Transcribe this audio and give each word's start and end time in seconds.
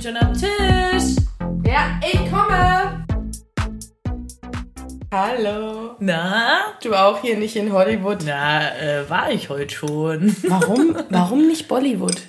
bin 0.00 0.14
schon 0.14 0.16
am 0.16 0.32
Tisch. 0.32 1.16
Ja, 1.66 2.00
ich 2.02 2.30
komme. 2.30 3.04
Hallo. 5.12 5.96
Na? 5.98 6.74
Du 6.82 6.94
auch 6.94 7.20
hier 7.20 7.36
nicht 7.36 7.56
in 7.56 7.72
Hollywood. 7.72 8.18
Na, 8.24 8.76
äh, 8.76 9.10
war 9.10 9.30
ich 9.30 9.48
heute 9.48 9.74
schon. 9.74 10.34
Warum, 10.48 10.96
warum 11.10 11.46
nicht 11.46 11.68
Bollywood? 11.68 12.20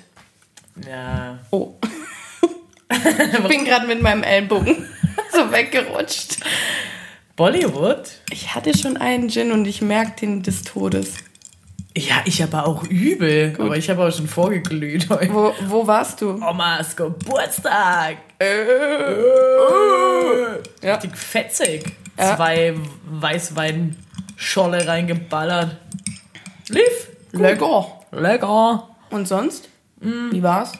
Ja. 0.86 1.38
Oh. 1.50 1.74
ich 2.90 3.48
bin 3.48 3.64
gerade 3.64 3.86
mit 3.86 4.02
meinem 4.02 4.22
Ellbogen 4.22 4.86
so 5.32 5.50
weggerutscht. 5.52 6.38
Bollywood? 7.36 8.20
Ich 8.30 8.54
hatte 8.54 8.76
schon 8.76 8.96
einen 8.96 9.30
Gin 9.30 9.52
und 9.52 9.66
ich 9.66 9.80
merke 9.80 10.12
den 10.20 10.42
des 10.42 10.62
Todes. 10.62 11.14
Ja, 11.96 12.22
ich 12.24 12.42
aber 12.42 12.66
auch 12.66 12.84
übel. 12.84 13.54
Aber 13.58 13.76
ich 13.76 13.90
habe 13.90 14.06
auch 14.06 14.12
schon 14.12 14.26
vorgeglüht 14.26 15.10
heute. 15.10 15.32
Wo, 15.32 15.52
wo 15.68 15.86
warst 15.86 16.20
du? 16.22 16.30
Omas 16.42 16.96
Geburtstag. 16.96 18.16
Äh. 18.38 18.62
Ja. 20.82 20.94
Richtig 20.94 21.16
fetzig. 21.16 21.84
Ja. 22.18 22.36
Zwei 22.36 22.74
Weißweinscholle 23.04 24.86
reingeballert. 24.86 25.76
Lief. 26.68 27.08
Gut. 27.32 27.40
Lecker. 27.40 27.86
Lecker. 28.12 28.88
Und 29.10 29.28
sonst? 29.28 29.68
Wie 30.00 30.42
war's? 30.42 30.72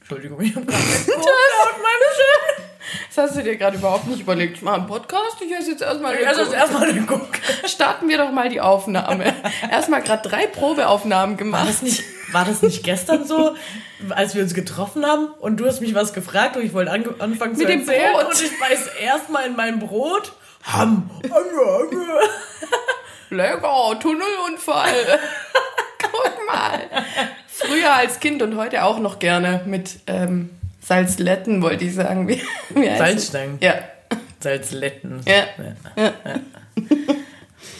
Entschuldigung, 0.00 0.40
ich 0.42 0.54
habe 0.54 0.66
gerade 0.66 0.82
geguckt 0.82 1.26
auf 1.26 1.76
meine 1.78 2.08
Schirm. 2.14 2.61
Das 3.14 3.28
hast 3.30 3.36
du 3.36 3.42
dir 3.42 3.56
gerade 3.56 3.76
überhaupt 3.76 4.06
nicht 4.06 4.20
überlegt. 4.20 4.56
Ich 4.56 4.62
mache 4.62 4.76
einen 4.76 4.86
Podcast, 4.86 5.36
ich 5.44 5.52
esse 5.52 5.70
jetzt 5.72 5.82
erstmal 5.82 6.16
den 6.16 6.26
Guck. 6.26 6.52
erstmal 6.54 6.92
den 6.92 7.06
Guck. 7.06 7.28
Starten 7.66 8.08
wir 8.08 8.18
doch 8.18 8.30
mal 8.32 8.48
die 8.48 8.60
Aufnahme. 8.60 9.32
Erstmal 9.70 10.02
gerade 10.02 10.28
drei 10.28 10.46
Probeaufnahmen 10.46 11.36
War 11.36 11.44
gemacht. 11.44 11.68
das, 11.68 11.82
nicht, 11.82 12.02
war 12.32 12.44
das 12.44 12.62
nicht 12.62 12.82
gestern 12.84 13.26
so, 13.26 13.54
als 14.10 14.34
wir 14.34 14.42
uns 14.42 14.54
getroffen 14.54 15.04
haben 15.06 15.26
und 15.40 15.58
du 15.58 15.66
hast 15.66 15.80
mich 15.80 15.94
was 15.94 16.12
gefragt 16.12 16.56
und 16.56 16.64
ich 16.64 16.72
wollte 16.72 16.90
ange- 16.92 17.20
anfangen 17.20 17.54
zu 17.54 17.60
Mit 17.60 17.68
dem 17.68 17.80
erzählen 17.80 18.12
Brot. 18.12 18.26
und 18.26 18.42
ich 18.42 18.58
beiß 18.58 18.86
erstmal 19.00 19.46
in 19.46 19.56
mein 19.56 19.78
Brot. 19.78 20.32
Ham. 20.72 21.10
Lecker, 23.30 23.98
Tunnelunfall. 24.00 25.18
Guck 26.00 26.46
mal. 26.46 26.80
Früher 27.48 27.92
als 27.94 28.20
Kind 28.20 28.42
und 28.42 28.56
heute 28.56 28.84
auch 28.84 28.98
noch 28.98 29.18
gerne 29.18 29.62
mit 29.66 30.00
ähm, 30.06 30.50
Salzletten, 30.82 31.62
wollte 31.62 31.84
ich 31.84 31.94
sagen. 31.94 32.28
Wie, 32.28 32.40
wie? 32.74 32.96
Salzstangen. 32.96 33.58
Ja. 33.60 33.74
Salzletten. 34.40 35.20
Ja. 35.26 35.44
ja. 35.96 36.10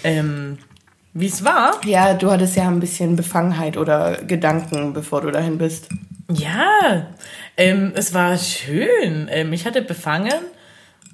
Ähm, 0.05 0.59
Wie 1.13 1.27
es 1.27 1.45
war? 1.45 1.81
Ja, 1.85 2.15
du 2.15 2.31
hattest 2.31 2.57
ja 2.57 2.67
ein 2.67 2.81
bisschen 2.81 3.15
Befangenheit 3.15 3.77
oder 3.77 4.17
Gedanken, 4.25 4.93
bevor 4.93 5.21
du 5.21 5.31
dahin 5.31 5.59
bist. 5.59 5.89
Ja, 6.29 7.07
ähm, 7.57 7.93
es 7.95 8.13
war 8.13 8.37
schön. 8.37 9.29
Ähm, 9.31 9.53
ich 9.53 9.65
hatte 9.65 9.83
befangen, 9.83 10.33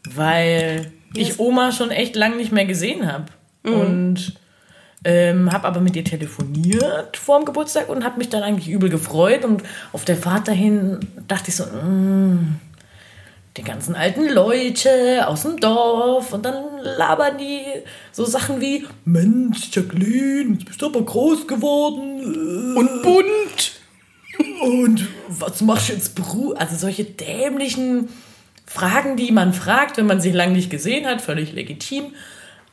weil 0.08 0.90
ich 1.14 1.38
Oma 1.38 1.72
schon 1.72 1.90
echt 1.90 2.16
lang 2.16 2.36
nicht 2.38 2.52
mehr 2.52 2.64
gesehen 2.64 3.10
habe. 3.10 3.26
Und 3.62 4.38
ähm, 5.04 5.52
habe 5.52 5.66
aber 5.66 5.80
mit 5.80 5.94
ihr 5.96 6.04
telefoniert 6.04 7.16
vor 7.16 7.38
dem 7.38 7.44
Geburtstag 7.44 7.88
und 7.88 8.04
habe 8.04 8.18
mich 8.18 8.28
dann 8.28 8.42
eigentlich 8.42 8.68
übel 8.68 8.90
gefreut. 8.90 9.44
Und 9.44 9.62
auf 9.92 10.04
der 10.04 10.16
Fahrt 10.16 10.48
dahin 10.48 10.98
dachte 11.28 11.50
ich 11.50 11.56
so, 11.56 11.64
mm, 11.64 12.56
die 13.56 13.62
ganzen 13.62 13.94
alten 13.94 14.28
Leute 14.28 15.26
aus 15.26 15.42
dem 15.42 15.58
Dorf. 15.58 16.32
Und 16.32 16.44
dann 16.44 16.78
labern 16.82 17.38
die 17.38 17.62
so 18.12 18.24
Sachen 18.24 18.60
wie, 18.60 18.86
Mensch, 19.04 19.70
Jacqueline, 19.72 20.54
jetzt 20.54 20.66
bist 20.66 20.82
du 20.82 20.86
aber 20.86 21.02
groß 21.02 21.46
geworden. 21.46 22.76
Und 22.76 23.02
bunt. 23.02 23.72
Und 24.62 25.06
was 25.28 25.60
machst 25.60 25.88
du 25.88 25.92
jetzt 25.92 26.14
Beru 26.14 26.52
Also 26.52 26.76
solche 26.76 27.04
dämlichen 27.04 28.08
Fragen, 28.66 29.16
die 29.16 29.32
man 29.32 29.52
fragt, 29.52 29.96
wenn 29.96 30.06
man 30.06 30.20
sich 30.20 30.34
lange 30.34 30.52
nicht 30.52 30.70
gesehen 30.70 31.06
hat, 31.06 31.22
völlig 31.22 31.52
legitim, 31.52 32.12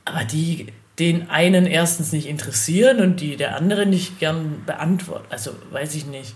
aber 0.04 0.26
die 0.26 0.68
den 1.00 1.30
einen 1.30 1.66
erstens 1.66 2.12
nicht 2.12 2.28
interessieren 2.28 3.02
und 3.02 3.20
die 3.20 3.36
der 3.36 3.56
andere 3.56 3.86
nicht 3.86 4.20
gern 4.20 4.64
beantwortet. 4.66 5.28
Also 5.30 5.52
weiß 5.72 5.96
ich 5.96 6.06
nicht. 6.06 6.36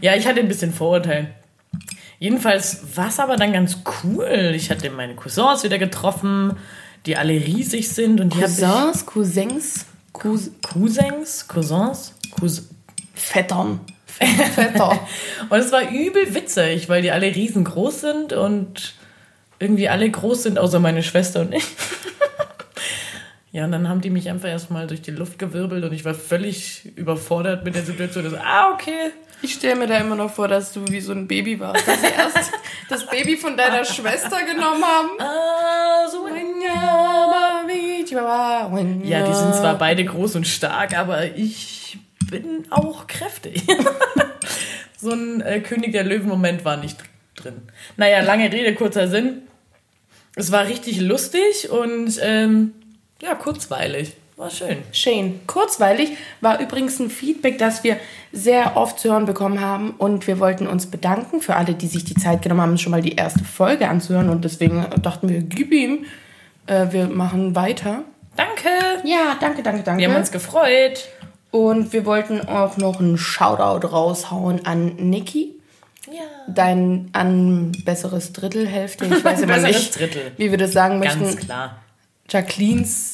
Ja, 0.00 0.14
ich 0.14 0.26
hatte 0.26 0.40
ein 0.40 0.48
bisschen 0.48 0.72
Vorurteil. 0.72 1.34
Jedenfalls 2.18 2.96
war 2.96 3.08
es 3.08 3.18
aber 3.18 3.36
dann 3.36 3.52
ganz 3.52 3.78
cool. 4.02 4.52
Ich 4.54 4.70
hatte 4.70 4.90
meine 4.90 5.14
Cousins 5.14 5.64
wieder 5.64 5.78
getroffen, 5.78 6.56
die 7.06 7.16
alle 7.16 7.32
riesig 7.32 7.88
sind 7.88 8.20
und 8.20 8.34
die 8.34 8.42
hab 8.42 8.46
Cousins, 8.46 9.06
Cousins, 9.06 9.86
Cous 10.12 10.50
ich 10.50 10.52
Cousins, 10.62 11.48
Cousins, 11.48 12.14
Cous 12.30 12.68
Vettern. 13.14 13.80
Vetter. 14.06 15.00
Und 15.50 15.58
es 15.58 15.72
war 15.72 15.90
übel 15.90 16.34
witzig, 16.34 16.88
weil 16.88 17.02
die 17.02 17.10
alle 17.10 17.34
riesengroß 17.34 18.00
sind 18.00 18.32
und 18.32 18.94
irgendwie 19.58 19.88
alle 19.88 20.08
groß 20.08 20.44
sind, 20.44 20.58
außer 20.58 20.78
meine 20.78 21.02
Schwester 21.02 21.40
und 21.40 21.52
ich. 21.52 21.64
Ja, 23.54 23.64
und 23.66 23.70
dann 23.70 23.88
haben 23.88 24.00
die 24.00 24.10
mich 24.10 24.28
einfach 24.28 24.48
erstmal 24.48 24.88
durch 24.88 25.00
die 25.00 25.12
Luft 25.12 25.38
gewirbelt 25.38 25.84
und 25.84 25.92
ich 25.92 26.04
war 26.04 26.12
völlig 26.12 26.90
überfordert 26.96 27.64
mit 27.64 27.76
der 27.76 27.84
Situation. 27.84 28.28
So, 28.28 28.36
ah, 28.36 28.72
okay. 28.74 29.12
Ich 29.42 29.54
stelle 29.54 29.76
mir 29.76 29.86
da 29.86 29.96
immer 29.98 30.16
noch 30.16 30.34
vor, 30.34 30.48
dass 30.48 30.72
du 30.72 30.84
wie 30.88 31.00
so 31.00 31.12
ein 31.12 31.28
Baby 31.28 31.60
warst. 31.60 31.86
Dass 31.86 32.00
sie 32.00 32.08
erst 32.08 32.50
das 32.88 33.06
Baby 33.06 33.36
von 33.36 33.56
deiner 33.56 33.84
Schwester 33.84 34.42
genommen 34.44 34.82
haben. 34.82 35.08
Ah, 35.20 36.08
so 36.10 36.26
Ja, 39.04 39.24
die 39.24 39.34
sind 39.34 39.54
zwar 39.54 39.78
beide 39.78 40.04
groß 40.04 40.34
und 40.34 40.48
stark, 40.48 40.98
aber 40.98 41.36
ich 41.36 41.96
bin 42.28 42.64
auch 42.70 43.06
kräftig. 43.06 43.62
so 44.98 45.12
ein 45.12 45.40
äh, 45.42 45.60
König 45.60 45.92
der 45.92 46.02
Löwen-Moment 46.02 46.64
war 46.64 46.76
nicht 46.76 46.98
drin. 47.36 47.62
Naja, 47.96 48.20
lange 48.22 48.52
Rede, 48.52 48.74
kurzer 48.74 49.06
Sinn. 49.06 49.42
Es 50.34 50.50
war 50.50 50.66
richtig 50.66 51.00
lustig 51.00 51.70
und 51.70 52.18
ähm, 52.20 52.72
ja, 53.24 53.34
kurzweilig. 53.34 54.14
War 54.36 54.50
schön. 54.50 54.78
Shane. 54.90 55.40
Kurzweilig 55.46 56.10
war 56.40 56.58
übrigens 56.58 56.98
ein 56.98 57.08
Feedback, 57.08 57.56
das 57.58 57.84
wir 57.84 57.98
sehr 58.32 58.76
oft 58.76 58.98
zu 58.98 59.10
hören 59.10 59.26
bekommen 59.26 59.60
haben. 59.60 59.92
Und 59.92 60.26
wir 60.26 60.40
wollten 60.40 60.66
uns 60.66 60.86
bedanken 60.86 61.40
für 61.40 61.54
alle, 61.54 61.74
die 61.74 61.86
sich 61.86 62.04
die 62.04 62.14
Zeit 62.14 62.42
genommen 62.42 62.60
haben, 62.62 62.78
schon 62.78 62.90
mal 62.90 63.02
die 63.02 63.14
erste 63.14 63.44
Folge 63.44 63.88
anzuhören. 63.88 64.30
Und 64.30 64.44
deswegen 64.44 64.86
dachten 65.02 65.28
wir, 65.28 65.40
gib 65.40 65.72
ihm. 65.72 66.06
Äh, 66.66 66.86
wir 66.90 67.06
machen 67.06 67.54
weiter. 67.54 68.02
Danke. 68.36 68.68
Ja, 69.04 69.36
danke, 69.38 69.62
danke, 69.62 69.84
danke. 69.84 70.00
Wir 70.00 70.08
haben 70.08 70.16
uns 70.16 70.32
gefreut. 70.32 71.08
Und 71.52 71.92
wir 71.92 72.04
wollten 72.04 72.40
auch 72.40 72.76
noch 72.76 72.98
einen 72.98 73.16
Shoutout 73.16 73.86
raushauen 73.86 74.66
an 74.66 74.96
Niki. 74.96 75.54
Ja. 76.10 76.22
Dein 76.48 77.08
an 77.12 77.70
besseres 77.84 78.32
Drittelhälfte. 78.32 79.04
Ich 79.06 79.24
weiß 79.24 79.40
immer 79.42 79.58
nicht, 79.58 79.96
Drittel. 79.96 80.32
wie 80.36 80.50
wir 80.50 80.58
das 80.58 80.72
sagen 80.72 81.00
Ganz 81.00 81.20
möchten. 81.20 81.46
klar. 81.46 81.76
Jacquelines 82.28 83.13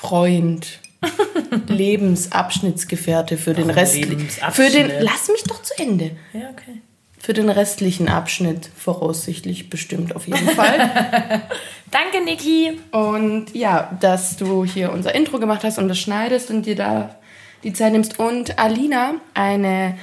Freund. 0.00 0.80
Lebensabschnittsgefährte 1.68 3.36
für 3.36 3.52
den 3.54 3.70
restlichen. 3.70 4.28
Für 4.28 4.70
den. 4.70 4.90
Lass 5.00 5.28
mich 5.28 5.42
doch 5.44 5.62
zu 5.62 5.74
Ende. 5.78 6.12
Ja, 6.32 6.50
okay. 6.50 6.80
Für 7.18 7.32
den 7.32 7.48
restlichen 7.48 8.08
Abschnitt 8.08 8.68
voraussichtlich 8.76 9.70
bestimmt 9.70 10.16
auf 10.16 10.26
jeden 10.26 10.48
Fall. 10.48 10.78
Danke, 11.90 12.22
Niki. 12.24 12.78
und 12.90 13.54
ja, 13.54 13.96
dass 14.00 14.36
du 14.36 14.64
hier 14.64 14.92
unser 14.92 15.14
Intro 15.14 15.38
gemacht 15.38 15.64
hast 15.64 15.78
und 15.78 15.88
das 15.88 15.98
schneidest 15.98 16.50
und 16.50 16.66
dir 16.66 16.76
da 16.76 17.16
die 17.62 17.72
Zeit 17.72 17.92
nimmst. 17.92 18.18
Und 18.18 18.58
Alina, 18.58 19.14
eine 19.32 19.96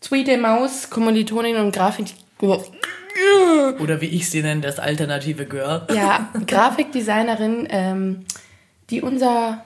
tweede 0.00 0.38
Maus, 0.38 0.88
Kommilitonin 0.90 1.56
und 1.56 1.72
Grafik. 1.74 2.14
Oder 3.80 4.00
wie 4.00 4.06
ich 4.06 4.30
sie 4.30 4.42
nenne, 4.42 4.60
das 4.60 4.78
alternative 4.78 5.46
Girl. 5.46 5.86
Ja, 5.94 6.30
Grafikdesignerin, 6.46 7.68
ähm, 7.70 8.24
die 8.90 9.02
unser 9.02 9.64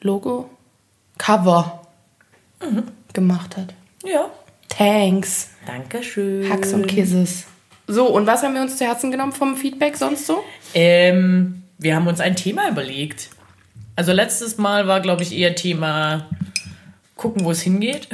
Logo 0.00 0.50
Cover 1.18 1.82
gemacht 3.12 3.56
hat. 3.56 3.74
Ja. 4.04 4.30
Thanks. 4.68 5.50
Dankeschön. 5.66 6.52
Hugs 6.52 6.72
und 6.72 6.86
Kisses. 6.86 7.46
So, 7.86 8.08
und 8.08 8.26
was 8.26 8.42
haben 8.42 8.54
wir 8.54 8.62
uns 8.62 8.76
zu 8.76 8.84
Herzen 8.84 9.10
genommen 9.10 9.32
vom 9.32 9.56
Feedback 9.56 9.96
sonst 9.96 10.26
so? 10.26 10.42
Ähm, 10.74 11.62
wir 11.78 11.94
haben 11.94 12.06
uns 12.06 12.20
ein 12.20 12.36
Thema 12.36 12.68
überlegt. 12.68 13.30
Also 13.94 14.12
letztes 14.12 14.58
Mal 14.58 14.86
war, 14.86 15.00
glaube 15.00 15.22
ich, 15.22 15.32
eher 15.32 15.54
Thema 15.54 16.28
gucken, 17.16 17.44
wo 17.44 17.50
es 17.50 17.62
hingeht. 17.62 18.08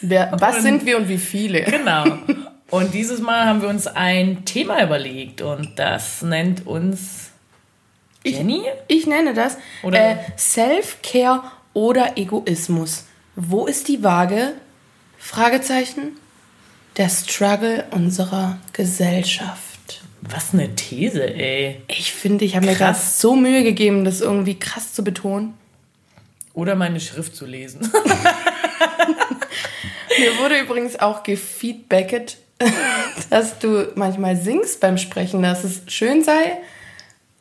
Wer, 0.00 0.32
was 0.38 0.62
sind 0.62 0.86
wir 0.86 0.96
und 0.96 1.08
wie 1.08 1.18
viele? 1.18 1.62
Genau. 1.62 2.04
Und 2.70 2.92
dieses 2.92 3.22
Mal 3.22 3.46
haben 3.46 3.62
wir 3.62 3.70
uns 3.70 3.86
ein 3.86 4.44
Thema 4.44 4.84
überlegt 4.84 5.40
und 5.40 5.78
das 5.78 6.20
nennt 6.20 6.66
uns 6.66 7.27
Jenny. 8.36 8.62
Ich 8.86 9.06
nenne 9.06 9.34
das 9.34 9.56
äh, 9.82 10.16
Self-Care 10.36 11.42
oder 11.74 12.16
Egoismus. 12.16 13.04
Wo 13.36 13.66
ist 13.66 13.88
die 13.88 14.02
Waage? 14.02 14.54
Fragezeichen. 15.18 16.16
Der 16.96 17.08
Struggle 17.08 17.84
unserer 17.90 18.58
Gesellschaft. 18.72 20.02
Was 20.22 20.52
eine 20.52 20.74
These, 20.74 21.34
ey. 21.34 21.80
Ich 21.88 22.12
finde, 22.12 22.44
ich 22.44 22.56
habe 22.56 22.66
mir 22.66 22.74
gerade 22.74 22.98
so 22.98 23.36
Mühe 23.36 23.62
gegeben, 23.62 24.04
das 24.04 24.20
irgendwie 24.20 24.58
krass 24.58 24.92
zu 24.92 25.04
betonen. 25.04 25.54
Oder 26.54 26.74
meine 26.74 26.98
Schrift 26.98 27.36
zu 27.36 27.46
lesen. 27.46 27.80
Mir 30.18 30.38
wurde 30.38 30.58
übrigens 30.58 30.98
auch 30.98 31.22
gefeedbacket, 31.22 32.38
dass 33.30 33.60
du 33.60 33.92
manchmal 33.94 34.36
singst 34.36 34.80
beim 34.80 34.98
Sprechen, 34.98 35.42
dass 35.42 35.62
es 35.62 35.82
schön 35.86 36.24
sei, 36.24 36.58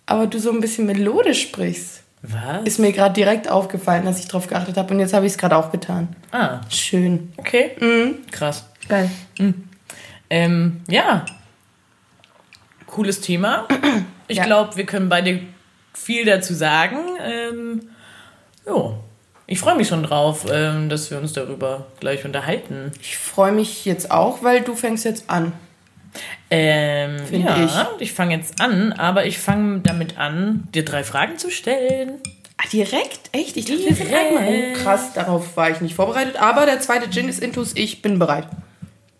aber 0.07 0.25
du 0.27 0.39
so 0.39 0.51
ein 0.51 0.59
bisschen 0.61 0.87
melodisch 0.87 1.43
sprichst. 1.43 2.01
Was? 2.23 2.63
Ist 2.65 2.79
mir 2.79 2.91
gerade 2.91 3.13
direkt 3.13 3.49
aufgefallen, 3.49 4.03
dass 4.05 4.19
ich 4.19 4.27
drauf 4.27 4.47
geachtet 4.47 4.75
habe 4.77 4.91
und 4.93 4.99
jetzt 4.99 5.13
habe 5.13 5.25
ich 5.27 5.33
es 5.33 5.37
gerade 5.37 5.55
auch 5.55 5.71
getan. 5.71 6.15
Ah, 6.31 6.61
Schön. 6.69 7.31
okay. 7.37 7.71
Krass. 8.31 8.65
Geil. 8.89 9.11
Ähm, 10.29 10.81
ja. 10.89 11.25
Cooles 12.87 13.21
Thema. 13.21 13.67
Ich 14.29 14.35
Ja. 14.37 14.43
glaube, 14.43 14.75
wir 14.75 14.85
können 14.85 15.07
beide 15.07 15.39
viel 15.93 16.25
dazu 16.25 16.53
sagen. 16.53 16.97
Ähm, 17.25 17.81
jo. 18.65 18.97
Ich 19.45 19.57
freue 19.61 19.77
mich 19.77 19.87
schon 19.87 20.03
drauf, 20.03 20.45
ähm, 20.51 20.89
dass 20.89 21.09
wir 21.09 21.17
uns 21.17 21.31
darüber 21.31 21.87
gleich 22.01 22.25
unterhalten. 22.25 22.91
Ich 23.01 23.17
freue 23.17 23.53
mich 23.53 23.85
jetzt 23.85 24.11
auch, 24.11 24.43
weil 24.43 24.59
du 24.63 24.75
fängst 24.75 25.05
jetzt 25.05 25.29
an. 25.29 25.53
Ähm, 26.49 27.17
ja, 27.31 27.89
ich, 27.99 28.13
fange 28.13 28.35
jetzt 28.35 28.61
an, 28.61 28.93
aber 28.93 29.25
ich 29.25 29.37
fange 29.37 29.81
damit 29.81 30.17
an, 30.17 30.67
dir 30.73 30.85
drei 30.85 31.03
Fragen 31.03 31.37
zu 31.37 31.49
stellen. 31.49 32.21
Ah, 32.57 32.67
direkt? 32.71 33.29
Echt? 33.33 33.55
Ich 33.57 33.65
dachte, 33.65 33.79
wir 33.79 33.95
sind 33.95 34.09
Direkt. 34.09 34.37
einmal. 34.37 34.47
Oh, 34.47 34.83
krass, 34.83 35.13
darauf 35.13 35.55
war 35.55 35.69
ich 35.69 35.81
nicht 35.81 35.93
vorbereitet. 35.93 36.37
Aber 36.37 36.65
der 36.65 36.79
zweite 36.79 37.09
Gin 37.09 37.29
ist 37.29 37.39
Intus. 37.39 37.73
Ich 37.75 38.01
bin 38.01 38.17
bereit. 38.17 38.47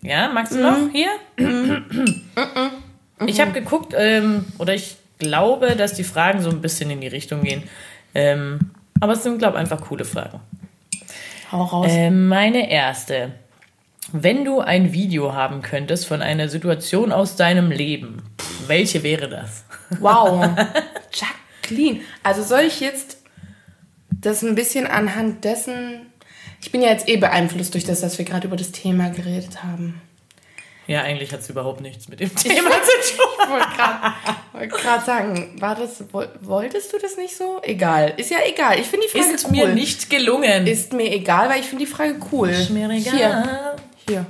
Ja, 0.02 0.30
magst 0.30 0.54
du 0.54 0.60
noch 0.60 0.90
hier? 0.92 1.10
ich 3.28 3.42
habe 3.42 3.52
geguckt, 3.52 3.94
ähm, 3.96 4.46
oder 4.58 4.74
ich 4.74 4.98
glaube, 5.20 5.76
dass 5.76 5.94
die 5.94 6.04
Fragen 6.04 6.42
so 6.42 6.50
ein 6.50 6.62
bisschen 6.62 6.90
in 6.90 7.02
die 7.02 7.08
Richtung 7.08 7.44
gehen. 7.44 7.64
Ähm, 8.16 8.72
aber 9.00 9.14
es 9.14 9.24
sind, 9.24 9.38
glaube 9.38 9.58
ich, 9.58 9.60
einfach 9.60 9.82
coole 9.82 10.06
Fragen. 10.06 10.40
Hau 11.52 11.64
raus. 11.64 11.88
Ähm, 11.90 12.28
meine 12.28 12.70
erste. 12.70 13.34
Wenn 14.14 14.46
du 14.46 14.60
ein 14.62 14.94
Video 14.94 15.34
haben 15.34 15.62
könntest 15.62 16.06
von 16.08 16.22
einer 16.22 16.48
Situation 16.50 17.12
aus 17.12 17.36
deinem 17.36 17.72
Leben, 17.72 18.24
welche 18.68 19.04
wäre 19.04 19.28
das? 19.28 19.66
Wow. 20.00 20.50
Jacqueline. 21.14 22.02
Also 22.24 22.44
soll 22.44 22.62
ich 22.62 22.80
jetzt 22.80 23.18
das 24.10 24.44
ein 24.44 24.56
bisschen 24.56 24.88
anhand 24.88 25.44
dessen. 25.44 26.06
Ich 26.62 26.72
bin 26.72 26.82
ja 26.82 26.90
jetzt 26.90 27.08
eh 27.10 27.18
beeinflusst 27.18 27.74
durch 27.74 27.84
das, 27.86 28.02
dass 28.02 28.18
wir 28.18 28.26
gerade 28.26 28.48
über 28.48 28.56
das 28.56 28.72
Thema 28.72 29.10
geredet 29.10 29.64
haben. 29.64 30.02
Ja, 30.88 31.02
eigentlich 31.02 31.34
hat 31.34 31.42
es 31.42 31.50
überhaupt 31.50 31.82
nichts 31.82 32.08
mit 32.08 32.22
dem 32.22 32.34
Thema 32.34 32.70
zu 32.72 33.16
tun. 33.18 33.28
Ich 33.44 34.54
wollte 34.54 34.70
gerade 34.70 35.06
sagen, 35.06 35.56
war 35.60 35.76
das, 35.76 36.02
woll- 36.14 36.30
wolltest 36.42 36.94
du 36.94 36.98
das 36.98 37.18
nicht 37.18 37.36
so? 37.36 37.60
Egal. 37.62 38.14
Ist 38.16 38.32
ja 38.32 38.38
egal. 38.48 38.80
Ich 38.80 38.88
finde 38.88 39.06
die 39.06 39.20
Frage 39.20 39.34
Ist 39.36 39.46
cool. 39.46 39.52
mir 39.52 39.68
nicht 39.68 40.10
gelungen. 40.10 40.66
Ist 40.66 40.94
mir 40.94 41.12
egal, 41.12 41.50
weil 41.50 41.60
ich 41.60 41.66
finde 41.68 41.84
die 41.84 41.92
Frage 41.92 42.16
cool. 42.32 42.50
Ist 42.50 42.70
mir 42.70 42.90
egal. 42.90 43.14
Hier, 43.18 43.76
hier. 44.08 44.26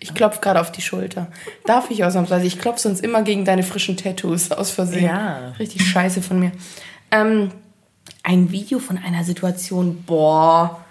Ich 0.00 0.12
klopfe 0.14 0.40
gerade 0.40 0.60
auf 0.60 0.70
die 0.70 0.82
Schulter. 0.82 1.28
Darf 1.64 1.90
ich 1.90 2.04
ausnahmsweise? 2.04 2.46
Ich 2.46 2.58
klopfe 2.58 2.80
sonst 2.80 3.02
immer 3.02 3.22
gegen 3.22 3.44
deine 3.44 3.62
frischen 3.62 3.96
Tattoos 3.96 4.50
aus 4.50 4.70
Versehen. 4.70 5.06
Ja. 5.06 5.52
Richtig 5.58 5.86
scheiße 5.88 6.20
von 6.20 6.38
mir. 6.40 6.52
Ähm, 7.10 7.50
ein 8.22 8.50
Video 8.52 8.78
von 8.80 8.98
einer 8.98 9.24
Situation. 9.24 10.02
Boah. 10.04 10.84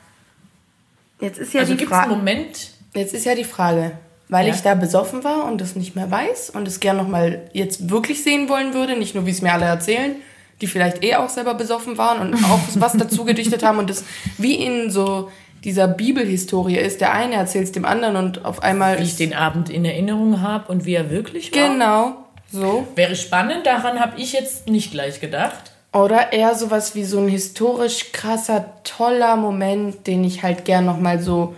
Jetzt 1.19 1.38
ist 1.39 1.53
ja 1.53 1.62
Also 1.62 1.74
die 1.74 1.77
gibt 1.77 1.91
es 1.91 1.97
einen 1.97 2.06
Frage. 2.09 2.15
Moment, 2.19 2.69
Jetzt 2.95 3.13
ist 3.15 3.25
ja 3.25 3.33
die 3.33 3.44
Frage, 3.44 3.91
weil 4.30 4.47
Ja. 4.47 4.53
ich 4.53 4.62
da 4.62 4.75
besoffen 4.75 5.24
war 5.24 5.45
und 5.45 5.62
es 5.62 5.75
nicht 5.75 5.95
mehr 5.95 6.09
weiß 6.12 6.51
und 6.51 6.68
es 6.68 6.80
gern 6.80 6.97
noch 6.97 7.07
mal 7.07 7.50
jetzt 7.53 7.89
wirklich 7.89 8.24
sehen 8.24 8.50
wollen 8.50 8.74
würde, 8.75 8.97
nicht 8.97 9.15
nur 9.15 9.25
wie 9.25 9.31
es 9.31 9.41
mir 9.41 9.51
alle 9.51 9.65
erzählen, 9.65 10.15
die 10.62 10.68
vielleicht 10.68 11.03
eh 11.03 11.15
auch 11.15 11.30
selber 11.30 11.56
besoffen 11.56 11.97
waren 11.97 12.19
und 12.19 12.44
auch 12.45 12.59
was 12.75 12.94
dazu 12.94 13.25
gedichtet 13.25 13.63
haben 13.63 13.80
und 13.80 13.89
das 13.89 14.03
wie 14.38 14.56
in 14.56 14.91
so 14.91 15.31
dieser 15.63 15.88
Bibelhistorie 15.88 16.77
ist, 16.77 17.01
der 17.01 17.13
eine 17.13 17.36
erzählt 17.36 17.65
es 17.65 17.71
dem 17.71 17.86
anderen 17.86 18.15
und 18.15 18.45
auf 18.45 18.62
einmal 18.63 19.00
wie 19.00 19.04
ich 19.04 19.15
den 19.15 19.33
Abend 19.33 19.69
in 19.69 19.86
Erinnerung 19.86 20.42
habe 20.42 20.71
und 20.71 20.86
wie 20.86 20.94
er 20.95 21.10
wirklich 21.10 21.56
war. 21.56 21.69
genau 21.69 22.15
so 22.51 22.86
Wäre 22.95 23.15
spannend, 23.15 23.65
daran 23.65 24.00
habe 24.00 24.19
ich 24.21 24.33
jetzt 24.33 24.68
nicht 24.69 24.92
gleich 24.92 25.19
gedacht. 25.19 25.71
oder 25.94 26.33
eher 26.33 26.54
sowas 26.56 26.94
wie 26.95 27.04
so 27.04 27.19
ein 27.19 27.27
historisch 27.27 28.12
krasser 28.12 28.74
toller 28.83 29.36
Moment, 29.38 30.06
den 30.07 30.24
ich 30.24 30.44
halt 30.44 30.65
gern 30.65 30.86
noch 30.86 31.00
mal 31.00 31.19
so 31.19 31.56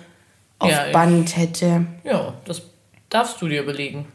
auf 0.60 0.70
Ja, 0.72 0.86
Band 0.94 1.36
hätte. 1.36 1.86
Ja, 2.04 2.34
das 2.46 2.62
darfst 3.10 3.42
du 3.42 3.48
dir 3.48 3.62
überlegen. 3.64 4.08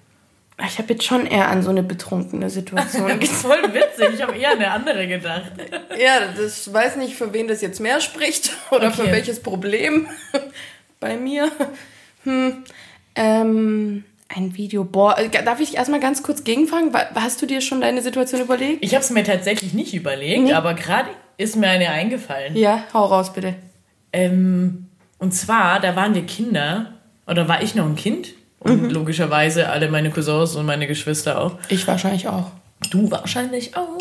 Ich 0.66 0.78
habe 0.78 0.92
jetzt 0.92 1.04
schon 1.04 1.26
eher 1.26 1.48
an 1.48 1.62
so 1.62 1.70
eine 1.70 1.82
betrunkene 1.82 2.50
Situation 2.50 3.08
Das 3.20 3.30
ist 3.30 3.42
voll 3.42 3.62
witzig. 3.72 4.14
Ich 4.14 4.22
habe 4.22 4.36
eher 4.36 4.50
an 4.52 4.58
eine 4.58 4.70
andere 4.70 5.06
gedacht. 5.08 5.52
Ja, 5.98 6.20
das 6.36 6.72
weiß 6.72 6.96
nicht, 6.96 7.14
für 7.14 7.32
wen 7.32 7.48
das 7.48 7.60
jetzt 7.62 7.80
mehr 7.80 8.00
spricht 8.00 8.52
oder 8.70 8.90
für 8.90 9.02
Okay. 9.02 9.12
welches 9.12 9.40
Problem 9.40 10.06
bei 11.00 11.16
mir. 11.16 11.50
Hm. 12.24 12.64
Ähm, 13.14 14.04
ein 14.28 14.56
Video. 14.56 14.84
Boah, 14.84 15.18
äh, 15.18 15.28
darf 15.28 15.60
ich 15.60 15.76
erstmal 15.76 16.00
ganz 16.00 16.22
kurz 16.22 16.44
gegenfragen? 16.44 16.92
Hast 17.14 17.42
du 17.42 17.46
dir 17.46 17.60
schon 17.60 17.80
deine 17.80 18.02
Situation 18.02 18.40
überlegt? 18.40 18.84
Ich 18.84 18.94
habe 18.94 19.02
es 19.02 19.10
mir 19.10 19.24
tatsächlich 19.24 19.72
nicht 19.74 19.94
überlegt, 19.94 20.42
Nee. 20.42 20.52
aber 20.52 20.74
gerade 20.74 21.08
ist 21.36 21.56
mir 21.56 21.68
eine 21.68 21.88
eingefallen. 21.90 22.54
Ja, 22.56 22.84
hau 22.94 23.06
raus 23.06 23.32
bitte. 23.32 23.54
Ähm, 24.12 24.86
und 25.18 25.32
zwar, 25.32 25.80
da 25.80 25.96
waren 25.96 26.14
wir 26.14 26.22
Kinder, 26.22 26.92
oder 27.26 27.48
war 27.48 27.62
ich 27.62 27.74
noch 27.74 27.86
ein 27.86 27.96
Kind? 27.96 28.28
Und 28.60 28.82
Mhm. 28.84 28.90
logischerweise 28.90 29.68
alle 29.70 29.88
meine 29.90 30.10
Cousins 30.10 30.54
und 30.54 30.66
meine 30.66 30.86
Geschwister 30.86 31.40
auch. 31.40 31.52
Ich 31.68 31.86
wahrscheinlich 31.88 32.28
auch. 32.28 32.50
Du 32.90 33.10
wahrscheinlich 33.10 33.74
auch. 33.76 33.98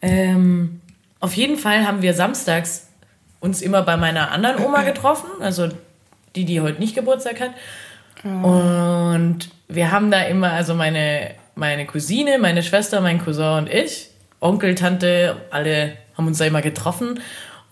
Ähm, 0.00 0.80
auf 1.20 1.34
jeden 1.34 1.56
Fall 1.56 1.86
haben 1.86 2.02
wir 2.02 2.14
samstags 2.14 2.88
uns 3.40 3.62
immer 3.62 3.82
bei 3.82 3.96
meiner 3.96 4.30
anderen 4.32 4.64
Oma 4.64 4.82
getroffen, 4.82 5.28
also 5.40 5.68
die, 6.34 6.44
die 6.44 6.60
heute 6.60 6.80
nicht 6.80 6.94
Geburtstag 6.94 7.40
hat. 7.40 7.50
Und 8.24 9.48
wir 9.68 9.90
haben 9.90 10.10
da 10.10 10.22
immer, 10.22 10.52
also 10.52 10.74
meine, 10.74 11.32
meine 11.54 11.86
Cousine, 11.86 12.38
meine 12.38 12.62
Schwester, 12.62 13.00
mein 13.00 13.22
Cousin 13.22 13.58
und 13.64 13.68
ich, 13.72 14.10
Onkel, 14.40 14.74
Tante, 14.74 15.36
alle 15.50 15.94
haben 16.16 16.26
uns 16.28 16.38
da 16.38 16.44
immer 16.44 16.62
getroffen. 16.62 17.20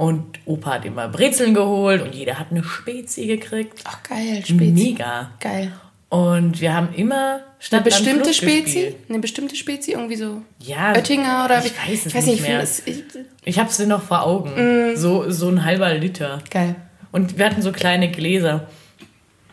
Und 0.01 0.39
Opa 0.47 0.71
hat 0.77 0.87
immer 0.87 1.09
Brezeln 1.09 1.53
geholt 1.53 2.01
und 2.01 2.15
jeder 2.15 2.39
hat 2.39 2.47
eine 2.51 2.65
Spezi 2.65 3.27
gekriegt. 3.27 3.81
Ach 3.85 4.03
geil, 4.03 4.41
Spezi. 4.43 4.71
Mega. 4.73 5.31
Geil. 5.41 5.73
Und 6.09 6.59
wir 6.63 6.73
haben 6.73 6.95
immer 6.95 7.35
Eine 7.35 7.43
Stadt 7.59 7.85
bestimmte 7.85 8.13
Land, 8.13 8.25
Fluss 8.25 8.37
Spezi? 8.39 8.95
Eine 9.11 9.19
bestimmte 9.19 9.57
Spezi? 9.57 9.91
Irgendwie 9.93 10.17
so 10.17 10.41
Ja, 10.59 10.93
Oettinger 10.95 11.45
oder 11.45 11.59
ich 11.59 11.67
wie- 11.67 11.93
weiß 11.93 11.99
es 12.01 12.07
ich 12.07 12.15
weiß 12.15 12.27
nicht 12.27 12.41
mehr. 12.41 12.59
ich 12.63 12.65
es- 12.65 12.83
ich- 12.87 13.05
Ich 13.45 13.59
habe 13.59 13.71
sie 13.71 13.87
noch 13.87 14.03
vor 14.03 14.23
Augen. 14.23 14.97
So, 14.97 15.31
so 15.31 15.49
ein 15.51 15.65
halber 15.67 15.93
Liter. 15.93 16.39
Geil. 16.51 16.77
Und 17.13 17.37
wir 17.37 17.45
hatten 17.45 17.61
so 17.61 17.71
kleine 17.71 18.11
Gläser, 18.11 18.69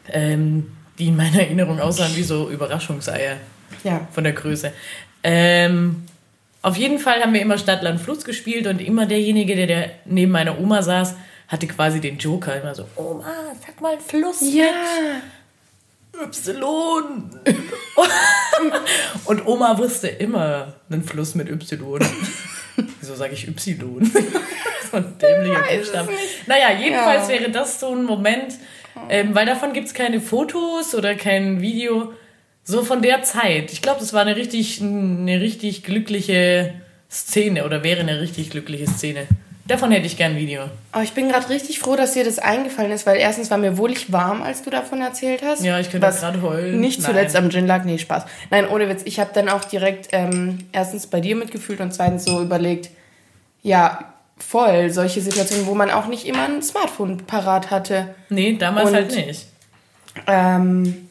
ähm, 0.10 0.72
die 0.98 1.08
in 1.08 1.18
meiner 1.18 1.42
Erinnerung 1.42 1.82
aussahen 1.82 2.16
wie 2.16 2.24
so 2.24 2.50
Überraschungseier 2.50 3.36
Ja. 3.84 4.08
von 4.14 4.24
der 4.24 4.32
Größe. 4.34 4.72
Ähm, 5.24 6.06
auf 6.62 6.76
jeden 6.78 7.00
Fall 7.00 7.22
haben 7.22 7.34
wir 7.34 7.42
immer 7.42 7.58
Stadt, 7.58 7.82
Land, 7.84 8.02
Fluss 8.02 8.24
gespielt 8.26 8.68
und 8.68 8.80
immer 8.82 9.06
derjenige, 9.06 9.56
der, 9.56 9.68
der 9.68 9.92
neben 10.06 10.32
meiner 10.32 10.60
Oma 10.60 10.82
saß, 10.82 11.16
hatte 11.48 11.68
quasi 11.68 12.02
den 12.02 12.18
Joker. 12.18 12.60
Immer 12.62 12.76
so, 12.76 12.86
Oma, 12.96 13.26
sag 13.66 13.80
mal 13.82 13.98
Fluss 14.00 14.42
Ja. 14.42 14.66
mit 16.20 16.36
Y. 16.48 17.30
und 19.26 19.46
Oma 19.48 19.78
wusste 19.78 20.08
immer 20.08 20.74
einen 20.90 21.04
Fluss 21.04 21.36
mit 21.36 21.50
Y. 21.50 22.00
Wieso 23.02 23.16
sage 23.16 23.34
ich 23.34 23.48
Y? 23.48 24.12
so 24.92 24.98
ein 24.98 25.18
dämlicher 25.20 25.64
Buchstabe. 25.78 26.10
Naja, 26.48 26.72
jedenfalls 26.80 27.28
Ja. 27.28 27.34
wäre 27.40 27.50
das 27.52 27.80
so 27.80 27.94
ein 27.96 28.04
Moment, 28.04 28.56
ähm, 29.10 29.34
weil 29.36 29.46
davon 29.46 29.74
gibt 29.74 29.88
es 29.88 29.94
keine 29.94 30.20
Fotos 30.22 30.96
oder 30.96 31.16
kein 31.16 31.62
Video. 31.62 32.14
So 32.70 32.84
von 32.84 33.02
der 33.02 33.24
Zeit. 33.24 33.72
Ich 33.72 33.82
glaube, 33.82 34.02
das 34.02 34.12
war 34.12 34.22
eine 34.22 34.36
richtig, 34.36 34.82
eine 34.82 35.40
richtig 35.40 35.84
glückliche 35.84 36.74
Szene 37.10 37.64
oder 37.66 37.82
wäre 37.82 38.02
eine 38.02 38.20
richtig 38.20 38.50
glückliche 38.50 38.88
Szene. 38.88 39.26
Davon 39.66 39.92
hätte 39.92 40.06
ich 40.06 40.18
gern 40.18 40.34
ein 40.34 40.38
Video. 40.38 40.64
Aber 40.92 41.04
ich 41.04 41.14
bin 41.14 41.30
gerade 41.30 41.50
richtig 41.50 41.80
froh, 41.80 41.96
dass 41.96 42.14
dir 42.14 42.26
das 42.26 42.40
eingefallen 42.40 42.92
ist, 42.92 43.06
weil 43.06 43.18
erstens 43.18 43.50
war 43.52 43.58
mir 43.58 43.78
wohlig 43.78 44.12
warm, 44.12 44.42
als 44.42 44.64
du 44.64 44.70
davon 44.70 45.00
erzählt 45.02 45.42
hast. 45.46 45.64
Ja, 45.64 45.80
ich 45.80 45.90
könnte 45.90 46.08
gerade 46.10 46.42
heulen. 46.42 46.80
Nicht 46.82 47.00
Nein. 47.02 47.12
zuletzt 47.12 47.36
am 47.38 47.50
Gin 47.50 47.68
lag, 47.68 47.86
nee, 47.86 47.98
Spaß. 47.98 48.24
Nein, 48.50 48.68
ohne 48.68 48.90
Witz. 48.90 49.02
Ich 49.06 49.20
habe 49.20 49.30
dann 49.34 49.48
auch 49.48 49.64
direkt 49.64 50.10
ähm, 50.12 50.60
erstens 50.74 51.08
bei 51.08 51.22
dir 51.22 51.38
mitgefühlt 51.38 51.80
und 51.80 51.94
zweitens 51.94 52.26
so 52.26 52.42
überlegt, 52.42 52.90
ja, 53.64 54.14
voll, 54.38 54.90
solche 54.90 55.22
Situationen, 55.22 55.66
wo 55.68 55.74
man 55.74 55.90
auch 55.90 56.08
nicht 56.08 56.26
immer 56.26 56.44
ein 56.46 56.62
Smartphone 56.62 57.18
parat 57.26 57.72
hatte. 57.72 58.14
Nee, 58.30 58.58
damals 58.58 58.90
Und- 58.90 58.96
halt 58.96 59.16
nicht. 59.16 59.46
Ähm, 60.28 61.07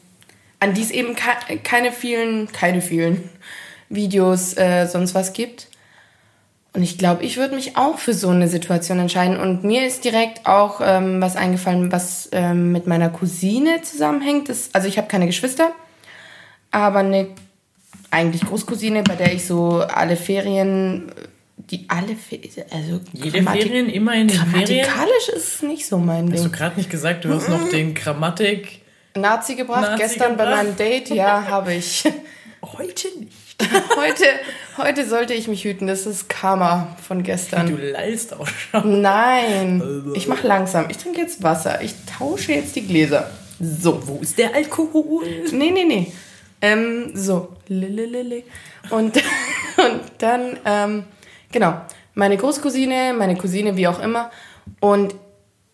an 0.59 0.73
die 0.73 0.81
es 0.81 0.91
eben 0.91 1.15
ke 1.15 1.29
keine 1.63 1.91
vielen, 1.91 2.51
keine 2.51 2.81
vielen 2.81 3.29
Videos 3.89 4.57
äh, 4.57 4.85
sonst 4.87 5.13
was 5.15 5.33
gibt. 5.33 5.67
Und 6.73 6.83
ich 6.83 6.97
glaube, 6.99 7.23
ich 7.23 7.37
würde 7.37 7.55
mich 7.55 7.75
auch 7.75 7.97
für 7.97 8.13
so 8.13 8.29
eine 8.29 8.47
Situation 8.47 8.99
entscheiden. 8.99 9.37
Und 9.39 9.63
mir 9.63 9.87
ist 9.87 10.03
direkt 10.03 10.45
auch 10.45 10.79
ähm, 10.83 11.19
was 11.21 11.35
eingefallen, 11.35 11.91
was 11.91 12.29
ähm, 12.31 12.71
mit 12.71 12.85
meiner 12.85 13.09
Cousine 13.09 13.81
zusammenhängt. 13.81 14.49
Das, 14.49 14.69
also 14.73 14.87
ich 14.87 14.97
habe 14.97 15.07
keine 15.07 15.25
Geschwister, 15.25 15.71
aber 16.69 16.99
eine 16.99 17.29
eigentlich 18.11 18.43
Großcousine, 18.45 19.03
bei 19.03 19.15
der 19.15 19.33
ich 19.33 19.45
so 19.45 19.79
alle 19.81 20.15
Ferien, 20.15 21.11
die 21.57 21.85
alle 21.87 22.15
Ferien, 22.15 22.65
also 22.71 22.99
Jede 23.11 23.39
Grammatik- 23.39 23.63
Ferien, 23.63 23.89
immer 23.89 24.13
in 24.13 24.27
den 24.27 24.37
Ferien. 24.37 24.85
grammatikalisch 24.85 25.29
ist 25.35 25.55
es 25.55 25.61
nicht 25.63 25.87
so 25.87 25.97
mein 25.97 26.31
Hast 26.31 26.43
du 26.45 26.49
Ding. 26.49 26.51
gerade 26.57 26.77
nicht 26.77 26.89
gesagt, 26.91 27.25
du 27.25 27.29
hast 27.33 27.49
noch 27.49 27.69
den 27.69 27.95
Grammatik 27.95 28.81
Nazi 29.21 29.55
gebracht. 29.55 29.81
Nazi 29.91 30.03
Gestern 30.03 30.37
bei 30.37 30.45
gebracht? 30.45 30.63
meinem 30.63 30.75
Date, 30.77 31.09
ja, 31.09 31.47
habe 31.47 31.73
ich. 31.73 32.03
Heute 32.61 33.07
nicht. 33.19 33.33
Heute, 33.95 34.25
heute 34.77 35.07
sollte 35.07 35.33
ich 35.33 35.47
mich 35.47 35.63
hüten. 35.63 35.87
Das 35.87 36.05
ist 36.05 36.29
Karma 36.29 36.95
von 37.07 37.19
Du 37.19 37.23
gestern. 37.23 37.75
leist 37.91 38.33
auch 38.33 38.47
schon. 38.47 39.01
Nein, 39.01 40.11
ich 40.15 40.27
mache 40.27 40.45
langsam. 40.47 40.89
Ich 40.89 40.97
trinke 40.97 41.21
jetzt 41.21 41.41
Wasser. 41.41 41.81
Ich 41.81 41.93
tausche 42.17 42.53
jetzt 42.53 42.75
die 42.75 42.85
Gläser. 42.85 43.29
So. 43.59 44.07
Wo 44.07 44.19
ist 44.21 44.37
der 44.37 44.53
Alkohol? 44.53 45.25
Nee, 45.51 45.71
nee, 45.71 45.85
nee. 45.85 46.11
Ähm, 46.61 47.11
so. 47.15 47.49
Lililili. 47.67 48.43
Und, 48.89 49.17
und 49.77 50.01
dann, 50.19 50.57
ähm, 50.65 51.03
genau, 51.51 51.81
meine 52.13 52.37
Großcousine, 52.37 53.13
meine 53.17 53.35
Cousine, 53.35 53.75
wie 53.77 53.87
auch 53.87 53.99
immer. 53.99 54.29
Und 54.79 55.15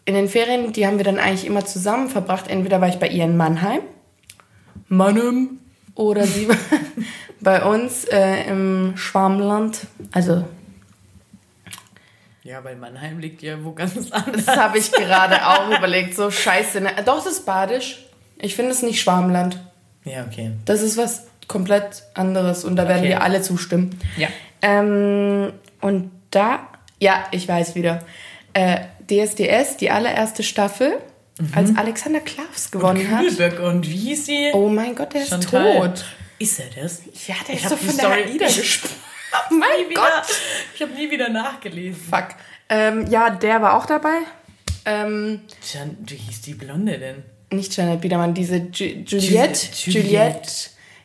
in 0.05 0.15
den 0.15 0.27
Ferien, 0.27 0.73
die 0.73 0.85
haben 0.85 0.97
wir 0.97 1.05
dann 1.05 1.19
eigentlich 1.19 1.45
immer 1.45 1.65
zusammen 1.65 2.09
verbracht. 2.09 2.47
Entweder 2.49 2.81
war 2.81 2.89
ich 2.89 2.95
bei 2.97 3.07
ihr 3.07 3.23
in 3.23 3.37
Mannheim. 3.37 3.81
Mannheim. 4.87 5.59
Oder 5.95 6.25
sie 6.25 6.47
war 6.49 6.57
bei 7.41 7.63
uns 7.63 8.05
äh, 8.05 8.43
im 8.49 8.93
Schwarmland. 8.97 9.81
Also, 10.11 10.43
Ja, 12.43 12.63
weil 12.63 12.75
Mannheim 12.75 13.19
liegt 13.19 13.41
ja 13.41 13.63
wo 13.63 13.71
ganz 13.71 14.11
anders. 14.11 14.45
das 14.45 14.57
habe 14.57 14.77
ich 14.77 14.91
gerade 14.91 15.47
auch 15.47 15.69
überlegt. 15.77 16.15
So 16.15 16.29
scheiße. 16.31 16.81
Ne? 16.81 16.89
Doch, 17.05 17.23
das 17.23 17.27
ist 17.27 17.45
badisch. 17.45 18.05
Ich 18.37 18.55
finde 18.55 18.71
es 18.71 18.81
nicht 18.81 18.99
Schwarmland. 19.01 19.59
Ja, 20.03 20.25
okay. 20.25 20.51
Das 20.65 20.81
ist 20.81 20.97
was 20.97 21.27
komplett 21.47 22.03
anderes 22.13 22.65
und 22.65 22.75
da 22.75 22.87
werden 22.87 22.99
Okay. 23.01 23.09
wir 23.09 23.21
alle 23.21 23.41
zustimmen. 23.41 23.97
Ja. 24.17 24.27
Ähm, 24.61 25.53
und 25.81 26.11
da, 26.31 26.67
ja, 26.99 27.23
ich 27.31 27.47
weiß 27.47 27.75
wieder. 27.75 28.01
Äh, 28.53 28.79
DSDS, 29.09 29.77
die 29.77 29.91
allererste 29.91 30.43
Staffel, 30.43 30.99
als 31.55 31.75
Alexander 31.75 32.19
Klavs 32.19 32.69
gewonnen 32.71 33.09
hat. 33.11 33.21
Kühlberg 33.21 33.59
und 33.59 33.89
wie 33.89 34.15
sie? 34.15 34.51
Oh 34.53 34.69
mein 34.69 34.95
Gott, 34.95 35.13
der 35.13 35.23
ist 35.23 35.29
Chantal. 35.29 35.89
tot. 35.89 36.05
Ist 36.39 36.59
er 36.59 36.65
das? 36.81 37.01
Ja, 37.27 37.35
der 37.47 37.55
Ich 37.55 37.63
ist 37.63 37.71
doch 37.71 37.77
von 37.77 37.97
der 37.97 38.09
AIDA 38.09 38.45
ich- 38.47 38.55
gesprungen. 38.57 38.95
Oh 39.49 39.55
mein 39.55 39.69
Gott. 39.95 40.05
wieder, 40.05 40.23
ich 40.75 40.81
habe 40.83 40.91
nie 40.93 41.09
wieder 41.09 41.27
nachgelesen. 41.27 41.99
Fuck. 41.99 42.35
Ähm, 42.69 43.07
ja, 43.09 43.31
der 43.31 43.63
war 43.63 43.75
auch 43.75 43.87
dabei. 43.87 44.17
Ähm, 44.85 45.41
Jan, 45.73 45.97
wie 46.07 46.15
hieß 46.17 46.41
die 46.41 46.53
Blonde 46.53 46.99
denn? 46.99 47.23
nicht 47.51 47.75
Janet 47.75 48.01
Biedermann, 48.01 48.33
diese 48.35 48.57
Ju 48.57 48.85
Juliette. 49.05 49.09
Juliette. 49.09 49.89
Juliette. 49.89 50.51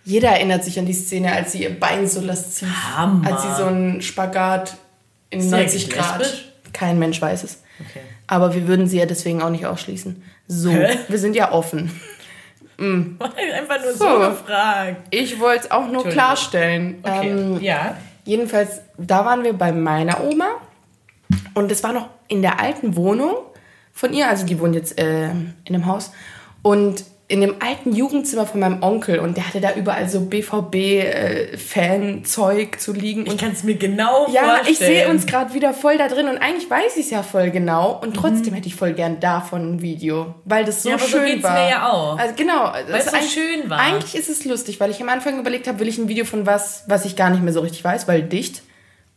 Jeder 0.05 0.29
erinnert 0.31 0.63
sich 0.65 0.79
an 0.79 0.85
die 0.87 0.93
Szene, 0.95 1.33
als 1.33 1.53
sie 1.53 1.63
ihr 1.63 1.79
Bein 1.81 2.07
so 2.07 2.21
lasziv, 2.21 2.69
Hammer. 2.95 3.31
als 3.33 3.43
sie 3.43 3.55
so 3.57 3.65
einen 3.67 4.01
Spagat 4.03 4.77
in 5.31 5.39
Ist 5.41 5.45
sie 5.47 5.51
90 5.51 5.83
eigentlich 5.85 5.91
Grad. 5.91 6.19
lesbisch? 6.19 6.45
Kein 6.75 6.99
Mensch 6.99 7.21
weiß 7.23 7.45
es. 7.45 7.63
Okay. 7.81 8.01
Aber 8.27 8.55
wir 8.55 8.67
würden 8.67 8.87
sie 8.87 8.99
ja 8.99 9.07
deswegen 9.07 9.43
auch 9.43 9.51
nicht 9.51 9.67
ausschließen. 9.67 10.23
So, 10.49 10.71
Hä? 10.71 10.99
wir 11.09 11.19
sind 11.19 11.37
ja 11.37 11.53
offen. 11.53 11.91
Einfach 12.79 13.83
nur 13.83 13.93
so, 13.93 14.05
So. 14.05 14.31
gefragt. 14.31 14.97
Ich 15.11 15.41
wollte 15.41 15.65
es 15.65 15.71
auch 15.71 15.89
nur 15.89 16.05
klarstellen. 16.09 16.99
Okay. 17.03 17.29
Ähm, 17.31 17.61
ja. 17.61 17.97
Jedenfalls, 18.25 18.81
da 18.97 19.25
waren 19.25 19.43
wir 19.43 19.53
bei 19.53 19.73
meiner 19.73 20.23
Oma. 20.23 20.49
Und 21.55 21.73
es 21.73 21.83
war 21.83 21.93
noch 21.93 22.09
in 22.29 22.43
der 22.43 22.61
alten 22.61 22.95
Wohnung 22.95 23.35
von 23.93 24.13
ihr. 24.13 24.29
Also 24.29 24.47
die 24.47 24.59
wohnt 24.61 24.75
jetzt 24.75 24.99
äh, 24.99 25.31
in 25.31 25.55
einem 25.67 25.87
Haus. 25.87 26.13
Und 26.63 27.05
in 27.31 27.43
dem 27.43 27.57
alten 27.61 27.93
Jugendzimmer 27.95 28.47
von 28.47 28.61
meinem 28.61 28.83
Onkel. 28.83 29.19
Und 29.19 29.37
der 29.37 29.47
hatte 29.47 29.61
da 29.61 29.75
überall 29.75 30.09
so 30.09 30.23
BVB-Fan-Zeug 31.59 32.81
zu 32.81 32.93
liegen. 32.93 33.27
Ich 33.27 33.37
kann 33.37 33.53
es 33.53 33.63
mir 33.65 33.75
genau 33.75 34.27
ja, 34.33 34.43
vorstellen. 34.57 34.69
ich 34.73 34.79
sehe 34.79 35.09
uns 35.09 35.27
gerade 35.27 35.53
wieder 35.55 35.75
voll 35.75 35.99
da 35.99 36.09
drin. 36.09 36.27
Und 36.29 36.39
eigentlich 36.39 36.71
weiß 36.71 36.97
ich 36.97 37.05
es 37.07 37.11
ja 37.11 37.23
voll 37.23 37.51
genau. 37.51 37.93
Und 38.03 38.11
Mhm. 38.11 38.21
trotzdem 38.21 38.55
hätte 38.55 38.67
ich 38.69 38.75
voll 38.75 38.93
gern 38.95 39.21
davon 39.21 39.75
ein 39.75 39.83
Video. 39.83 40.35
Weil 40.45 40.65
das 40.65 40.83
so 40.83 40.89
Ja, 40.89 40.95
aber 40.97 41.05
so 41.05 41.11
schön 41.19 41.27
geht's 41.27 41.43
war. 41.43 41.53
mir 41.65 41.69
ja 41.71 41.91
auch. 41.91 42.19
Also 42.19 42.35
genau. 42.35 42.73
Weil 42.89 43.01
es 43.01 43.11
so 43.11 43.17
schön 43.41 43.69
war. 43.71 43.79
Eigentlich 43.81 44.15
ist 44.15 44.29
es 44.29 44.45
lustig, 44.45 44.81
weil 44.81 44.91
ich 44.91 45.01
am 45.03 45.09
Anfang 45.09 45.39
überlegt 45.39 45.67
habe, 45.69 45.81
will 45.81 45.89
ich 45.89 45.99
ein 45.99 46.09
Video 46.09 46.25
von 46.25 46.47
was, 46.47 46.85
was 46.87 47.05
ich 47.05 47.15
gar 47.17 47.31
nicht 47.31 47.43
mehr 47.43 47.53
so 47.53 47.61
richtig 47.61 47.85
weiß, 47.85 48.09
weil 48.09 48.23
dicht. 48.23 48.63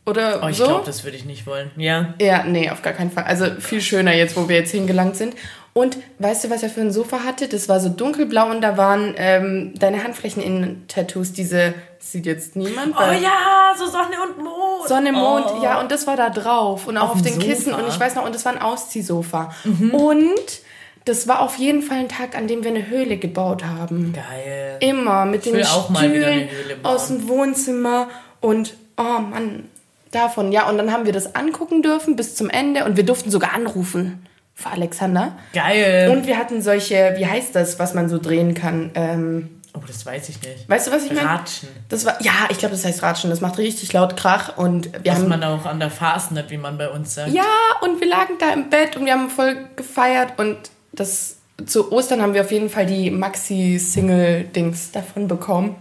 Oder 0.04 0.40
Oh, 0.44 0.48
ich 0.48 0.56
so. 0.56 0.64
glaube, 0.64 0.82
das 0.84 1.04
würde 1.04 1.16
ich 1.16 1.24
nicht 1.24 1.46
wollen. 1.46 1.70
Ja. 1.76 2.14
Ja, 2.20 2.42
nee, 2.42 2.68
auf 2.70 2.82
gar 2.82 2.92
keinen 2.92 3.12
Fall. 3.12 3.22
Also 3.24 3.46
viel 3.60 3.80
schöner 3.80 4.12
jetzt, 4.12 4.36
wo 4.36 4.48
wir 4.48 4.56
jetzt 4.56 4.72
hingelangt 4.72 5.14
sind. 5.16 5.34
Und 5.74 5.96
weißt 6.18 6.44
du, 6.44 6.50
was 6.50 6.62
er 6.62 6.68
für 6.68 6.82
ein 6.82 6.92
Sofa 6.92 7.24
hatte? 7.24 7.48
Das 7.48 7.68
war 7.68 7.80
so 7.80 7.88
dunkelblau 7.88 8.50
und 8.50 8.60
da 8.60 8.76
waren 8.76 9.14
ähm, 9.16 9.72
deine 9.78 10.04
Handflächen 10.04 10.42
in 10.42 10.86
Tattoos. 10.86 11.32
Diese 11.32 11.72
sieht 11.98 12.26
jetzt 12.26 12.56
niemand. 12.56 12.94
Oh 12.94 13.12
ja, 13.12 13.72
so 13.76 13.86
Sonne 13.86 14.16
und 14.22 14.42
Mond. 14.42 14.88
Sonne, 14.88 15.12
Mond, 15.12 15.46
oh. 15.48 15.62
ja, 15.62 15.80
und 15.80 15.90
das 15.90 16.06
war 16.06 16.16
da 16.16 16.28
drauf. 16.28 16.86
Und 16.86 16.98
auch 16.98 17.10
Auf 17.10 17.16
auf, 17.16 17.22
den 17.22 17.38
Kissen. 17.38 17.70
Sofa. 17.70 17.78
Mhm. 17.78 17.84
Und 17.84 17.88
ich 17.90 17.98
weiß 17.98 18.14
noch, 18.16 18.26
und 18.26 18.34
das 18.34 18.44
war 18.44 18.52
ein 18.52 18.60
Ausziehsofa. 18.60 19.54
Und 19.92 20.60
das 21.06 21.26
war 21.26 21.40
auf 21.40 21.56
jeden 21.56 21.80
Fall 21.80 21.98
ein 21.98 22.08
Tag, 22.08 22.36
an 22.36 22.48
dem 22.48 22.64
wir 22.64 22.70
eine 22.70 22.88
Höhle 22.88 23.16
gebaut 23.16 23.64
haben. 23.64 24.12
Geil. 24.12 24.76
Immer 24.80 25.24
mit 25.24 25.46
den 25.46 25.54
will 25.54 25.64
auch 25.64 25.88
mal 25.88 26.12
wieder 26.12 26.26
eine 26.26 26.48
Stühlen 26.48 26.84
aus 26.84 27.08
dem 27.08 27.28
Wohnzimmer 27.28 28.08
und 28.40 28.74
oh 28.98 29.20
Mann, 29.20 29.68
davon. 30.10 30.52
Ja, 30.52 30.68
und 30.68 30.76
dann 30.76 30.92
haben 30.92 31.06
wir 31.06 31.14
das 31.14 31.34
angucken 31.34 31.80
dürfen 31.80 32.14
bis 32.14 32.36
zum 32.36 32.50
Ende 32.50 32.84
und 32.84 32.98
wir 32.98 33.04
durften 33.04 33.30
sogar 33.30 33.54
anrufen 33.54 34.26
für 34.54 34.70
Alexander. 34.70 35.36
Geil. 35.52 36.10
Und 36.10 36.26
wir 36.26 36.38
hatten 36.38 36.62
solche, 36.62 37.14
wie 37.16 37.26
heißt 37.26 37.54
das, 37.54 37.78
was 37.78 37.94
man 37.94 38.08
so 38.08 38.18
drehen 38.18 38.54
kann? 38.54 38.90
Ähm, 38.94 39.60
oh, 39.74 39.80
das 39.86 40.04
weiß 40.04 40.28
ich 40.28 40.42
nicht. 40.42 40.68
weißt 40.68 40.86
du, 40.86 40.92
was 40.92 41.04
ich 41.04 41.12
meine? 41.12 41.28
Ratschen. 41.28 41.68
Das 41.88 42.04
war, 42.04 42.22
ja, 42.22 42.32
ich 42.50 42.58
glaube, 42.58 42.74
das 42.74 42.84
heißt 42.84 43.02
Ratschen. 43.02 43.30
Das 43.30 43.40
macht 43.40 43.58
richtig 43.58 43.92
laut 43.92 44.16
Krach 44.16 44.56
und 44.56 44.92
wir 45.04 45.12
Was 45.12 45.20
haben 45.20 45.28
man 45.28 45.42
auch 45.44 45.64
an 45.64 45.80
der 45.80 45.90
Fastnet, 45.90 46.50
wie 46.50 46.58
man 46.58 46.78
bei 46.78 46.88
uns 46.88 47.14
sagt. 47.14 47.30
ja, 47.32 47.44
und 47.80 48.00
wir 48.00 48.08
lagen 48.08 48.34
da 48.38 48.52
im 48.52 48.70
Bett 48.70 48.96
und 48.96 49.06
wir 49.06 49.12
haben 49.12 49.30
voll 49.30 49.56
gefeiert 49.76 50.38
und 50.38 50.58
das 50.92 51.36
zu 51.66 51.92
Ostern 51.92 52.22
haben 52.22 52.34
wir 52.34 52.42
auf 52.42 52.50
jeden 52.50 52.70
Fall 52.70 52.86
die 52.86 53.10
Maxi-Single-Dings 53.10 54.92
davon 54.92 55.28
bekommen. 55.28 55.76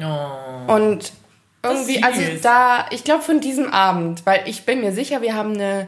Oh. 0.00 0.72
Und 0.72 1.12
irgendwie, 1.62 2.02
also 2.02 2.20
da, 2.42 2.86
ich 2.90 3.04
glaube 3.04 3.22
von 3.22 3.40
diesem 3.40 3.72
Abend, 3.72 4.24
weil 4.24 4.42
ich 4.46 4.64
bin 4.64 4.80
mir 4.80 4.92
sicher, 4.92 5.20
wir 5.20 5.34
haben 5.34 5.54
eine, 5.54 5.86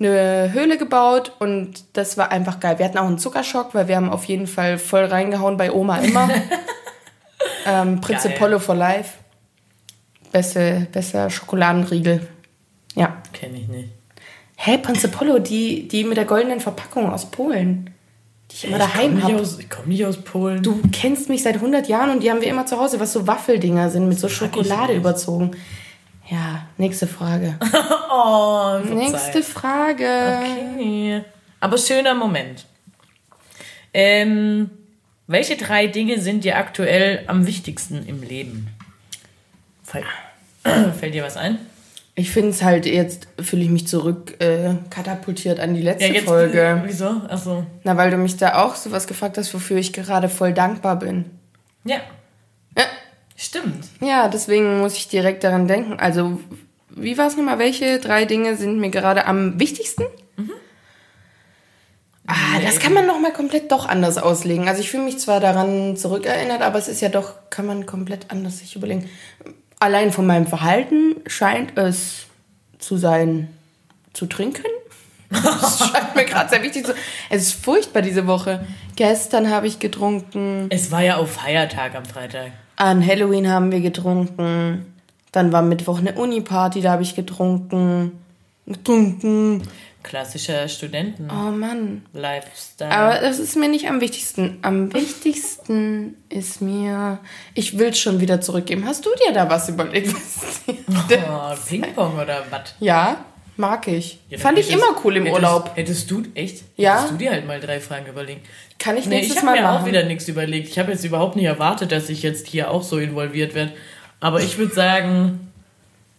eine 0.00 0.52
Höhle 0.52 0.78
gebaut 0.78 1.32
und 1.38 1.84
das 1.92 2.16
war 2.16 2.32
einfach 2.32 2.58
geil. 2.58 2.78
Wir 2.78 2.86
hatten 2.86 2.98
auch 2.98 3.06
einen 3.06 3.18
Zuckerschock, 3.18 3.74
weil 3.74 3.86
wir 3.86 3.96
haben 3.96 4.08
auf 4.08 4.24
jeden 4.24 4.46
Fall 4.46 4.78
voll 4.78 5.04
reingehauen 5.04 5.56
bei 5.56 5.70
Oma 5.70 5.98
immer. 5.98 6.28
ähm. 7.66 8.00
Polo 8.38 8.58
for 8.58 8.74
Life. 8.74 9.18
Beste, 10.32 10.86
besser 10.92 11.28
Schokoladenriegel. 11.28 12.26
Ja. 12.94 13.18
Kenne 13.32 13.58
ich 13.58 13.68
nicht. 13.68 13.90
Hä, 14.56 14.78
Prinze 14.78 15.08
Polo, 15.08 15.38
die, 15.38 15.88
die 15.88 16.04
mit 16.04 16.16
der 16.16 16.24
goldenen 16.24 16.60
Verpackung 16.60 17.10
aus 17.10 17.30
Polen. 17.30 17.90
Die 18.50 18.56
ich 18.56 18.64
immer 18.66 18.78
ich 18.78 18.82
daheim 18.82 19.20
komme 19.20 19.34
habe. 19.34 19.48
ich 19.58 19.70
komm 19.70 19.88
nicht 19.88 20.04
aus 20.04 20.18
Polen. 20.18 20.62
Du 20.62 20.80
kennst 20.92 21.28
mich 21.28 21.42
seit 21.42 21.56
100 21.56 21.88
Jahren 21.88 22.10
und 22.10 22.22
die 22.22 22.30
haben 22.30 22.40
wir 22.40 22.48
immer 22.48 22.66
zu 22.66 22.78
Hause, 22.78 23.00
was 23.00 23.12
so 23.12 23.26
Waffeldinger 23.26 23.90
sind, 23.90 24.08
mit 24.08 24.18
so 24.18 24.28
Schokolade 24.28 24.92
überzogen. 24.94 25.52
Ja, 26.30 26.66
nächste 26.78 27.06
Frage. 27.06 27.58
Oh, 28.12 28.80
nächste 28.92 29.40
Frage. 29.40 30.04
Okay. 30.74 31.22
Aber 31.60 31.78
schöner 31.78 32.14
Moment. 32.16 32.66
Ähm, 33.94 34.68
welche 35.28 35.56
drei 35.56 35.86
Dinge 35.86 36.20
sind 36.20 36.42
dir 36.42 36.56
aktuell 36.56 37.22
am 37.28 37.46
wichtigsten 37.46 38.04
im 38.04 38.20
Leben? 38.20 38.66
Fall, 39.84 40.02
fällt 40.98 41.14
dir 41.14 41.22
was 41.22 41.36
ein? 41.36 41.58
Ich 42.16 42.32
finde 42.32 42.50
es 42.50 42.62
halt, 42.64 42.84
jetzt 42.84 43.28
fühle 43.40 43.62
ich 43.62 43.70
mich 43.70 43.86
zurück 43.86 44.40
äh, 44.40 44.74
katapultiert 44.90 45.60
an 45.60 45.74
die 45.74 45.82
letzte 45.82 46.06
jetzt. 46.12 46.24
Folge. 46.24 46.82
Wieso? 46.84 47.22
Achso. 47.28 47.64
Na, 47.84 47.96
weil 47.96 48.10
du 48.10 48.16
mich 48.16 48.36
da 48.36 48.62
auch 48.64 48.74
sowas 48.74 49.06
gefragt 49.06 49.38
hast, 49.38 49.54
wofür 49.54 49.76
ich 49.78 49.92
gerade 49.92 50.28
voll 50.28 50.52
dankbar 50.52 50.98
bin. 50.98 51.26
Ja, 51.84 51.96
Ja, 51.96 52.00
stimmt. 53.44 53.84
ja 54.00 54.28
deswegen 54.28 54.80
muss 54.80 54.96
ich 54.96 55.08
direkt 55.08 55.44
daran 55.44 55.66
denken. 55.66 55.98
Also, 55.98 56.40
wie 56.90 57.18
war 57.18 57.26
es 57.26 57.36
nochmal? 57.36 57.58
Welche 57.58 57.98
drei 57.98 58.24
Dinge 58.24 58.56
sind 58.56 58.78
mir 58.78 58.90
gerade 58.90 59.26
am 59.26 59.58
wichtigsten? 59.58 60.04
Ah, 62.30 62.60
das 62.62 62.78
kann 62.78 62.92
man 62.92 63.06
nochmal 63.06 63.32
komplett 63.32 63.72
doch 63.72 63.88
anders 63.88 64.16
auslegen. 64.16 64.68
Also 64.68 64.80
ich 64.80 64.90
fühle 64.90 65.02
mich 65.02 65.18
zwar 65.18 65.40
daran 65.40 65.96
zurückerinnert, 65.96 66.62
aber 66.62 66.78
es 66.78 66.86
ist 66.86 67.00
ja 67.00 67.08
doch, 67.08 67.34
kann 67.50 67.66
man 67.66 67.86
komplett 67.86 68.30
anders 68.30 68.58
sich 68.58 68.76
überlegen. 68.76 69.10
Allein 69.80 70.12
von 70.12 70.26
meinem 70.26 70.46
Verhalten 70.46 71.16
scheint 71.26 71.76
es 71.76 72.26
zu 72.78 72.96
sein, 72.96 73.48
zu 74.12 74.26
trinken. 74.26 74.64
Das 75.30 75.78
scheint 75.78 76.16
mir 76.16 76.24
gerade 76.24 76.50
sehr 76.50 76.62
wichtig 76.62 76.84
zu 76.84 76.92
Es 77.30 77.42
ist 77.42 77.64
furchtbar 77.64 78.02
diese 78.02 78.26
Woche. 78.26 78.66
Gestern 78.96 79.48
habe 79.48 79.68
ich 79.68 79.78
getrunken. 79.78 80.66
Es 80.70 80.90
war 80.90 81.02
ja 81.02 81.18
auf 81.18 81.30
Feiertag 81.30 81.94
am 81.94 82.04
Freitag. 82.04 82.50
An 82.80 83.06
Halloween 83.06 83.46
haben 83.46 83.70
wir 83.70 83.80
getrunken. 83.80 84.86
Dann 85.32 85.52
war 85.52 85.60
Mittwoch 85.60 85.98
eine 85.98 86.14
Uni-Party, 86.14 86.80
da 86.80 86.92
habe 86.92 87.02
ich 87.02 87.14
getrunken. 87.14 88.12
Getrunken. 88.64 89.62
Klassischer 90.02 90.66
Studenten-Lifestyle. 90.66 91.46
Oh 91.46 91.50
Mann. 91.50 92.02
Aber 92.90 93.20
das 93.20 93.38
ist 93.38 93.54
mir 93.56 93.68
nicht 93.68 93.86
am 93.86 94.00
wichtigsten. 94.00 94.60
Am 94.62 94.94
wichtigsten 94.94 96.16
ist 96.30 96.62
mir. 96.62 97.18
Ich 97.52 97.78
will 97.78 97.88
es 97.88 97.98
schon 97.98 98.18
wieder 98.18 98.40
zurückgeben. 98.40 98.86
Hast 98.86 99.04
du 99.04 99.10
dir 99.26 99.34
da 99.34 99.50
was 99.50 99.68
überlegt? 99.68 100.14
Was 100.86 101.60
oh, 101.66 101.68
Ping-Pong 101.68 102.14
oder 102.14 102.44
was? 102.50 102.74
ja, 102.80 103.26
Mag 103.60 103.86
ich. 103.88 104.18
Ja, 104.30 104.38
Fand 104.38 104.58
ich 104.58 104.70
hättest- 104.70 104.82
immer 104.82 104.96
cool 105.04 105.16
im 105.18 105.24
hättest, 105.26 105.42
Urlaub. 105.42 105.70
Hättest 105.76 106.10
du, 106.10 106.22
echt? 106.34 106.62
Ja. 106.76 106.96
Hättest 106.96 107.12
du 107.12 107.16
dir 107.18 107.30
halt 107.30 107.46
mal 107.46 107.60
drei 107.60 107.78
Fragen 107.78 108.06
überlegt. 108.06 108.46
Kann 108.78 108.96
ich 108.96 109.04
Nee, 109.04 109.16
nächstes 109.16 109.36
ich 109.36 109.42
habe 109.42 109.52
Mal 109.54 109.60
mir 109.60 109.66
machen. 109.68 109.82
auch 109.82 109.86
wieder 109.86 110.02
nichts 110.04 110.26
überlegt. 110.28 110.68
Ich 110.70 110.78
habe 110.78 110.90
jetzt 110.92 111.04
überhaupt 111.04 111.36
nicht 111.36 111.44
erwartet, 111.44 111.92
dass 111.92 112.08
ich 112.08 112.22
jetzt 112.22 112.46
hier 112.46 112.70
auch 112.70 112.82
so 112.82 112.96
involviert 112.98 113.54
werde. 113.54 113.72
Aber 114.18 114.40
ich 114.40 114.56
würde 114.56 114.72
sagen, 114.74 115.52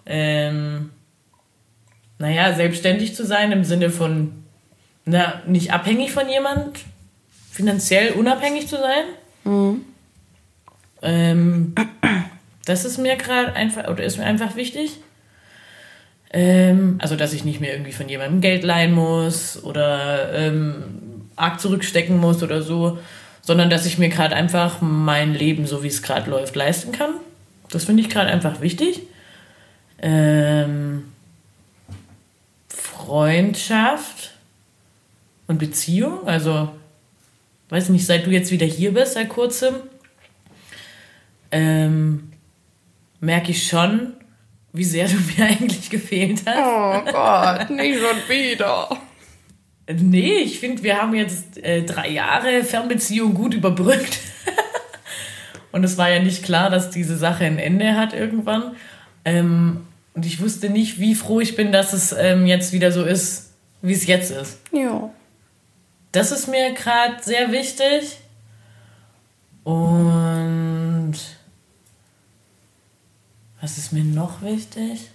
ähm, 0.05 0.91
naja, 2.19 2.53
selbstständig 2.53 3.15
zu 3.15 3.25
sein 3.25 3.51
im 3.51 3.63
Sinne 3.63 3.89
von, 3.89 4.43
na, 5.05 5.41
nicht 5.47 5.73
abhängig 5.73 6.11
von 6.11 6.29
jemand, 6.29 6.77
finanziell 7.51 8.11
unabhängig 8.11 8.67
zu 8.67 8.77
sein. 8.77 9.03
Mhm. 9.45 9.81
Ähm, 11.01 11.73
das 12.65 12.85
ist 12.85 12.99
mir 12.99 13.15
gerade 13.15 13.53
einfach, 13.53 13.87
oder 13.87 14.03
ist 14.03 14.17
mir 14.19 14.25
einfach 14.25 14.55
wichtig. 14.55 14.99
Ähm, 16.33 16.97
also, 16.99 17.15
dass 17.15 17.33
ich 17.33 17.43
nicht 17.43 17.59
mehr 17.59 17.73
irgendwie 17.73 17.91
von 17.91 18.07
jemandem 18.07 18.41
Geld 18.41 18.63
leihen 18.63 18.93
muss 18.93 19.61
oder 19.63 20.33
ähm, 20.33 20.83
arg 21.35 21.59
zurückstecken 21.59 22.17
muss 22.17 22.41
oder 22.41 22.61
so, 22.61 22.99
sondern 23.41 23.69
dass 23.69 23.85
ich 23.85 23.97
mir 23.97 24.09
gerade 24.09 24.35
einfach 24.35 24.81
mein 24.81 25.33
Leben, 25.33 25.65
so 25.65 25.83
wie 25.83 25.87
es 25.87 26.01
gerade 26.01 26.29
läuft, 26.29 26.55
leisten 26.55 26.91
kann. 26.91 27.15
Das 27.69 27.85
finde 27.85 28.01
ich 28.01 28.09
gerade 28.09 28.29
einfach 28.29 28.61
wichtig. 28.61 29.01
Ähm, 30.01 31.05
Freundschaft 32.69 34.35
und 35.47 35.57
Beziehung, 35.57 36.27
also 36.27 36.69
weiß 37.69 37.89
nicht, 37.89 38.05
seit 38.05 38.25
du 38.25 38.29
jetzt 38.29 38.51
wieder 38.51 38.65
hier 38.65 38.93
bist, 38.93 39.13
seit 39.13 39.29
kurzem, 39.29 39.75
ähm, 41.51 42.31
merke 43.19 43.51
ich 43.51 43.67
schon, 43.67 44.13
wie 44.73 44.83
sehr 44.83 45.07
du 45.07 45.15
mir 45.37 45.45
eigentlich 45.45 45.89
gefehlt 45.89 46.41
hast. 46.45 46.57
Oh 46.57 47.11
Gott, 47.11 47.69
nicht 47.69 47.99
schon 47.99 48.17
wieder. 48.29 48.89
Nee, 49.87 50.37
ich 50.37 50.59
finde, 50.59 50.83
wir 50.83 51.01
haben 51.01 51.13
jetzt 51.15 51.57
äh, 51.57 51.83
drei 51.83 52.09
Jahre 52.09 52.63
Fernbeziehung 52.63 53.33
gut 53.33 53.53
überbrückt. 53.53 54.19
und 55.71 55.83
es 55.83 55.97
war 55.97 56.09
ja 56.09 56.21
nicht 56.21 56.43
klar, 56.43 56.69
dass 56.69 56.91
diese 56.91 57.17
Sache 57.17 57.45
ein 57.45 57.57
Ende 57.57 57.95
hat 57.95 58.13
irgendwann. 58.13 58.75
Ähm, 59.25 59.85
und 60.13 60.25
ich 60.25 60.41
wusste 60.41 60.69
nicht, 60.69 60.99
wie 60.99 61.15
froh 61.15 61.39
ich 61.39 61.55
bin, 61.55 61.71
dass 61.71 61.93
es 61.93 62.13
ähm, 62.17 62.45
jetzt 62.45 62.73
wieder 62.73 62.91
so 62.91 63.03
ist, 63.03 63.53
wie 63.81 63.93
es 63.93 64.07
jetzt 64.07 64.31
ist. 64.31 64.59
Ja. 64.71 65.09
Das 66.11 66.31
ist 66.31 66.47
mir 66.47 66.73
gerade 66.73 67.21
sehr 67.21 67.51
wichtig. 67.51 68.17
Und 69.63 70.70
was 73.61 73.77
ist 73.77 73.93
mir 73.93 74.03
noch 74.03 74.41
wichtig? 74.41 75.09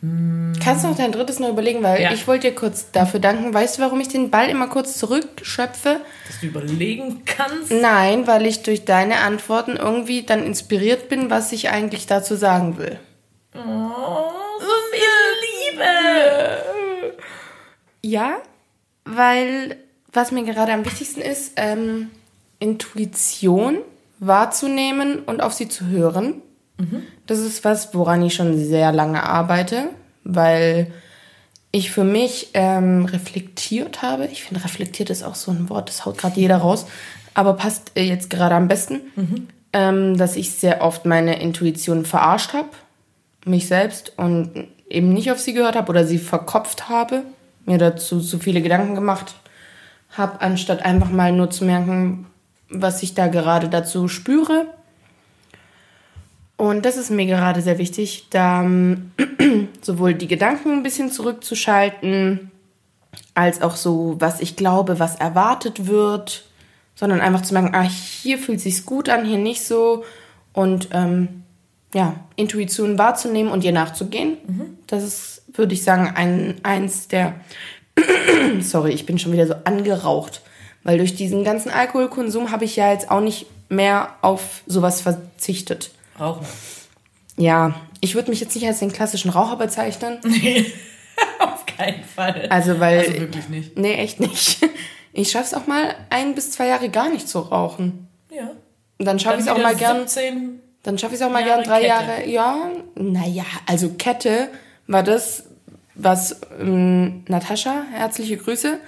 Kannst 0.00 0.84
du 0.84 0.88
noch 0.88 0.96
dein 0.96 1.10
drittes 1.10 1.40
noch 1.40 1.48
überlegen, 1.48 1.82
weil 1.82 2.00
Ja. 2.00 2.12
ich 2.12 2.28
wollte 2.28 2.48
dir 2.50 2.54
kurz 2.54 2.92
dafür 2.92 3.18
danken. 3.18 3.52
Weißt 3.52 3.78
du, 3.78 3.82
warum 3.82 3.98
ich 4.00 4.06
den 4.06 4.30
Ball 4.30 4.48
immer 4.48 4.68
kurz 4.68 4.96
zurückschöpfe? 4.96 6.00
Dass 6.28 6.38
du 6.40 6.46
überlegen 6.46 7.22
kannst. 7.24 7.72
Nein, 7.72 8.28
weil 8.28 8.46
ich 8.46 8.62
durch 8.62 8.84
deine 8.84 9.16
Antworten 9.18 9.76
irgendwie 9.76 10.22
dann 10.22 10.44
inspiriert 10.46 11.08
bin, 11.08 11.30
was 11.30 11.50
ich 11.50 11.70
eigentlich 11.70 12.06
dazu 12.06 12.36
sagen 12.36 12.78
will. 12.78 13.00
Oh, 13.56 14.30
so 14.60 14.66
viel 14.92 15.72
Liebe. 15.72 17.14
Ja, 18.02 18.36
weil 19.04 19.78
was 20.12 20.30
mir 20.30 20.44
gerade 20.44 20.72
am 20.74 20.84
wichtigsten 20.84 21.20
ist, 21.20 21.54
ähm, 21.56 22.10
Intuition 22.60 23.78
wahrzunehmen 24.20 25.20
und 25.20 25.42
auf 25.42 25.52
sie 25.52 25.68
zu 25.68 25.86
hören. 25.86 26.42
Das 27.26 27.38
ist 27.38 27.64
was, 27.64 27.94
woran 27.94 28.22
ich 28.22 28.34
schon 28.34 28.56
sehr 28.56 28.92
lange 28.92 29.22
arbeite, 29.22 29.90
weil 30.24 30.92
ich 31.70 31.90
für 31.90 32.04
mich 32.04 32.50
ähm, 32.54 33.04
reflektiert 33.04 34.02
habe. 34.02 34.26
Ich 34.26 34.44
finde, 34.44 34.64
reflektiert 34.64 35.10
ist 35.10 35.22
auch 35.22 35.34
so 35.34 35.50
ein 35.50 35.68
Wort, 35.68 35.88
das 35.88 36.06
haut 36.06 36.18
gerade 36.18 36.40
jeder 36.40 36.58
raus, 36.58 36.86
aber 37.34 37.54
passt 37.54 37.92
äh, 37.94 38.02
jetzt 38.02 38.30
gerade 38.30 38.54
am 38.54 38.68
besten, 38.68 39.00
ähm, 39.72 40.16
dass 40.16 40.36
ich 40.36 40.52
sehr 40.52 40.82
oft 40.82 41.04
meine 41.04 41.40
Intuition 41.40 42.04
verarscht 42.04 42.54
habe, 42.54 42.70
mich 43.44 43.66
selbst 43.66 44.12
und 44.16 44.68
eben 44.88 45.12
nicht 45.12 45.30
auf 45.30 45.38
sie 45.38 45.52
gehört 45.52 45.76
habe 45.76 45.90
oder 45.90 46.06
sie 46.06 46.18
verkopft 46.18 46.88
habe, 46.88 47.22
mir 47.66 47.78
dazu 47.78 48.20
zu 48.20 48.38
viele 48.38 48.62
Gedanken 48.62 48.94
gemacht 48.94 49.34
habe, 50.16 50.40
anstatt 50.40 50.84
einfach 50.84 51.10
mal 51.10 51.32
nur 51.32 51.50
zu 51.50 51.64
merken, 51.64 52.26
was 52.70 53.02
ich 53.02 53.14
da 53.14 53.28
gerade 53.28 53.68
dazu 53.68 54.08
spüre. 54.08 54.66
Und 56.56 56.84
das 56.84 56.96
ist 56.96 57.10
mir 57.10 57.26
gerade 57.26 57.62
sehr 57.62 57.78
wichtig, 57.78 58.26
da 58.30 58.62
ähm, 58.62 59.12
sowohl 59.80 60.14
die 60.14 60.26
Gedanken 60.26 60.72
ein 60.72 60.82
bisschen 60.82 61.10
zurückzuschalten, 61.10 62.50
als 63.34 63.62
auch 63.62 63.76
so, 63.76 64.16
was 64.18 64.40
ich 64.40 64.56
glaube, 64.56 64.98
was 64.98 65.16
erwartet 65.16 65.86
wird, 65.86 66.44
sondern 66.96 67.20
einfach 67.20 67.42
zu 67.42 67.54
merken, 67.54 67.74
ah, 67.74 67.82
hier 67.82 68.38
fühlt 68.38 68.60
sich's 68.60 68.84
gut 68.84 69.08
an, 69.08 69.24
hier 69.24 69.38
nicht 69.38 69.64
so. 69.64 70.04
Und 70.52 70.88
ähm, 70.92 71.44
ja, 71.94 72.16
Intuition 72.34 72.98
wahrzunehmen 72.98 73.52
und 73.52 73.62
ihr 73.64 73.72
nachzugehen. 73.72 74.36
Das 74.88 75.04
ist, 75.04 75.42
würde 75.54 75.74
ich 75.74 75.84
sagen, 75.84 76.12
ein, 76.14 76.56
eins 76.64 77.08
der. 77.08 77.34
Sorry, 78.60 78.90
ich 78.92 79.06
bin 79.06 79.18
schon 79.18 79.32
wieder 79.32 79.46
so 79.46 79.54
angeraucht. 79.64 80.42
Weil 80.84 80.98
durch 80.98 81.14
diesen 81.14 81.44
ganzen 81.44 81.70
Alkoholkonsum 81.70 82.50
habe 82.50 82.64
ich 82.64 82.76
ja 82.76 82.92
jetzt 82.92 83.10
auch 83.10 83.20
nicht 83.20 83.46
mehr 83.68 84.14
auf 84.22 84.62
sowas 84.66 85.00
verzichtet. 85.00 85.90
Rauchen. 86.18 86.46
Ja, 87.36 87.74
ich 88.00 88.14
würde 88.14 88.30
mich 88.30 88.40
jetzt 88.40 88.54
nicht 88.54 88.66
als 88.66 88.78
den 88.78 88.92
klassischen 88.92 89.30
Raucher 89.30 89.56
bezeichnen. 89.56 90.18
Auf 91.38 91.66
keinen 91.66 92.04
Fall. 92.04 92.46
Also, 92.50 92.80
weil. 92.80 93.00
Also 93.00 93.20
wirklich 93.20 93.48
nicht. 93.48 93.78
Nee, 93.78 93.94
echt 93.94 94.20
nicht. 94.20 94.58
Ich 95.14 95.32
schaff's 95.32 95.52
auch 95.52 95.66
mal 95.66 95.96
ein 96.10 96.36
bis 96.36 96.52
zwei 96.52 96.68
Jahre 96.68 96.90
gar 96.90 97.08
nicht 97.08 97.28
zu 97.28 97.40
rauchen. 97.40 98.06
Ja. 98.30 98.50
Und 98.98 99.04
dann 99.04 99.18
schaffe 99.18 99.38
ich 99.38 99.46
es 99.46 99.48
auch 99.48 99.58
mal 99.58 99.74
gern. 99.74 100.06
17. 100.06 100.60
Dann 100.84 100.96
schaffe 100.96 101.14
ich 101.14 101.20
es 101.20 101.26
auch 101.26 101.32
mal 101.32 101.40
Jahre 101.40 101.62
gern 101.62 101.64
drei 101.64 101.80
Kette. 101.80 102.28
Jahre. 102.28 102.28
Ja, 102.28 102.70
naja, 102.94 103.44
also 103.66 103.94
Kette 103.94 104.48
war 104.86 105.02
das, 105.02 105.44
was 105.94 106.40
ähm, 106.60 107.24
Natascha, 107.26 107.84
herzliche 107.90 108.36
Grüße, 108.36 108.78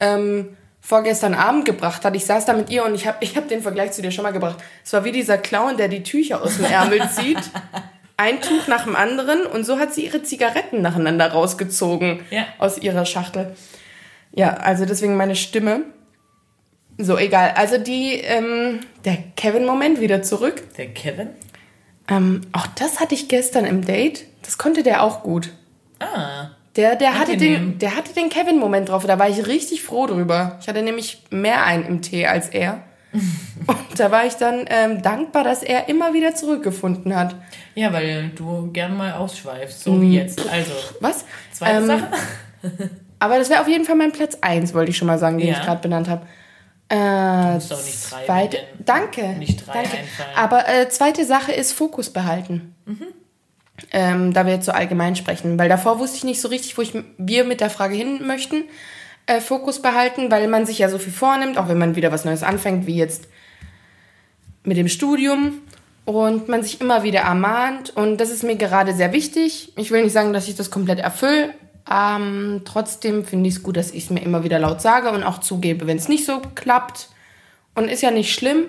ähm, 0.00 0.56
vorgestern 0.84 1.32
Abend 1.34 1.64
gebracht 1.64 2.04
hat. 2.04 2.14
Ich 2.16 2.26
saß 2.26 2.44
da 2.44 2.52
mit 2.52 2.68
ihr 2.68 2.84
und 2.84 2.94
ich 2.94 3.06
habe 3.06 3.18
ich 3.20 3.36
hab 3.36 3.48
den 3.48 3.62
Vergleich 3.62 3.92
zu 3.92 4.02
dir 4.02 4.10
schon 4.10 4.24
mal 4.24 4.32
gebracht. 4.32 4.58
Es 4.84 4.92
war 4.92 5.04
wie 5.04 5.12
dieser 5.12 5.38
Clown, 5.38 5.76
der 5.78 5.88
die 5.88 6.02
Tücher 6.02 6.42
aus 6.42 6.56
dem 6.56 6.66
Ärmel 6.66 7.08
zieht. 7.14 7.38
Ein 8.16 8.40
Tuch 8.42 8.66
nach 8.66 8.84
dem 8.84 8.94
anderen 8.96 9.46
und 9.46 9.64
so 9.64 9.78
hat 9.78 9.94
sie 9.94 10.04
ihre 10.04 10.22
Zigaretten 10.22 10.82
nacheinander 10.82 11.32
rausgezogen 11.32 12.20
Ja. 12.30 12.44
aus 12.58 12.78
ihrer 12.78 13.06
Schachtel. 13.06 13.54
Ja, 14.32 14.54
also 14.54 14.84
deswegen 14.84 15.16
meine 15.16 15.36
Stimme. 15.36 15.82
So, 16.98 17.16
egal. 17.16 17.52
Also 17.56 17.78
die, 17.78 18.14
ähm, 18.16 18.80
der 19.04 19.16
Kevin-Moment 19.36 20.00
wieder 20.00 20.22
zurück. 20.22 20.62
Der 20.76 20.88
Kevin? 20.88 21.30
Ähm, 22.08 22.42
auch 22.52 22.66
das 22.66 23.00
hatte 23.00 23.14
ich 23.14 23.28
gestern 23.28 23.64
im 23.64 23.84
Date. 23.84 24.24
Das 24.42 24.58
konnte 24.58 24.82
der 24.82 25.02
auch 25.02 25.22
gut. 25.22 25.50
Ah. 26.00 26.50
Der, 26.76 26.96
der, 26.96 27.18
hatte, 27.18 27.36
den, 27.36 27.78
der 27.78 27.96
hatte 27.96 28.14
den 28.14 28.30
Kevin-Moment 28.30 28.88
drauf. 28.88 29.04
Da 29.06 29.18
war 29.18 29.28
ich 29.28 29.46
richtig 29.46 29.82
froh 29.82 30.06
drüber. 30.06 30.58
Ich 30.60 30.68
hatte 30.68 30.82
nämlich 30.82 31.22
mehr 31.30 31.64
ein 31.64 31.84
im 31.84 32.00
Tee 32.00 32.26
als 32.26 32.48
er. 32.48 32.82
Und 33.66 33.98
da 33.98 34.10
war 34.10 34.24
ich 34.24 34.34
dann 34.36 34.64
ähm, 34.68 35.02
dankbar, 35.02 35.44
dass 35.44 35.62
er 35.62 35.88
immer 35.90 36.14
wieder 36.14 36.34
zurückgefunden 36.34 37.14
hat. 37.14 37.36
Ja, 37.74 37.92
weil 37.92 38.30
du 38.30 38.70
gern 38.72 38.96
mal 38.96 39.12
ausschweifst, 39.12 39.84
so 39.84 40.00
wie 40.00 40.14
jetzt. 40.16 40.40
Also, 40.50 40.72
Was? 41.00 41.26
zweite 41.52 41.76
Ähm, 41.80 41.86
Sache. 41.86 42.08
Aber 43.18 43.38
das 43.38 43.50
wäre 43.50 43.60
auf 43.60 43.68
jeden 43.68 43.84
Fall 43.84 43.96
mein 43.96 44.12
Platz 44.12 44.38
1, 44.40 44.72
wollte 44.72 44.90
ich 44.90 44.96
schon 44.96 45.06
mal 45.08 45.18
sagen, 45.18 45.38
den 45.38 45.48
Ja. 45.48 45.54
ich 45.54 45.60
gerade 45.62 45.80
benannt 45.82 46.08
habe. 46.08 46.26
Äh, 46.88 47.54
musst 47.54 47.72
auch 47.72 47.84
nicht 47.84 48.10
drei 48.12 48.24
zweite, 48.24 48.56
danke. 48.84 49.28
Nicht 49.38 49.66
drei 49.66 49.74
danke. 49.74 49.90
einfallen. 49.98 50.36
Aber 50.36 50.68
äh, 50.68 50.88
zweite 50.88 51.24
Sache 51.24 51.52
ist 51.52 51.72
Fokus 51.72 52.10
behalten. 52.10 52.74
Ähm, 53.90 54.32
da 54.32 54.46
wir 54.46 54.52
jetzt 54.52 54.66
so 54.66 54.72
allgemein 54.72 55.16
sprechen. 55.16 55.58
Weil 55.58 55.68
davor 55.68 55.98
wusste 55.98 56.18
ich 56.18 56.24
nicht 56.24 56.40
so 56.40 56.48
richtig, 56.48 56.76
wo 56.76 56.82
ich, 56.82 56.92
wir 57.18 57.44
mit 57.44 57.60
der 57.60 57.70
Frage 57.70 57.94
hin 57.94 58.26
möchten. 58.26 58.64
Äh, 59.26 59.40
Fokus 59.40 59.80
behalten, 59.80 60.30
weil 60.30 60.48
man 60.48 60.66
sich 60.66 60.78
ja 60.78 60.88
so 60.88 60.98
viel 60.98 61.12
vornimmt, 61.12 61.58
auch 61.58 61.68
wenn 61.68 61.78
man 61.78 61.96
wieder 61.96 62.12
was 62.12 62.24
Neues 62.24 62.42
anfängt, 62.42 62.86
wie 62.86 62.96
jetzt 62.96 63.28
mit 64.64 64.76
dem 64.76 64.88
Studium. 64.88 65.60
Und 66.04 66.48
man 66.48 66.64
sich 66.64 66.80
immer 66.80 67.04
wieder 67.04 67.20
ermahnt. 67.20 67.96
Und 67.96 68.18
das 68.18 68.30
ist 68.30 68.42
mir 68.42 68.56
gerade 68.56 68.92
sehr 68.92 69.12
wichtig. 69.12 69.72
Ich 69.76 69.90
will 69.90 70.02
nicht 70.02 70.12
sagen, 70.12 70.32
dass 70.32 70.48
ich 70.48 70.56
das 70.56 70.70
komplett 70.70 70.98
erfülle. 70.98 71.54
Ähm, 71.90 72.62
trotzdem 72.64 73.24
finde 73.24 73.48
ich 73.48 73.56
es 73.56 73.62
gut, 73.62 73.76
dass 73.76 73.90
ich 73.90 74.04
es 74.04 74.10
mir 74.10 74.20
immer 74.20 74.44
wieder 74.44 74.58
laut 74.58 74.80
sage 74.80 75.10
und 75.10 75.22
auch 75.24 75.38
zugebe, 75.38 75.86
wenn 75.86 75.96
es 75.96 76.08
nicht 76.08 76.24
so 76.24 76.40
klappt. 76.54 77.08
Und 77.74 77.88
ist 77.88 78.02
ja 78.02 78.10
nicht 78.10 78.34
schlimm, 78.34 78.64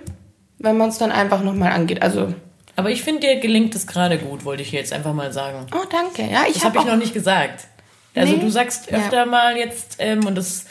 wenn 0.60 0.78
man 0.78 0.90
es 0.90 0.98
dann 0.98 1.12
einfach 1.12 1.44
nochmal 1.44 1.72
angeht. 1.72 2.02
Also, 2.02 2.34
Aber 2.76 2.90
ich 2.90 3.04
finde, 3.04 3.22
dir 3.22 3.40
gelingt 3.40 3.76
es 3.76 3.86
gerade 3.88 4.18
gut, 4.18 4.46
wollte 4.46 4.64
ich 4.64 4.72
jetzt 4.72 4.94
einfach 4.94 5.14
mal 5.14 5.32
sagen. 5.32 5.68
oh, 5.74 5.86
danke. 5.92 6.24
Ja, 6.32 6.44
ich 6.48 6.56
Das 6.56 6.66
habe 6.66 6.80
habe 6.80 6.88
ich 6.88 6.94
noch 6.94 7.00
nicht 7.00 7.14
gesagt. 7.14 7.68
Also 8.16 8.34
Nee. 8.34 8.40
du 8.40 8.50
sagst 8.50 8.90
Ja. 8.92 8.98
öfter 8.98 9.26
mal 9.26 9.58
jetzt, 9.58 9.98
ähm, 10.00 10.26
und 10.26 10.36
das 10.36 10.66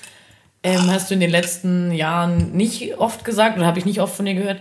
ähm, 0.65 0.91
hast 0.91 1.11
du 1.11 1.15
in 1.15 1.21
den 1.21 1.31
letzten 1.31 1.91
Jahren 1.93 2.53
nicht 2.53 2.97
oft 2.99 3.25
gesagt, 3.25 3.57
oder 3.57 3.67
habe 3.67 3.79
ich 3.81 3.85
nicht 3.85 4.01
oft 4.01 4.15
von 4.15 4.27
dir 4.27 4.35
gehört, 4.35 4.61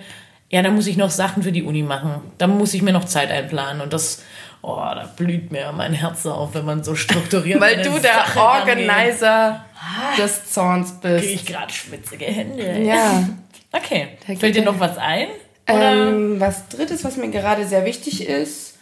ja, 0.50 0.62
da 0.64 0.70
muss 0.72 0.88
ich 0.88 0.98
noch 0.98 1.12
Sachen 1.12 1.44
für 1.44 1.52
die 1.52 1.64
Uni 1.64 1.84
machen. 1.84 2.22
Da 2.38 2.48
muss 2.48 2.74
ich 2.74 2.82
mir 2.82 2.92
noch 2.92 3.06
Zeit 3.06 3.30
einplanen. 3.32 3.82
Und 3.82 3.94
das, 3.94 4.24
Oh, 4.64 4.76
da 4.76 5.10
blüht 5.16 5.52
mir 5.52 5.72
mein 5.72 5.94
Herz 5.94 6.24
auf, 6.28 6.54
wenn 6.54 6.66
man 6.66 6.84
so 6.84 6.94
strukturiert 6.94 7.60
Weil 7.62 7.82
du 7.82 7.98
der 7.98 8.14
Sache 8.14 8.40
Organizer 8.40 9.66
des 10.18 10.52
Zorns 10.52 11.00
bist. 11.02 11.24
Kriege 11.24 11.34
ich 11.34 11.46
gerade 11.48 11.74
schwitzige 11.74 12.26
Hände. 12.26 12.80
Ja. 12.82 13.28
Okay. 13.74 14.10
Fällt 14.38 14.56
dir 14.58 14.64
noch 14.66 14.82
was 14.82 14.98
ein? 14.98 15.28
Ähm, 15.68 16.40
was 16.40 16.68
drittes, 16.70 17.04
was 17.04 17.18
mir 17.18 17.30
gerade 17.30 17.66
sehr 17.68 17.86
wichtig 17.86 18.28
ist. 18.28 18.78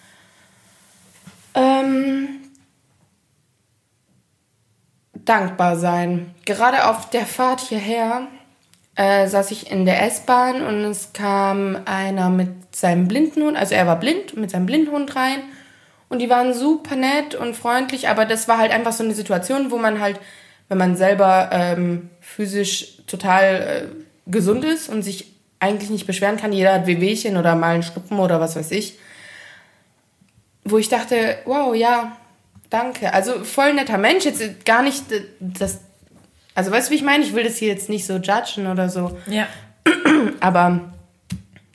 Ähm, 1.53 2.39
dankbar 5.13 5.77
sein. 5.77 6.33
Gerade 6.45 6.87
auf 6.87 7.09
der 7.09 7.25
Fahrt 7.25 7.61
hierher 7.61 8.27
äh, 8.95 9.27
saß 9.27 9.51
ich 9.51 9.71
in 9.71 9.85
der 9.85 10.03
S-Bahn 10.03 10.61
und 10.61 10.83
es 10.83 11.13
kam 11.13 11.77
einer 11.85 12.29
mit 12.29 12.75
seinem 12.75 13.07
Blindenhund, 13.07 13.57
also 13.57 13.75
er 13.75 13.87
war 13.87 13.99
blind, 13.99 14.35
mit 14.35 14.51
seinem 14.51 14.65
Blindenhund 14.65 15.15
rein. 15.15 15.39
Und 16.09 16.19
die 16.19 16.29
waren 16.29 16.55
super 16.55 16.95
nett 16.95 17.35
und 17.35 17.55
freundlich, 17.55 18.09
aber 18.09 18.25
das 18.25 18.47
war 18.47 18.57
halt 18.57 18.71
einfach 18.71 18.93
so 18.93 19.03
eine 19.03 19.13
Situation, 19.13 19.69
wo 19.69 19.77
man 19.77 19.99
halt, 19.99 20.19
wenn 20.67 20.79
man 20.79 20.95
selber 20.95 21.49
ähm, 21.53 22.09
physisch 22.19 23.05
total 23.05 23.43
äh, 23.87 24.31
gesund 24.31 24.65
ist 24.65 24.89
und 24.89 25.03
sich 25.03 25.38
eigentlich 25.59 25.89
nicht 25.89 26.07
beschweren 26.07 26.37
kann, 26.37 26.53
jeder 26.53 26.73
hat 26.73 26.87
Wehwehchen 26.87 27.37
oder 27.37 27.55
mal 27.55 27.73
einen 27.73 27.83
Schnuppen 27.83 28.19
oder 28.19 28.39
was 28.39 28.55
weiß 28.55 28.71
ich, 28.71 28.97
wo 30.63 30.77
ich 30.77 30.89
dachte, 30.89 31.37
wow, 31.45 31.75
ja, 31.75 32.15
danke. 32.69 33.13
Also 33.13 33.43
voll 33.43 33.73
netter 33.73 33.97
Mensch, 33.97 34.25
jetzt 34.25 34.65
gar 34.65 34.81
nicht 34.81 35.03
das, 35.39 35.79
also 36.55 36.71
weißt 36.71 36.87
du, 36.87 36.91
wie 36.91 36.97
ich 36.97 37.03
meine? 37.03 37.23
Ich 37.23 37.33
will 37.33 37.43
das 37.43 37.57
hier 37.57 37.69
jetzt 37.69 37.89
nicht 37.89 38.05
so 38.05 38.17
judgen 38.17 38.67
oder 38.67 38.89
so. 38.89 39.17
Ja. 39.27 39.47
Aber 40.39 40.93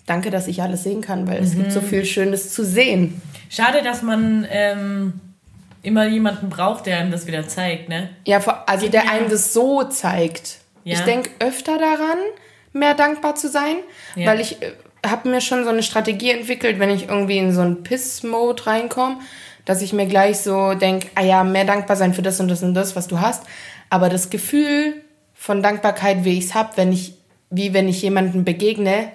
danke, 0.06 0.30
dass 0.30 0.46
ich 0.46 0.62
alles 0.62 0.82
sehen 0.82 1.00
kann, 1.00 1.26
weil 1.26 1.40
mhm. 1.40 1.46
es 1.46 1.54
gibt 1.54 1.72
so 1.72 1.80
mhm. 1.80 1.86
viel 1.86 2.04
Schönes 2.04 2.52
zu 2.52 2.64
sehen. 2.64 3.20
Schade, 3.50 3.82
dass 3.82 4.02
man 4.02 4.46
ähm, 4.50 5.20
immer 5.82 6.06
jemanden 6.06 6.48
braucht, 6.48 6.86
der 6.86 6.98
einem 6.98 7.10
das 7.10 7.26
wieder 7.26 7.46
zeigt, 7.46 7.88
ne? 7.88 8.10
Ja, 8.26 8.40
also 8.66 8.88
der 8.88 9.10
einem 9.10 9.28
das 9.28 9.52
so 9.52 9.84
zeigt. 9.84 10.58
Ja. 10.84 10.94
Ich 10.94 11.00
denke 11.00 11.30
öfter 11.38 11.78
daran, 11.78 12.18
mehr 12.74 12.94
dankbar 12.94 13.34
zu 13.34 13.48
sein, 13.48 13.76
ja. 14.16 14.30
weil 14.30 14.40
ich 14.40 14.60
äh, 14.62 14.72
habe 15.06 15.28
mir 15.28 15.40
schon 15.40 15.64
so 15.64 15.70
eine 15.70 15.82
Strategie 15.82 16.30
entwickelt, 16.30 16.78
wenn 16.78 16.90
ich 16.90 17.08
irgendwie 17.08 17.38
in 17.38 17.52
so 17.52 17.60
einen 17.60 17.82
Piss-Mode 17.82 18.66
reinkomme, 18.66 19.18
dass 19.64 19.82
ich 19.82 19.92
mir 19.92 20.06
gleich 20.06 20.38
so 20.38 20.74
denke, 20.74 21.08
ah 21.14 21.22
ja, 21.22 21.44
mehr 21.44 21.64
dankbar 21.64 21.96
sein 21.96 22.14
für 22.14 22.22
das 22.22 22.40
und 22.40 22.48
das 22.48 22.62
und 22.62 22.74
das, 22.74 22.96
was 22.96 23.06
du 23.06 23.20
hast. 23.20 23.44
Aber 23.90 24.08
das 24.08 24.30
Gefühl 24.30 24.94
von 25.34 25.62
Dankbarkeit, 25.62 26.24
wie 26.24 26.38
ich 26.38 26.46
es 26.46 26.54
habe, 26.54 26.76
wenn 26.76 26.92
ich, 26.92 27.14
wie 27.50 27.72
wenn 27.72 27.88
ich 27.88 28.02
jemanden 28.02 28.44
begegne, 28.44 29.08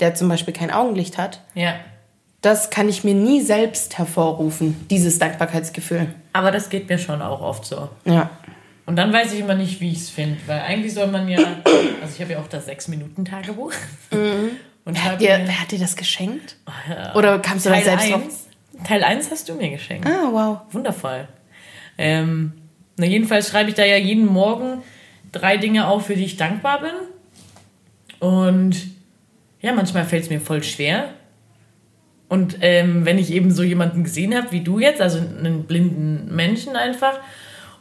der 0.00 0.14
zum 0.14 0.28
Beispiel 0.28 0.54
kein 0.54 0.70
Augenlicht 0.70 1.18
hat, 1.18 1.40
ja. 1.54 1.74
das 2.40 2.70
kann 2.70 2.88
ich 2.88 3.04
mir 3.04 3.14
nie 3.14 3.40
selbst 3.40 3.98
hervorrufen, 3.98 4.86
dieses 4.90 5.18
Dankbarkeitsgefühl. 5.18 6.08
Aber 6.32 6.50
das 6.50 6.68
geht 6.68 6.88
mir 6.88 6.98
schon 6.98 7.22
auch 7.22 7.40
oft 7.40 7.64
so. 7.64 7.88
Ja. 8.04 8.30
Und 8.86 8.96
dann 8.96 9.12
weiß 9.12 9.32
ich 9.32 9.40
immer 9.40 9.54
nicht, 9.54 9.80
wie 9.80 9.92
ich 9.92 9.98
es 9.98 10.10
finde. 10.10 10.38
Weil 10.46 10.60
eigentlich 10.60 10.92
soll 10.92 11.06
man 11.06 11.28
ja. 11.28 11.38
Also 12.02 12.14
ich 12.14 12.20
habe 12.20 12.32
ja 12.32 12.38
auch 12.38 12.48
das 12.48 12.68
6-Minuten-Tagebuch. 12.68 13.72
Mhm. 14.12 14.50
Und 14.84 14.96
wer, 14.96 15.04
hat 15.04 15.20
dir, 15.20 15.40
wer 15.44 15.60
hat 15.60 15.70
dir 15.70 15.78
das 15.78 15.96
geschenkt? 15.96 16.56
Oh, 16.66 17.18
Oder 17.18 17.38
kamst 17.38 17.64
du 17.64 17.70
da 17.70 17.80
selbst 17.80 18.04
1, 18.04 18.12
drauf? 18.12 18.22
Teil 18.84 19.02
1 19.02 19.30
hast 19.30 19.48
du 19.48 19.54
mir 19.54 19.70
geschenkt. 19.70 20.06
Ah, 20.06 20.28
wow. 20.30 20.58
Wundervoll. 20.72 21.26
Ähm, 21.96 22.52
na, 22.96 23.06
jedenfalls 23.06 23.48
schreibe 23.48 23.70
ich 23.70 23.76
da 23.76 23.84
ja 23.84 23.96
jeden 23.96 24.26
Morgen 24.26 24.82
drei 25.32 25.56
Dinge 25.56 25.88
auf, 25.88 26.06
für 26.06 26.16
die 26.16 26.24
ich 26.24 26.36
dankbar 26.36 26.80
bin. 26.80 26.92
Und 28.20 28.76
ja, 29.60 29.72
manchmal 29.72 30.04
fällt 30.04 30.24
es 30.24 30.30
mir 30.30 30.40
voll 30.40 30.62
schwer. 30.62 31.14
Und 32.28 32.58
ähm, 32.60 33.04
wenn 33.04 33.18
ich 33.18 33.32
eben 33.32 33.50
so 33.50 33.62
jemanden 33.62 34.04
gesehen 34.04 34.34
habe 34.34 34.52
wie 34.52 34.60
du 34.60 34.78
jetzt, 34.78 35.00
also 35.00 35.18
einen 35.18 35.64
blinden 35.64 36.34
Menschen 36.34 36.76
einfach, 36.76 37.20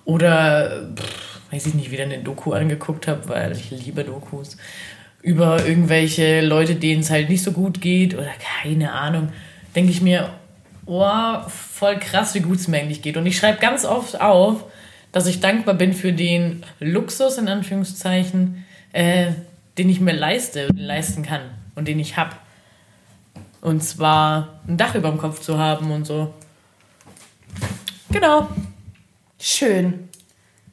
oder 0.05 0.89
pff, 0.95 1.39
weiß 1.51 1.67
ich 1.67 1.73
nicht, 1.75 1.91
wieder 1.91 2.03
eine 2.03 2.19
Doku 2.19 2.53
angeguckt 2.53 3.07
habe, 3.07 3.29
weil 3.29 3.51
ich 3.53 3.71
liebe 3.71 4.03
Dokus, 4.03 4.57
über 5.21 5.65
irgendwelche 5.65 6.41
Leute, 6.41 6.75
denen 6.75 7.01
es 7.01 7.09
halt 7.09 7.29
nicht 7.29 7.43
so 7.43 7.51
gut 7.51 7.79
geht 7.79 8.13
oder 8.13 8.31
keine 8.61 8.91
Ahnung, 8.91 9.29
denke 9.75 9.91
ich 9.91 10.01
mir, 10.01 10.29
oh, 10.85 11.39
voll 11.47 11.97
krass, 11.99 12.35
wie 12.35 12.41
gut 12.41 12.57
es 12.57 12.67
mir 12.67 12.79
eigentlich 12.79 13.01
geht. 13.01 13.17
Und 13.17 13.25
ich 13.25 13.37
schreibe 13.37 13.59
ganz 13.59 13.85
oft 13.85 14.19
auf, 14.19 14.65
dass 15.11 15.27
ich 15.27 15.39
dankbar 15.39 15.75
bin 15.75 15.93
für 15.93 16.11
den 16.11 16.63
Luxus, 16.79 17.37
in 17.37 17.47
Anführungszeichen, 17.47 18.65
äh, 18.91 19.31
den 19.77 19.89
ich 19.89 20.01
mir 20.01 20.13
leiste, 20.13 20.67
leisten 20.75 21.23
kann 21.23 21.41
und 21.75 21.87
den 21.87 21.99
ich 21.99 22.17
habe. 22.17 22.35
Und 23.61 23.81
zwar 23.83 24.59
ein 24.67 24.77
Dach 24.77 24.95
über 24.95 25.09
dem 25.09 25.19
Kopf 25.19 25.39
zu 25.39 25.57
haben 25.57 25.91
und 25.91 26.05
so. 26.05 26.33
Genau. 28.11 28.49
Schön. 29.45 30.07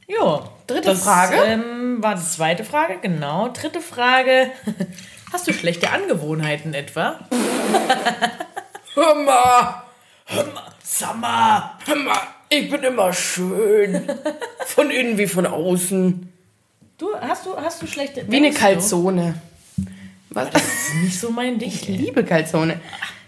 Jo. 0.07 0.43
Dritte 0.65 0.91
das, 0.91 1.03
Frage. 1.03 1.35
Ähm, 1.45 1.97
war 2.01 2.15
die 2.15 2.23
zweite 2.23 2.63
Frage, 2.63 2.99
genau. 3.01 3.49
Dritte 3.49 3.81
Frage. 3.81 4.49
Hast 5.33 5.45
du 5.45 5.51
schlechte 5.51 5.89
Angewohnheiten 5.89 6.73
etwa? 6.73 7.19
Hör 8.93 9.15
mal. 9.15 9.83
Hör 10.25 10.45
mal. 10.53 10.63
Summer. 10.81 11.77
Hör 11.85 11.95
mal. 11.97 12.17
Ich 12.47 12.69
bin 12.69 12.81
immer 12.83 13.11
schön. 13.11 14.07
Von 14.67 14.89
innen 14.89 15.17
wie 15.17 15.27
von 15.27 15.45
außen. 15.45 16.31
Du, 16.97 17.09
hast 17.19 17.45
du, 17.45 17.57
hast 17.57 17.81
du 17.81 17.87
schlechte... 17.87 18.23
Wie 18.29 18.37
eine 18.37 18.53
Kalzone. 18.53 19.33
Was? 20.29 20.49
Das 20.49 20.63
ist 20.63 20.95
nicht 21.03 21.19
so 21.19 21.29
mein 21.29 21.59
Ding. 21.59 21.67
Ich 21.67 21.89
liebe 21.89 22.23
Kalzone. 22.23 22.79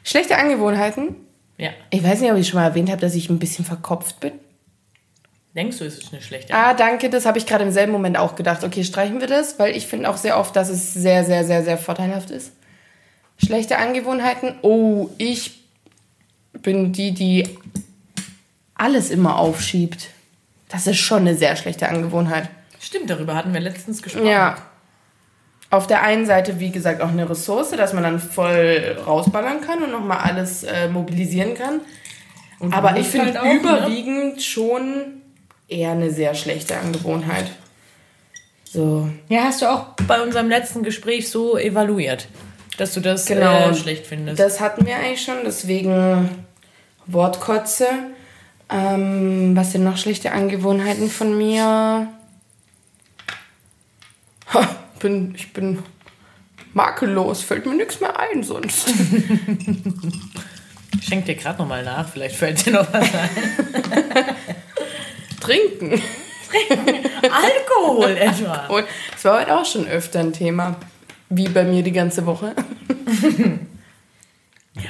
Schlechte 0.06 0.38
Angewohnheiten? 0.38 1.18
Ja. 1.58 1.72
Ich 1.90 2.02
weiß 2.02 2.22
nicht, 2.22 2.32
ob 2.32 2.38
ich 2.38 2.48
schon 2.48 2.62
mal 2.62 2.68
erwähnt 2.68 2.90
habe, 2.90 3.02
dass 3.02 3.14
ich 3.14 3.30
ein 3.30 3.40
bisschen 3.40 3.66
verkopft 3.66 4.22
bin. 4.22 4.32
Denkst 5.56 5.78
du, 5.78 5.86
ist 5.86 6.04
es 6.04 6.12
eine 6.12 6.22
schlechte 6.22 6.54
Ah, 6.54 6.74
danke, 6.74 7.10
das 7.12 7.26
habe 7.28 7.38
ich 7.38 7.46
gerade 7.46 7.63
im 7.63 7.72
selben 7.72 7.92
Moment 7.92 8.18
auch 8.18 8.36
gedacht. 8.36 8.63
Okay, 8.63 8.84
streichen 8.84 9.20
wir 9.20 9.28
das, 9.28 9.60
weil 9.60 9.76
ich 9.76 9.86
finde 9.86 10.10
auch 10.10 10.18
sehr 10.18 10.39
oft, 10.39 10.56
dass 10.56 10.70
es 10.70 10.94
sehr, 10.94 11.24
sehr, 11.24 11.46
sehr, 11.46 11.63
sehr 11.63 11.78
vorteilhaft 11.78 12.32
ist. 12.32 12.54
Schlechte 13.38 13.78
Angewohnheiten. 13.78 14.56
Oh, 14.63 15.10
ich 15.20 15.63
bin 16.54 16.92
die, 16.92 17.12
die 17.12 17.58
alles 18.74 19.12
immer 19.12 19.38
aufschiebt. 19.38 20.08
Das 20.70 20.88
ist 20.88 20.98
schon 20.98 21.20
eine 21.20 21.36
sehr 21.36 21.56
schlechte 21.56 21.88
Angewohnheit. 21.88 22.50
Stimmt, 22.80 23.10
darüber 23.10 23.36
hatten 23.36 23.54
wir 23.54 23.60
letztens 23.60 24.02
gesprochen. 24.02 24.26
Ja. 24.26 24.58
Auf 25.70 25.86
der 25.86 26.02
einen 26.02 26.26
Seite, 26.26 26.60
wie 26.60 26.72
gesagt, 26.72 27.02
auch 27.02 27.10
eine 27.10 27.30
Ressource, 27.30 27.72
dass 27.72 27.94
man 27.94 28.04
dann 28.04 28.20
voll 28.20 28.98
rausballern 29.06 29.62
kann 29.62 29.84
und 29.84 29.92
nochmal 29.92 30.20
alles 30.20 30.63
äh, 30.63 30.88
mobilisieren 30.88 31.54
kann. 31.54 31.82
Aber 32.72 32.98
ich 32.98 33.08
finde 33.08 33.39
halt 33.39 33.44
ne? 33.44 33.60
überwiegend 33.60 34.36
ne? 34.36 34.42
schon 34.42 35.23
eher 35.74 35.92
eine 35.92 36.12
sehr 36.12 36.36
schlechte 36.36 36.78
Angewohnheit. 36.78 37.52
So. 38.64 39.10
Ja, 39.30 39.44
hast 39.44 39.62
du 39.62 39.70
auch 39.70 39.88
bei 40.08 40.22
unserem 40.22 40.50
letzten 40.50 40.84
Gespräch 40.84 41.30
so 41.30 41.58
evaluiert, 41.58 42.28
dass 42.78 42.94
du 42.94 43.02
das 43.02 43.26
genau, 43.26 43.70
äh, 43.70 43.76
schlecht 43.76 44.08
findest. 44.08 44.40
Das 44.40 44.60
hatten 44.60 44.86
wir 44.86 44.96
eigentlich 44.96 45.24
schon, 45.24 45.38
deswegen 45.46 46.30
Wortkotze. 47.06 47.88
Ähm, 48.70 49.56
was 49.56 49.74
sind 49.74 49.84
noch 49.84 49.98
schlechte 49.98 50.32
Angewohnheiten 50.32 51.10
von 51.10 51.38
mir? 51.38 52.08
Ha, 54.54 54.70
bin, 55.00 55.36
ich 55.36 55.54
bin 55.54 55.84
makellos, 56.74 57.44
fällt 57.44 57.66
mir 57.66 57.76
nichts 57.76 58.00
mehr 58.02 58.18
ein 58.20 58.42
sonst. 58.44 58.90
Schenk 61.02 61.26
dir 61.26 61.36
gerade 61.36 61.60
nochmal 61.60 61.84
nach, 61.84 62.10
vielleicht 62.10 62.36
fällt 62.36 62.66
dir 62.66 62.74
noch 62.74 62.92
was 62.92 63.14
ein. 63.14 63.30
Trinken. 65.44 65.92
Alkohol 67.24 68.18
etwa. 68.18 68.68
das 69.12 69.26
war 69.26 69.42
heute 69.42 69.56
auch 69.58 69.66
schon 69.66 69.88
öfter 69.88 70.20
ein 70.20 70.34
Thema. 70.34 70.76
Wie 71.30 71.48
bei 71.48 71.64
mir 71.64 71.84
die 71.84 71.92
ganze 71.92 72.26
Woche. 72.26 72.54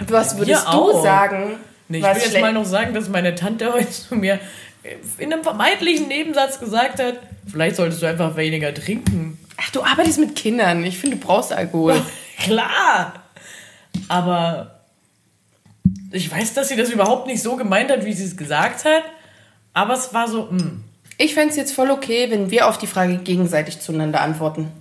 Was 0.07 0.37
würdest 0.37 0.67
du 0.71 1.01
sagen? 1.01 1.57
Nee, 1.87 1.99
ich 1.99 2.03
will 2.03 2.21
jetzt 2.21 2.41
mal 2.41 2.53
noch 2.53 2.65
sagen, 2.65 2.93
dass 2.93 3.09
meine 3.09 3.35
Tante 3.35 3.73
heute 3.73 3.89
zu 4.09 4.15
mir 4.15 4.39
in 5.17 5.31
einem 5.31 5.43
vermeintlichen 5.43 6.07
Nebensatz 6.07 6.59
gesagt 6.59 6.99
hat, 7.01 7.19
vielleicht 7.49 7.77
solltest 7.77 8.01
du 8.01 8.05
einfach 8.05 8.35
weniger 8.35 8.73
trinken. 8.73 9.37
Ach, 9.57 9.69
du 9.71 9.83
arbeitest 9.83 10.19
mit 10.19 10.35
Kindern. 10.35 10.83
Ich 10.83 10.97
finde, 10.97 11.17
du 11.17 11.25
brauchst 11.25 11.53
Alkohol. 11.53 12.01
Klar. 12.39 13.23
Aber 14.09 14.81
ich 16.11 16.29
weiß, 16.29 16.53
dass 16.53 16.69
sie 16.69 16.75
das 16.75 16.89
überhaupt 16.89 17.27
nicht 17.27 17.41
so 17.41 17.55
gemeint 17.55 17.91
hat, 17.91 18.03
wie 18.03 18.13
sie 18.13 18.25
es 18.25 18.35
gesagt 18.35 18.83
hat. 18.85 19.03
Aber 19.73 19.93
es 19.93 20.13
war 20.13 20.27
so, 20.27 20.47
mh. 20.51 20.59
Hm. 20.59 20.83
Ich 21.17 21.35
fände 21.35 21.51
es 21.51 21.55
jetzt 21.57 21.73
voll 21.73 21.91
okay, 21.91 22.31
wenn 22.31 22.49
wir 22.49 22.67
auf 22.67 22.77
die 22.77 22.87
Frage 22.87 23.17
gegenseitig 23.17 23.79
zueinander 23.79 24.21
antworten. 24.21 24.71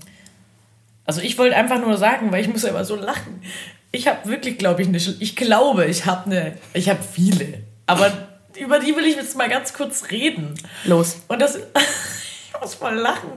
Also 1.05 1.21
ich 1.21 1.37
wollte 1.37 1.57
einfach 1.57 1.81
nur 1.81 1.97
sagen, 1.99 2.33
weil 2.33 2.41
ich 2.41 2.49
muss 2.49 2.63
ja 2.63 2.71
immer 2.71 2.85
so 2.85 2.97
lachen. 2.97 3.43
Ich 3.91 4.09
habe 4.09 4.29
wirklich, 4.29 4.57
glaube 4.57 4.83
ich, 4.83 4.89
eine, 4.89 4.97
ich 4.97 5.37
glaube, 5.37 5.85
ich 5.87 6.07
habe 6.07 6.27
eine, 6.27 6.57
ich 6.73 6.89
habe 6.89 7.01
viele. 7.03 7.63
Aber 7.87 8.11
über 8.59 8.79
die 8.79 8.97
will 8.97 9.05
ich 9.05 9.17
jetzt 9.17 9.37
mal 9.37 9.49
ganz 9.49 9.75
kurz 9.75 10.11
reden. 10.11 10.55
Los. 10.85 11.19
Und 11.29 11.43
das, 11.43 11.57
ich 12.47 12.61
muss 12.61 12.81
mal 12.81 12.95
lachen. 12.95 13.31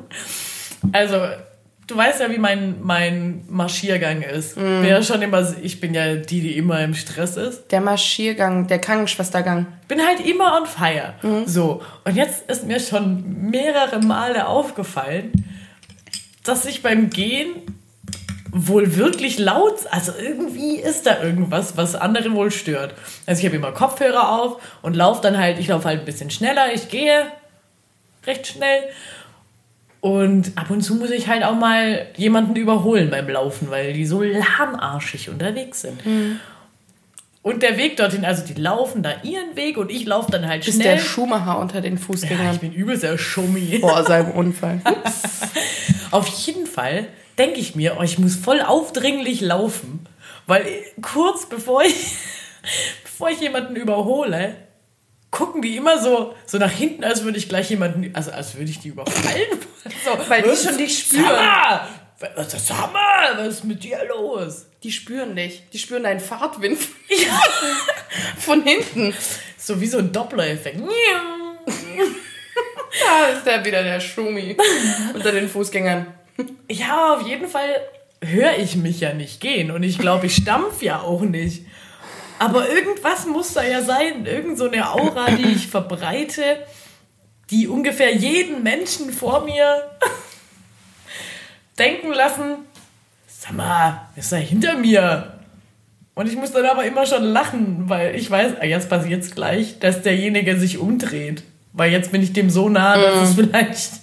Also, 0.93 1.21
du 1.87 1.95
weißt 1.95 2.21
ja, 2.21 2.31
wie 2.31 2.37
mein, 2.37 2.81
mein 2.81 3.43
Marschiergang 3.49 4.21
ist. 4.21 4.57
Mm. 4.57 4.81
Bin 4.81 4.85
ja 4.85 5.03
schon 5.03 5.21
immer, 5.21 5.45
ich 5.61 5.79
bin 5.79 5.93
ja 5.93 6.15
die, 6.15 6.41
die 6.41 6.57
immer 6.57 6.81
im 6.81 6.93
Stress 6.93 7.37
ist. 7.37 7.71
Der 7.71 7.81
Marschiergang, 7.81 8.67
der 8.67 8.79
Krankenschwestergang. 8.79 9.67
Bin 9.87 9.99
halt 10.05 10.25
immer 10.25 10.57
on 10.57 10.65
fire. 10.65 11.13
Mm. 11.21 11.45
So. 11.45 11.81
Und 12.03 12.15
jetzt 12.15 12.49
ist 12.49 12.65
mir 12.65 12.79
schon 12.79 13.49
mehrere 13.51 13.99
Male 13.99 14.47
aufgefallen, 14.47 15.31
dass 16.43 16.65
ich 16.65 16.81
beim 16.81 17.09
Gehen 17.09 17.49
wohl 18.57 18.95
wirklich 18.95 19.37
laut, 19.37 19.79
also 19.91 20.13
irgendwie 20.17 20.77
ist 20.77 21.05
da 21.05 21.21
irgendwas, 21.21 21.75
was 21.75 21.93
andere 21.93 22.31
wohl 22.31 22.51
stört. 22.51 22.93
Also 23.25 23.41
ich 23.41 23.45
habe 23.45 23.57
immer 23.57 23.73
Kopfhörer 23.73 24.31
auf 24.31 24.61
und 24.81 24.95
laufe 24.95 25.21
dann 25.21 25.37
halt, 25.37 25.59
ich 25.59 25.67
laufe 25.67 25.85
halt 25.89 25.99
ein 25.99 26.05
bisschen 26.05 26.29
schneller, 26.29 26.73
ich 26.73 26.87
gehe 26.87 27.25
recht 28.25 28.47
schnell 28.47 28.83
und 30.05 30.51
ab 30.55 30.69
und 30.69 30.81
zu 30.81 30.93
muss 30.93 31.09
ich 31.09 31.27
halt 31.27 31.43
auch 31.43 31.55
mal 31.55 32.05
jemanden 32.15 32.55
überholen 32.55 33.09
beim 33.09 33.27
Laufen, 33.27 33.71
weil 33.71 33.91
die 33.91 34.05
so 34.05 34.21
lahmarschig 34.21 35.31
unterwegs 35.31 35.81
sind. 35.81 36.05
Mhm. 36.05 36.39
Und 37.41 37.63
der 37.63 37.75
Weg 37.79 37.97
dorthin, 37.97 38.23
also 38.23 38.45
die 38.45 38.53
laufen 38.53 39.01
da 39.01 39.09
ihren 39.23 39.55
Weg 39.55 39.77
und 39.77 39.89
ich 39.89 40.05
laufe 40.05 40.29
dann 40.31 40.47
halt 40.47 40.63
schnell. 40.63 40.75
Ist 40.75 40.83
der 40.83 40.99
Schuhmacher 40.99 41.57
unter 41.57 41.81
den 41.81 41.97
Fußgängern. 41.97 42.45
Ja, 42.45 42.53
ich 42.53 42.59
bin 42.59 42.71
übelst 42.71 43.01
der 43.01 43.17
Schummi. 43.17 43.79
Vor 43.81 44.03
seinem 44.03 44.29
Unfall. 44.33 44.79
Auf 46.11 46.27
jeden 46.27 46.67
Fall 46.67 47.07
denke 47.39 47.59
ich 47.59 47.73
mir, 47.73 47.97
oh, 47.99 48.03
ich 48.03 48.19
muss 48.19 48.35
voll 48.35 48.61
aufdringlich 48.61 49.41
laufen, 49.41 50.05
weil 50.45 50.67
kurz 51.01 51.49
bevor 51.49 51.81
ich, 51.81 51.95
bevor 53.03 53.31
ich 53.31 53.41
jemanden 53.41 53.75
überhole, 53.75 54.53
gucken 55.35 55.61
die 55.61 55.75
immer 55.75 56.01
so, 56.01 56.33
so 56.45 56.57
nach 56.57 56.71
hinten, 56.71 57.03
als 57.03 57.25
würde 57.25 57.37
ich 57.37 57.49
gleich 57.49 57.69
jemanden, 57.69 58.09
also 58.15 58.31
als 58.31 58.55
würde 58.55 58.71
ich 58.71 58.79
die 58.79 58.87
überfallen. 58.87 59.59
So, 60.05 60.17
Weil 60.29 60.43
die 60.43 60.55
schon 60.55 60.77
dich 60.77 60.99
spüren. 60.99 61.25
Summer! 61.25 61.87
Was 62.35 62.53
ist 62.53 62.67
Summer? 62.67 63.35
Was 63.35 63.47
ist 63.47 63.63
mit 63.65 63.83
dir 63.83 63.99
los? 64.07 64.67
Die 64.81 64.93
spüren 64.93 65.35
dich. 65.35 65.63
Die 65.73 65.77
spüren 65.77 66.03
deinen 66.03 66.21
Fahrtwind 66.21 66.79
ja. 67.09 67.41
von 68.37 68.63
hinten. 68.63 69.13
So 69.57 69.81
wie 69.81 69.87
so 69.87 69.97
ein 69.97 70.13
Doppler-Effekt. 70.13 70.79
da 73.05 73.27
ist 73.27 73.45
der 73.45 73.65
wieder 73.65 73.83
der 73.83 73.99
Schumi 73.99 74.55
unter 75.13 75.33
den 75.33 75.49
Fußgängern. 75.49 76.07
Ja, 76.69 77.15
auf 77.15 77.27
jeden 77.27 77.49
Fall 77.49 77.75
höre 78.23 78.57
ich 78.57 78.77
mich 78.77 79.01
ja 79.01 79.13
nicht 79.13 79.41
gehen 79.41 79.69
und 79.69 79.83
ich 79.83 79.99
glaube, 79.99 80.27
ich 80.27 80.35
stampf 80.35 80.81
ja 80.81 81.01
auch 81.01 81.21
nicht. 81.21 81.65
Aber 82.39 82.69
irgendwas 82.69 83.25
muss 83.25 83.53
da 83.53 83.63
ja 83.63 83.81
sein, 83.81 84.25
irgend 84.25 84.57
so 84.57 84.69
eine 84.69 84.91
Aura, 84.91 85.31
die 85.31 85.53
ich 85.53 85.67
verbreite, 85.67 86.43
die 87.49 87.67
ungefähr 87.67 88.13
jeden 88.13 88.63
Menschen 88.63 89.11
vor 89.11 89.45
mir 89.45 89.91
denken 91.77 92.11
lassen, 92.11 92.57
sag 93.27 93.53
mal, 93.53 94.09
ist 94.15 94.31
da 94.31 94.37
hinter 94.37 94.77
mir? 94.77 95.39
Und 96.13 96.27
ich 96.29 96.35
muss 96.35 96.51
dann 96.51 96.65
aber 96.65 96.85
immer 96.85 97.05
schon 97.05 97.23
lachen, 97.23 97.89
weil 97.89 98.15
ich 98.15 98.31
weiß, 98.31 98.53
ah, 98.59 98.65
jetzt 98.65 98.89
passiert 98.89 99.23
es 99.23 99.35
gleich, 99.35 99.79
dass 99.79 100.01
derjenige 100.01 100.57
sich 100.57 100.77
umdreht. 100.77 101.43
Weil 101.73 101.91
jetzt 101.91 102.13
bin 102.13 102.23
ich 102.23 102.31
dem 102.31 102.49
so 102.49 102.69
nah, 102.69 102.97
dass 102.97 103.29
es 103.29 103.37
mhm. 103.37 103.49
vielleicht. 103.49 103.91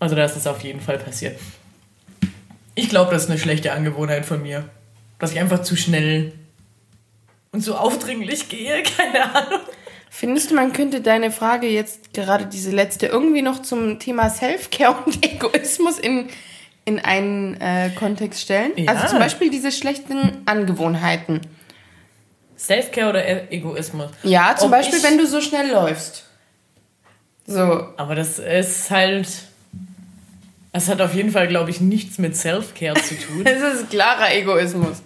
Also, 0.00 0.14
dass 0.14 0.36
es 0.36 0.46
auf 0.46 0.62
jeden 0.62 0.80
Fall 0.80 0.96
passiert. 0.96 1.40
Ich 2.76 2.88
glaube, 2.88 3.10
das 3.10 3.24
ist 3.24 3.30
eine 3.30 3.38
schlechte 3.40 3.72
Angewohnheit 3.72 4.24
von 4.24 4.40
mir. 4.40 4.62
Dass 5.18 5.32
ich 5.32 5.40
einfach 5.40 5.62
zu 5.62 5.74
schnell 5.74 6.34
und 7.52 7.60
so 7.60 7.74
aufdringlich 7.74 8.48
gehe, 8.48 8.82
keine 8.96 9.34
Ahnung. 9.34 9.60
Findest 10.10 10.50
du, 10.50 10.54
man 10.54 10.72
könnte 10.72 11.00
deine 11.00 11.30
Frage 11.30 11.68
jetzt, 11.68 12.14
gerade 12.14 12.46
diese 12.46 12.70
letzte, 12.70 13.06
irgendwie 13.06 13.42
noch 13.42 13.62
zum 13.62 13.98
Thema 13.98 14.30
Self-Care 14.30 14.96
und 15.04 15.24
Egoismus 15.24 15.98
in, 15.98 16.28
in 16.84 16.98
einen 16.98 17.60
äh, 17.60 17.90
Kontext 17.90 18.40
stellen? 18.40 18.72
Ja. 18.76 18.92
Also 18.92 19.08
zum 19.08 19.18
Beispiel 19.18 19.50
diese 19.50 19.70
schlechten 19.70 20.42
Angewohnheiten. 20.46 21.40
Self-Care 22.58 23.10
oder 23.10 23.24
e 23.24 23.56
Egoismus? 23.56 24.10
Ja, 24.24 24.56
zum 24.56 24.66
Ob 24.66 24.72
Beispiel, 24.72 25.02
wenn 25.02 25.18
du 25.18 25.26
so 25.26 25.40
schnell 25.40 25.70
läufst. 25.70 26.24
So. 27.46 27.86
Aber 27.96 28.14
das 28.14 28.38
ist 28.38 28.90
halt. 28.90 29.28
Das 30.72 30.88
hat 30.88 31.00
auf 31.00 31.14
jeden 31.14 31.30
Fall, 31.30 31.48
glaube 31.48 31.70
ich, 31.70 31.80
nichts 31.80 32.18
mit 32.18 32.36
Self-Care 32.36 33.00
zu 33.00 33.14
tun. 33.14 33.42
Es 33.46 33.62
ist 33.62 33.90
klarer 33.90 34.34
Egoismus. 34.34 35.02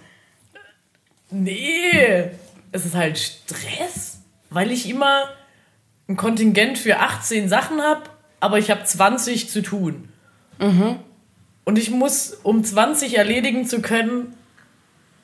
Nee, 1.33 2.29
es 2.71 2.85
ist 2.85 2.93
halt 2.93 3.17
Stress, 3.17 4.19
weil 4.51 4.71
ich 4.71 4.87
immer 4.87 5.29
ein 6.07 6.15
Kontingent 6.15 6.77
für 6.77 6.99
18 6.99 7.49
Sachen 7.49 7.81
habe, 7.81 8.03
aber 8.39 8.59
ich 8.59 8.69
habe 8.69 8.83
20 8.83 9.49
zu 9.49 9.63
tun. 9.63 10.09
Mhm. 10.59 10.99
Und 11.63 11.79
ich 11.79 11.89
muss, 11.89 12.37
um 12.43 12.63
20 12.63 13.17
erledigen 13.17 13.65
zu 13.65 13.81
können, 13.81 14.35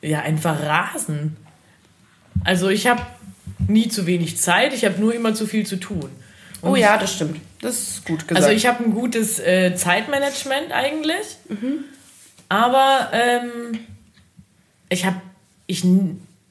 ja, 0.01 0.21
einfach 0.21 0.59
rasen. 0.63 1.37
Also 2.43 2.69
ich 2.69 2.87
habe 2.87 3.01
nie 3.67 3.89
zu 3.89 4.07
wenig 4.07 4.37
Zeit, 4.37 4.73
ich 4.73 4.85
habe 4.85 4.99
nur 4.99 5.13
immer 5.13 5.35
zu 5.35 5.45
viel 5.45 5.67
zu 5.67 5.75
tun. 5.75 6.09
Und 6.61 6.71
oh 6.71 6.75
ja, 6.75 6.97
das 6.97 7.13
stimmt. 7.13 7.39
Das 7.61 7.79
ist 7.79 8.05
gut 8.05 8.27
gesagt. 8.27 8.37
Also 8.37 8.49
ich 8.49 8.65
habe 8.65 8.83
ein 8.83 8.93
gutes 8.95 9.39
äh, 9.39 9.75
Zeitmanagement 9.75 10.71
eigentlich, 10.71 11.37
mhm. 11.49 11.83
aber 12.47 13.11
ähm, 13.13 13.79
ich 14.89 15.05
habe 15.05 15.21
ich 15.69 15.85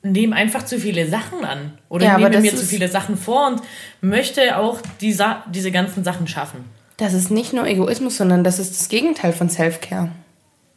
nehme 0.03 0.35
einfach 0.35 0.65
zu 0.65 0.79
viele 0.79 1.09
Sachen 1.09 1.45
an 1.45 1.73
oder 1.89 2.07
ja, 2.07 2.19
nehme 2.19 2.41
mir 2.41 2.55
zu 2.55 2.65
viele 2.65 2.89
Sachen 2.89 3.17
vor 3.17 3.49
und 3.49 3.63
möchte 4.01 4.57
auch 4.57 4.79
die 5.01 5.13
Sa 5.13 5.45
diese 5.53 5.73
ganzen 5.73 6.05
Sachen 6.05 6.29
schaffen. 6.29 6.65
Das 6.97 7.13
ist 7.15 7.31
nicht 7.31 7.53
nur 7.53 7.67
Egoismus, 7.67 8.17
sondern 8.17 8.45
das 8.45 8.59
ist 8.59 8.79
das 8.79 8.89
Gegenteil 8.89 9.33
von 9.33 9.51
Self-Care. 9.51 10.11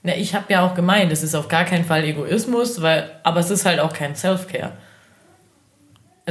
Ja, 0.03 0.15
ich 0.15 0.33
habe 0.33 0.51
ja 0.51 0.65
auch 0.65 0.73
gemeint, 0.73 1.11
es 1.11 1.21
ist 1.21 1.35
auf 1.35 1.47
gar 1.47 1.65
keinen 1.65 1.85
Fall 1.85 2.03
Egoismus, 2.03 2.81
weil, 2.81 3.11
aber 3.23 3.39
es 3.39 3.51
ist 3.51 3.65
halt 3.65 3.79
auch 3.79 3.93
kein 3.93 4.15
Self-Care. 4.15 4.71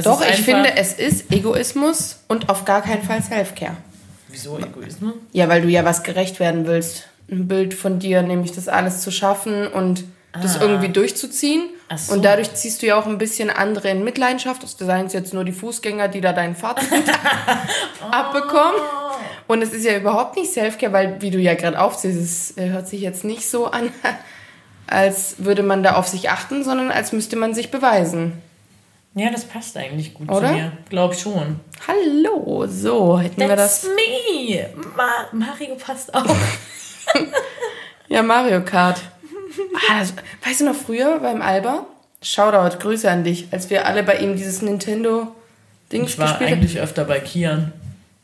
Doch, 0.03 0.21
ich 0.21 0.41
finde, 0.41 0.75
es 0.75 0.93
ist 0.93 1.31
Egoismus 1.31 2.23
und 2.27 2.49
auf 2.49 2.65
gar 2.65 2.81
keinen 2.81 3.03
Fall 3.03 3.21
Self-Care. 3.21 3.77
Wieso 4.27 4.57
Egoismus? 4.57 5.13
Ja, 5.31 5.47
weil 5.47 5.61
du 5.61 5.69
ja 5.69 5.85
was 5.85 6.03
gerecht 6.03 6.39
werden 6.39 6.67
willst. 6.67 7.07
Ein 7.29 7.47
Bild 7.47 7.73
von 7.73 7.99
dir, 7.99 8.21
nämlich 8.21 8.51
das 8.51 8.67
alles 8.67 9.01
zu 9.01 9.11
schaffen 9.11 9.67
und 9.67 10.03
das 10.33 10.57
ah. 10.57 10.61
irgendwie 10.61 10.89
durchzuziehen. 10.89 11.69
So. 11.95 12.13
Und 12.13 12.23
dadurch 12.23 12.53
ziehst 12.53 12.81
du 12.81 12.87
ja 12.87 12.95
auch 12.95 13.05
ein 13.05 13.17
bisschen 13.17 13.49
andere 13.49 13.89
in 13.89 14.03
Mitleidenschaft. 14.03 14.63
Das 14.63 14.77
seien 14.77 15.07
es 15.07 15.13
jetzt 15.13 15.33
nur 15.33 15.43
die 15.43 15.51
Fußgänger, 15.51 16.07
die 16.07 16.21
da 16.21 16.31
deinen 16.31 16.55
Vater 16.55 16.83
oh. 18.01 18.11
abbekommen. 18.11 18.79
Und 19.47 19.61
es 19.61 19.73
ist 19.73 19.85
ja 19.85 19.97
überhaupt 19.97 20.37
nicht 20.37 20.51
Selfcare, 20.53 20.93
weil, 20.93 21.21
wie 21.21 21.31
du 21.31 21.39
ja 21.39 21.55
gerade 21.55 21.79
aufziehst, 21.79 22.19
es 22.19 22.57
äh, 22.57 22.69
hört 22.69 22.87
sich 22.87 23.01
jetzt 23.01 23.25
nicht 23.25 23.49
so 23.49 23.67
an, 23.67 23.91
als 24.87 25.35
würde 25.39 25.63
man 25.63 25.83
da 25.83 25.95
auf 25.95 26.07
sich 26.07 26.29
achten, 26.29 26.63
sondern 26.63 26.91
als 26.91 27.11
müsste 27.11 27.35
man 27.35 27.53
sich 27.53 27.69
beweisen. 27.69 28.41
Ja, 29.13 29.29
das 29.29 29.43
passt 29.43 29.75
eigentlich 29.75 30.13
gut 30.13 30.31
Oder? 30.31 30.47
zu 30.47 30.53
mir. 30.53 30.71
Glaub 30.89 31.13
schon. 31.15 31.59
Hallo, 31.85 32.65
so 32.67 33.19
hätten 33.19 33.41
That's 33.41 33.49
wir 33.49 33.55
das. 33.57 33.83
me! 33.83 34.69
Ma 34.95 35.27
Mario 35.33 35.75
passt 35.75 36.13
auch. 36.13 36.23
ja, 38.07 38.23
Mario 38.23 38.63
Kart. 38.63 39.01
Ah, 39.89 40.03
weißt 40.45 40.61
du 40.61 40.65
noch 40.65 40.75
früher 40.75 41.19
beim 41.19 41.41
Alba? 41.41 41.85
Shoutout, 42.21 42.77
Grüße 42.79 43.09
an 43.09 43.23
dich, 43.23 43.47
als 43.51 43.69
wir 43.69 43.85
alle 43.85 44.03
bei 44.03 44.17
ihm 44.17 44.35
dieses 44.35 44.61
Nintendo-Ding 44.61 46.03
gespielt 46.03 46.27
haben. 46.27 46.35
Ich 46.35 46.41
war 46.41 46.47
eigentlich 46.47 46.79
öfter 46.79 47.05
bei 47.05 47.19
Kian. 47.19 47.73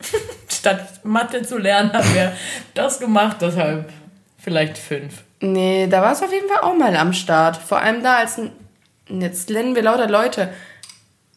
Statt 0.48 1.04
Mathe 1.04 1.42
zu 1.42 1.58
lernen, 1.58 1.92
haben 1.92 2.14
wir 2.14 2.32
das 2.74 3.00
gemacht, 3.00 3.38
deshalb 3.40 3.92
vielleicht 4.38 4.78
fünf. 4.78 5.22
Nee, 5.40 5.86
da 5.88 6.02
war 6.02 6.12
es 6.12 6.22
auf 6.22 6.32
jeden 6.32 6.48
Fall 6.48 6.62
auch 6.62 6.76
mal 6.76 6.96
am 6.96 7.12
Start. 7.12 7.56
Vor 7.56 7.80
allem 7.80 8.02
da, 8.02 8.16
als 8.16 8.40
jetzt 9.08 9.50
nennen 9.50 9.74
wir 9.74 9.82
lauter 9.82 10.08
Leute, 10.08 10.52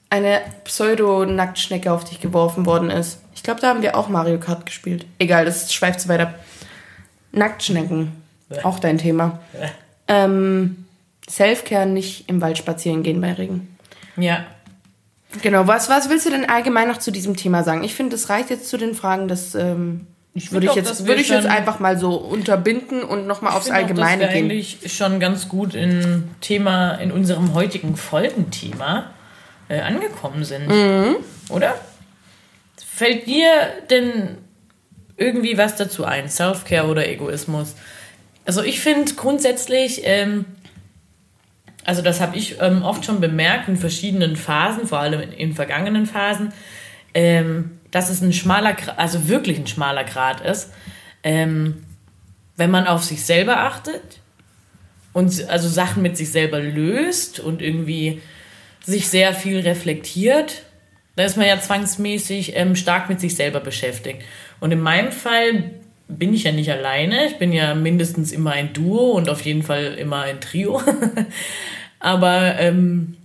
eine 0.10 0.42
Pseudo-Nacktschnecke 0.66 1.92
auf 1.92 2.04
dich 2.04 2.20
geworfen 2.20 2.66
worden 2.66 2.90
ist. 2.90 3.20
Ich 3.34 3.44
glaube, 3.44 3.62
da 3.62 3.70
haben 3.70 3.82
wir 3.82 3.96
auch 3.96 4.10
Mario 4.10 4.40
Kart 4.40 4.66
gespielt. 4.66 5.06
Egal, 5.20 5.46
das 5.46 5.74
schweift 5.74 6.02
zu 6.02 6.10
weiter. 6.10 6.34
Nacktschnecken. 7.32 8.21
Auch 8.64 8.80
dein 8.80 8.98
Thema. 8.98 9.40
Ähm, 10.08 10.86
Selfcare 11.30 11.86
nicht 11.86 12.30
im 12.30 12.42
Wald 12.42 12.58
spazieren 12.58 13.04
gehen 13.04 13.22
bei 13.22 13.34
Regen. 13.34 13.76
Ja. 14.18 14.46
Genau, 15.42 15.68
was, 15.68 15.90
was 15.90 16.10
willst 16.10 16.26
du 16.26 16.30
denn 16.30 16.50
allgemein 16.50 16.88
noch 16.88 16.98
zu 16.98 17.12
diesem 17.12 17.38
Thema 17.38 17.64
sagen? 17.64 17.84
Ich 17.84 17.96
finde, 17.96 18.12
das 18.12 18.30
reicht 18.30 18.50
jetzt 18.50 18.68
zu 18.68 18.78
den 18.78 18.96
Fragen, 18.96 19.30
das 19.30 19.56
ähm, 19.56 20.08
ich 20.34 20.52
würde 20.52 20.68
ich, 20.68 20.76
jetzt, 20.76 21.06
würde 21.06 21.22
ich 21.22 21.30
jetzt 21.30 21.48
einfach 21.48 21.80
mal 21.80 21.98
so 21.98 22.16
unterbinden 22.16 23.04
und 23.04 23.28
nochmal 23.28 23.54
aufs 23.54 23.70
Allgemeine 23.70 24.24
auch, 24.24 24.28
dass 24.28 24.34
wir 24.34 24.42
gehen. 24.42 24.52
eigentlich 24.52 24.94
schon 24.94 25.20
ganz 25.20 25.50
gut 25.50 25.74
in 25.76 26.30
Thema, 26.40 26.94
in 26.96 27.12
unserem 27.12 27.54
heutigen 27.54 27.98
Folgenthema 27.98 29.12
äh, 29.68 29.82
angekommen 29.82 30.46
sind. 30.46 30.68
Mhm. 30.70 31.18
Oder? 31.50 31.76
Fällt 32.78 33.28
dir 33.28 33.52
denn 33.90 34.38
irgendwie 35.18 35.58
was 35.58 35.76
dazu 35.76 36.06
ein? 36.06 36.30
Self-Care 36.30 36.88
oder 36.88 37.08
Egoismus? 37.08 37.76
Also 38.46 38.64
ich 38.64 38.80
finde 38.80 39.14
grundsätzlich, 39.14 40.02
ähm, 40.04 40.46
also 41.86 42.02
das 42.02 42.22
habe 42.22 42.38
ich 42.38 42.60
ähm, 42.60 42.84
oft 42.84 43.06
schon 43.06 43.22
bemerkt 43.22 43.68
in 43.68 43.78
verschiedenen 43.78 44.36
Phasen, 44.36 44.88
vor 44.88 45.00
allem 45.00 45.22
in, 45.22 45.32
in 45.32 45.54
vergangenen 45.54 46.06
Phasen, 46.06 46.54
ähm, 47.14 47.80
dass 47.92 48.10
es 48.10 48.22
ein 48.22 48.34
schmaler, 48.34 48.76
also 48.98 49.28
wirklich 49.28 49.58
ein 49.58 49.68
schmaler 49.68 50.04
Grad 50.04 50.42
ist, 50.42 50.72
ähm, 51.24 51.84
wenn 52.56 52.72
man 52.72 52.88
auf 52.88 53.04
sich 53.04 53.26
selber 53.26 53.58
achtet 53.58 54.20
und 55.14 55.50
also 55.50 55.68
Sachen 55.68 56.02
mit 56.02 56.18
sich 56.18 56.32
selber 56.32 56.60
löst 56.60 57.40
und 57.40 57.62
irgendwie 57.62 58.22
sich 58.84 59.10
sehr 59.10 59.34
viel 59.34 59.60
reflektiert, 59.60 60.64
da 61.16 61.24
ist 61.24 61.38
man 61.38 61.48
ja 61.48 61.60
zwangsmäßig 61.60 62.56
ähm, 62.56 62.76
stark 62.76 63.10
mit 63.10 63.20
sich 63.20 63.36
selber 63.36 63.60
beschäftigt. 63.60 64.24
Und 64.60 64.72
in 64.72 64.80
meinem 64.80 65.12
Fall 65.12 65.72
bin 66.18 66.34
ich 66.34 66.44
ja 66.44 66.52
nicht 66.52 66.72
alleine. 66.72 67.26
Ich 67.26 67.38
bin 67.38 67.54
ja 67.54 67.74
mindestens 67.76 68.32
immer 68.32 68.52
ein 68.52 68.74
Duo 68.74 69.12
und 69.12 69.30
auf 69.30 69.42
jeden 69.42 69.64
Fall 69.64 69.96
immer 69.96 70.22
ein 70.22 70.42
Trio. 70.42 70.82
Aber 72.00 72.60
ähm, 72.60 73.18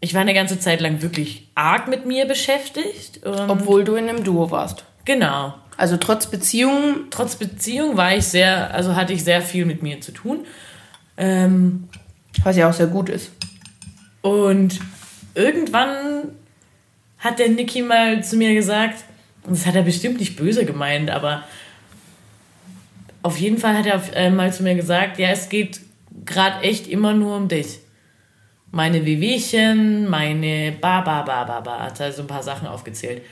ich 0.00 0.14
war 0.14 0.20
eine 0.20 0.34
ganze 0.34 0.58
Zeit 0.58 0.80
lang 0.80 1.02
wirklich 1.02 1.48
arg 1.54 1.88
mit 1.88 2.06
mir 2.06 2.26
beschäftigt. 2.26 3.20
Obwohl 3.24 3.84
du 3.84 3.94
in 3.94 4.08
einem 4.08 4.24
Duo 4.24 4.50
warst. 4.50 4.84
Genau. 5.04 5.54
Also 5.76 5.96
trotz 5.96 6.26
Beziehung. 6.26 7.06
Trotz 7.10 7.36
Beziehung 7.36 7.96
war 7.96 8.14
ich 8.14 8.24
sehr, 8.24 8.74
also 8.74 8.94
hatte 8.94 9.12
ich 9.12 9.24
sehr 9.24 9.42
viel 9.42 9.64
mit 9.64 9.82
mir 9.82 10.00
zu 10.00 10.12
tun. 10.12 10.44
Ähm, 11.16 11.88
Was 12.42 12.56
ja 12.56 12.68
auch 12.68 12.72
sehr 12.72 12.86
gut 12.88 13.08
ist. 13.08 13.30
Und 14.22 14.80
irgendwann 15.34 16.28
hat 17.18 17.38
der 17.38 17.48
Niki 17.48 17.82
mal 17.82 18.22
zu 18.22 18.36
mir 18.36 18.54
gesagt, 18.54 19.04
und 19.44 19.56
das 19.56 19.66
hat 19.66 19.74
er 19.74 19.82
bestimmt 19.82 20.20
nicht 20.20 20.36
böse 20.36 20.64
gemeint, 20.64 21.10
aber 21.10 21.44
auf 23.22 23.38
jeden 23.38 23.58
Fall 23.58 23.76
hat 23.78 23.86
er 23.86 24.16
äh, 24.16 24.30
mal 24.30 24.52
zu 24.52 24.62
mir 24.62 24.74
gesagt, 24.74 25.18
ja, 25.18 25.28
es 25.28 25.48
geht 25.48 25.80
gerade 26.24 26.62
echt 26.62 26.86
immer 26.88 27.14
nur 27.14 27.36
um 27.36 27.48
dich. 27.48 27.78
Meine 28.70 29.04
Wehwehchen, 29.04 30.08
meine 30.08 30.72
ba 30.80 31.02
ba 31.02 31.22
ba 31.22 31.44
ba 31.44 31.60
ba, 31.60 31.80
hat 31.80 32.00
er 32.00 32.12
so 32.12 32.22
ein 32.22 32.28
paar 32.28 32.42
Sachen 32.42 32.66
aufgezählt. 32.66 33.22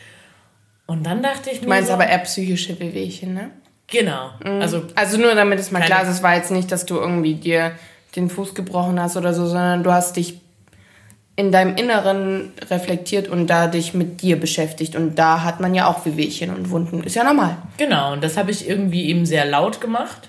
Und 0.87 1.05
dann 1.05 1.22
dachte 1.22 1.50
ich 1.50 1.61
mir. 1.61 1.62
Du 1.62 1.68
meinst 1.68 1.88
so, 1.88 1.94
aber 1.94 2.07
eher 2.07 2.18
psychische 2.18 2.79
Wehwehchen, 2.79 3.35
ne? 3.35 3.50
Genau. 3.87 4.31
Mhm. 4.44 4.61
Also, 4.61 4.83
also 4.94 5.18
nur 5.18 5.35
damit 5.35 5.59
es 5.59 5.70
mal 5.70 5.83
klar 5.83 6.03
ist, 6.03 6.09
es 6.09 6.22
war 6.22 6.37
jetzt 6.37 6.50
nicht, 6.50 6.70
dass 6.70 6.87
du 6.87 6.96
irgendwie 6.96 7.35
dir 7.35 7.72
den 8.16 8.29
Fuß 8.29 8.55
gebrochen 8.55 9.00
hast 9.00 9.16
oder 9.16 9.33
so, 9.33 9.46
sondern 9.46 9.83
du 9.83 9.92
hast 9.92 10.16
dich 10.16 10.40
in 11.40 11.50
deinem 11.50 11.76
Inneren 11.76 12.53
reflektiert 12.70 13.29
und 13.29 13.46
da 13.48 13.66
dich 13.66 13.94
mit 13.94 14.20
dir 14.22 14.38
beschäftigt. 14.38 14.94
Und 14.94 15.18
da 15.18 15.42
hat 15.42 15.59
man 15.59 15.74
ja 15.74 15.87
auch 15.87 16.05
Wehwehchen 16.05 16.55
und 16.55 16.70
Wunden. 16.70 17.03
Ist 17.03 17.16
ja 17.16 17.24
normal. 17.24 17.57
Genau, 17.79 18.12
und 18.12 18.22
das 18.22 18.37
habe 18.37 18.50
ich 18.50 18.68
irgendwie 18.68 19.09
eben 19.09 19.26
sehr 19.26 19.46
laut 19.46 19.81
gemacht. 19.81 20.29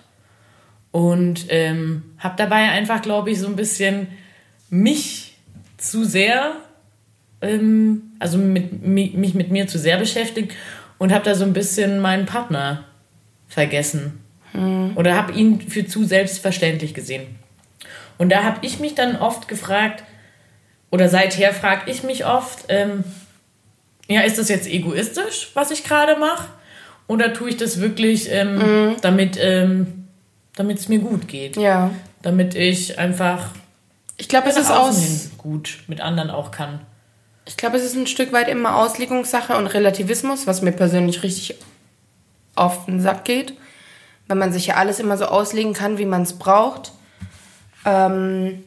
Und 0.92 1.46
ähm, 1.50 2.04
habe 2.18 2.36
dabei 2.38 2.70
einfach, 2.70 3.02
glaube 3.02 3.32
ich, 3.32 3.40
so 3.40 3.48
ein 3.48 3.56
bisschen 3.56 4.08
mich 4.70 5.38
zu 5.78 6.06
sehr, 6.06 6.54
ähm, 7.42 8.14
also 8.20 8.38
mit, 8.38 8.82
mich 8.86 9.34
mit 9.34 9.52
mir 9.52 9.68
zu 9.68 9.78
sehr 9.78 9.98
beschäftigt 9.98 10.54
und 10.98 11.14
habe 11.14 11.26
da 11.26 11.36
so 11.36 11.44
ein 11.44 11.54
bisschen 11.54 12.00
meinen 12.00 12.26
Partner 12.26 12.86
vergessen. 13.48 14.20
Hm. 14.54 14.92
Oder 14.96 15.16
habe 15.16 15.34
ihn 15.34 15.62
für 15.62 15.86
zu 15.86 16.04
selbstverständlich 16.04 16.94
gesehen. 16.94 17.24
Und 18.18 18.30
da 18.30 18.44
habe 18.44 18.66
ich 18.66 18.80
mich 18.80 18.96
dann 18.96 19.16
oft 19.16 19.48
gefragt, 19.48 20.04
oder 20.92 21.10
seither 21.10 21.54
frage 21.54 21.90
ich 21.90 22.04
mich 22.04 22.26
oft, 22.26 22.66
ähm, 22.68 23.04
ja, 24.08 24.22
ist 24.22 24.38
das 24.38 24.50
jetzt 24.50 24.68
egoistisch, 24.68 25.52
was 25.54 25.72
ich 25.72 25.84
gerade 25.84 26.18
mache? 26.18 26.50
Oder 27.08 27.34
tue 27.34 27.50
ich 27.50 27.58
das 27.58 27.80
wirklich, 27.80 28.30
ähm, 28.32 28.58
mhm. 28.58 28.96
damit 29.02 29.38
ähm, 29.40 30.08
es 30.58 30.90
mir 30.90 31.00
gut 31.00 31.28
geht? 31.28 31.58
Ja. 31.58 31.92
Damit 32.22 32.54
ich 32.54 33.00
einfach. 33.00 33.50
Ich 34.18 34.28
glaube, 34.28 34.50
es 34.50 34.58
ist 34.58 34.70
aus 34.70 35.32
gut 35.38 35.80
mit 35.88 36.02
anderen 36.02 36.30
auch 36.30 36.52
kann. 36.52 36.82
Ich 37.46 37.58
glaube, 37.58 37.78
es 37.78 37.84
ist 37.84 37.96
ein 37.96 38.06
Stück 38.06 38.32
weit 38.34 38.48
immer 38.48 38.76
Auslegungssache 38.76 39.58
und 39.58 39.68
Relativismus, 39.68 40.46
was 40.46 40.62
mir 40.62 40.72
persönlich 40.72 41.24
richtig 41.24 41.56
auf 42.56 42.86
den 42.86 43.02
Sack 43.02 43.26
geht, 43.26 43.54
weil 44.28 44.38
man 44.38 44.54
sich 44.54 44.68
ja 44.68 44.76
alles 44.76 45.00
immer 45.00 45.18
so 45.18 45.26
auslegen 45.26 45.74
kann, 45.74 45.98
wie 45.98 46.06
man 46.06 46.22
es 46.22 46.34
braucht. 46.34 46.92
Ähm, 47.86 48.64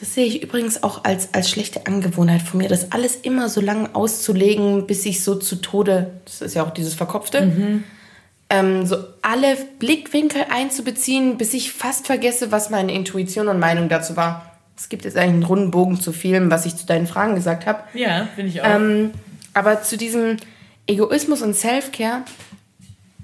das 0.00 0.14
sehe 0.14 0.26
ich 0.26 0.42
übrigens 0.42 0.82
auch 0.82 1.04
als, 1.04 1.34
als 1.34 1.50
schlechte 1.50 1.86
Angewohnheit 1.86 2.42
von 2.42 2.58
mir, 2.58 2.68
das 2.68 2.92
alles 2.92 3.16
immer 3.16 3.48
so 3.48 3.60
lange 3.60 3.94
auszulegen, 3.94 4.86
bis 4.86 5.04
ich 5.04 5.24
so 5.24 5.34
zu 5.34 5.56
Tode, 5.56 6.12
das 6.24 6.40
ist 6.40 6.54
ja 6.54 6.62
auch 6.62 6.70
dieses 6.70 6.94
Verkopfte, 6.94 7.46
mhm. 7.46 7.84
ähm, 8.48 8.86
so 8.86 8.96
alle 9.22 9.56
Blickwinkel 9.78 10.44
einzubeziehen, 10.50 11.36
bis 11.36 11.52
ich 11.52 11.72
fast 11.72 12.06
vergesse, 12.06 12.52
was 12.52 12.70
meine 12.70 12.92
Intuition 12.92 13.48
und 13.48 13.58
Meinung 13.58 13.88
dazu 13.88 14.16
war. 14.16 14.52
Es 14.76 14.88
gibt 14.88 15.04
jetzt 15.04 15.16
eigentlich 15.16 15.34
einen 15.34 15.42
runden 15.42 15.70
Bogen 15.72 16.00
zu 16.00 16.12
vielem, 16.12 16.50
was 16.50 16.64
ich 16.64 16.76
zu 16.76 16.86
deinen 16.86 17.08
Fragen 17.08 17.34
gesagt 17.34 17.66
habe. 17.66 17.80
Ja, 17.94 18.28
finde 18.36 18.50
ich 18.52 18.62
auch. 18.62 18.66
Ähm, 18.66 19.10
aber 19.52 19.82
zu 19.82 19.96
diesem 19.96 20.36
Egoismus 20.86 21.42
und 21.42 21.54
Self-Care 21.54 22.22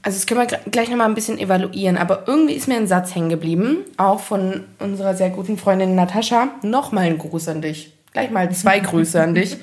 also 0.04 0.18
das 0.18 0.26
können 0.26 0.46
wir 0.46 0.58
gleich 0.70 0.90
nochmal 0.90 1.08
ein 1.08 1.14
bisschen 1.14 1.38
evaluieren, 1.38 1.96
aber 1.96 2.24
irgendwie 2.26 2.52
ist 2.52 2.68
mir 2.68 2.76
ein 2.76 2.86
Satz 2.86 3.14
hängen 3.14 3.30
geblieben, 3.30 3.78
auch 3.96 4.20
von 4.20 4.64
unserer 4.78 5.14
sehr 5.14 5.30
guten 5.30 5.56
Freundin 5.56 5.94
Natascha. 5.94 6.50
Nochmal 6.60 7.04
ein 7.06 7.16
Gruß 7.16 7.48
an 7.48 7.62
dich. 7.62 7.94
Gleich 8.12 8.30
mal 8.30 8.54
zwei 8.54 8.80
Grüße 8.80 9.20
an 9.20 9.34
dich. 9.34 9.56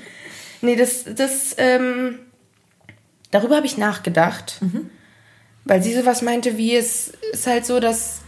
Nee, 0.61 0.75
das, 0.75 1.05
das, 1.15 1.53
ähm, 1.59 2.17
darüber 3.29 3.57
habe 3.57 3.67
ich 3.67 3.77
nachgedacht, 3.77 4.57
mhm. 4.61 4.89
weil 5.65 5.83
sie 5.83 5.93
sowas 5.93 6.23
meinte, 6.23 6.57
wie 6.57 6.75
es 6.75 7.09
ist 7.33 7.45
halt 7.45 7.67
so, 7.67 7.79
dass 7.79 8.21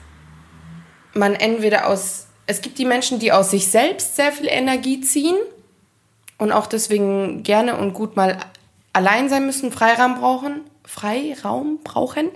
man 1.14 1.34
entweder 1.34 1.88
aus, 1.88 2.28
es 2.46 2.62
gibt 2.62 2.78
die 2.78 2.86
Menschen, 2.86 3.18
die 3.18 3.32
aus 3.32 3.50
sich 3.50 3.70
selbst 3.70 4.18
sehr 4.18 4.32
viel 4.32 4.48
Energie 4.50 5.02
ziehen 5.02 5.38
und 6.38 6.52
auch 6.52 6.68
deswegen 6.68 7.42
gerne 7.42 7.76
und 7.76 7.94
gut 7.94 8.16
mal 8.16 8.38
allein 8.94 9.30
sein 9.30 9.48
müssen, 9.48 9.72
Freiraum 9.72 10.20
brauchen 10.20 10.62
Freiraum 10.86 11.80
brauchen. 11.84 12.30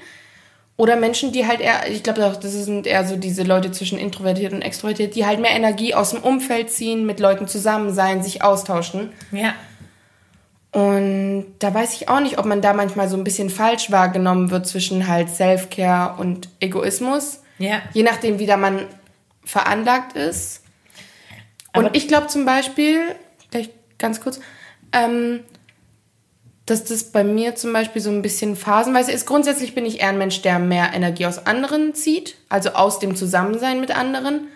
Oder 0.78 0.96
Menschen, 0.96 1.32
die 1.32 1.48
halt 1.48 1.60
eher, 1.60 1.90
ich 1.90 2.04
glaube, 2.04 2.20
das 2.20 2.54
sind 2.54 2.86
eher 2.86 3.06
so 3.06 3.18
diese 3.18 3.42
Leute 3.42 3.72
zwischen 3.72 3.98
introvertiert 3.98 4.54
und 4.54 4.62
extrovertiert, 4.62 5.16
die 5.16 5.26
halt 5.26 5.40
mehr 5.40 5.52
Energie 5.52 5.96
aus 5.96 6.12
dem 6.12 6.22
Umfeld 6.22 6.72
ziehen, 6.72 7.06
mit 7.06 7.20
Leuten 7.20 7.48
zusammen 7.48 7.92
sein, 7.94 8.22
sich 8.22 8.44
austauschen. 8.44 9.12
Ja. 9.32 9.56
Und 10.72 11.56
da 11.58 11.74
weiß 11.74 11.96
ich 11.96 12.10
auch 12.10 12.20
nicht, 12.20 12.38
ob 12.38 12.46
man 12.46 12.62
da 12.62 12.74
manchmal 12.74 13.10
so 13.10 13.18
ein 13.18 13.24
bisschen 13.24 13.50
falsch 13.50 13.90
wahrgenommen 13.90 14.52
wird 14.52 14.68
zwischen 14.68 15.08
halt 15.08 15.30
Self-Care 15.30 16.22
und 16.22 16.50
Egoismus. 16.60 17.42
Ja. 17.58 17.82
Je 17.94 18.04
nachdem, 18.04 18.38
wie 18.38 18.46
da 18.46 18.58
man 18.58 18.86
veranlagt 19.44 20.16
ist. 20.16 20.62
Aber 21.74 21.88
und 21.88 21.96
ich 21.96 22.08
glaube 22.08 22.28
zum 22.28 22.46
Beispiel, 22.46 23.02
gleich 23.50 23.72
ganz 23.98 24.22
kurz, 24.22 24.40
ähm, 24.92 25.40
dass 26.68 26.84
das 26.84 27.06
bei 27.06 27.24
mir 27.24 27.56
zum 27.56 27.72
Beispiel 27.72 28.02
so 28.02 28.12
ein 28.12 28.22
bisschen 28.22 28.58
phasenweise 28.58 29.14
ist. 29.14 29.26
Grundsätzlich 29.26 29.74
bin 29.74 29.86
ich 29.86 30.02
eher 30.02 30.10
ein 30.10 30.18
Mensch, 30.18 30.42
der 30.42 30.60
mehr 30.60 30.94
Energie 30.94 31.26
aus 31.26 31.46
anderen 31.46 31.96
zieht, 31.96 32.36
also 32.50 32.72
aus 32.72 33.00
dem 33.00 33.16
Zusammensein 33.16 33.80
mit 33.80 33.96
anderen. 33.96 34.50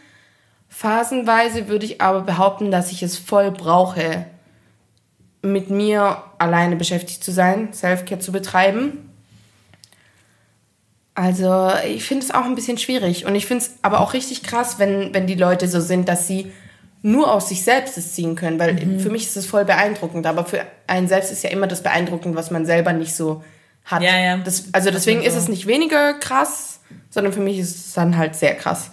Phasenweise 0.68 1.70
würde 1.70 1.86
ich 1.86 2.02
aber 2.02 2.22
behaupten, 2.22 2.70
dass 2.70 2.92
ich 2.92 3.02
es 3.02 3.18
voll 3.18 3.50
brauche, 3.52 4.26
mit 5.42 5.70
mir 5.70 6.22
alleine 6.38 6.76
beschäftigt 6.76 7.24
zu 7.24 7.32
sein, 7.32 7.72
Selfcare 7.72 8.20
zu 8.20 8.34
betreiben. 8.34 9.10
Also 11.16 11.72
ich 11.88 12.04
finde 12.04 12.26
es 12.26 12.32
auch 12.32 12.44
ein 12.44 12.56
bisschen 12.56 12.78
schwierig 12.78 13.26
und 13.26 13.36
ich 13.36 13.46
finde 13.46 13.64
es 13.64 13.76
aber 13.84 14.02
auch 14.02 14.14
richtig 14.14 14.44
krass, 14.44 14.80
wenn, 14.80 15.14
wenn 15.14 15.28
die 15.28 15.36
Leute 15.36 15.70
so 15.70 15.80
sind, 15.80 16.10
dass 16.10 16.28
sie 16.28 16.52
nur 17.02 17.32
aus 17.32 17.50
sich 17.50 17.64
selbst 17.64 17.98
es 17.98 18.14
ziehen 18.14 18.36
können, 18.36 18.60
weil 18.60 18.74
mhm. 18.74 19.00
für 19.00 19.10
mich 19.10 19.24
ist 19.24 19.38
es 19.38 19.46
voll 19.46 19.66
beeindruckend, 19.66 20.26
aber 20.28 20.46
für 20.46 20.66
einen 20.88 21.08
selbst 21.08 21.32
ist 21.32 21.44
ja 21.44 21.50
immer 21.50 21.68
das 21.68 21.82
beeindruckend, 21.82 22.36
was 22.36 22.52
man 22.52 22.66
selber 22.66 22.94
nicht 22.94 23.16
so 23.16 23.44
hat. 23.86 24.04
Ja, 24.04 24.18
ja. 24.18 24.38
Das, 24.38 24.66
also 24.74 24.92
deswegen 24.92 25.22
so. 25.22 25.28
ist 25.28 25.36
es 25.36 25.48
nicht 25.48 25.66
weniger 25.68 26.14
krass, 26.14 26.80
sondern 27.10 27.34
für 27.34 27.40
mich 27.40 27.58
ist 27.58 27.88
es 27.88 27.94
dann 27.94 28.18
halt 28.18 28.36
sehr 28.36 28.56
krass. 28.56 28.92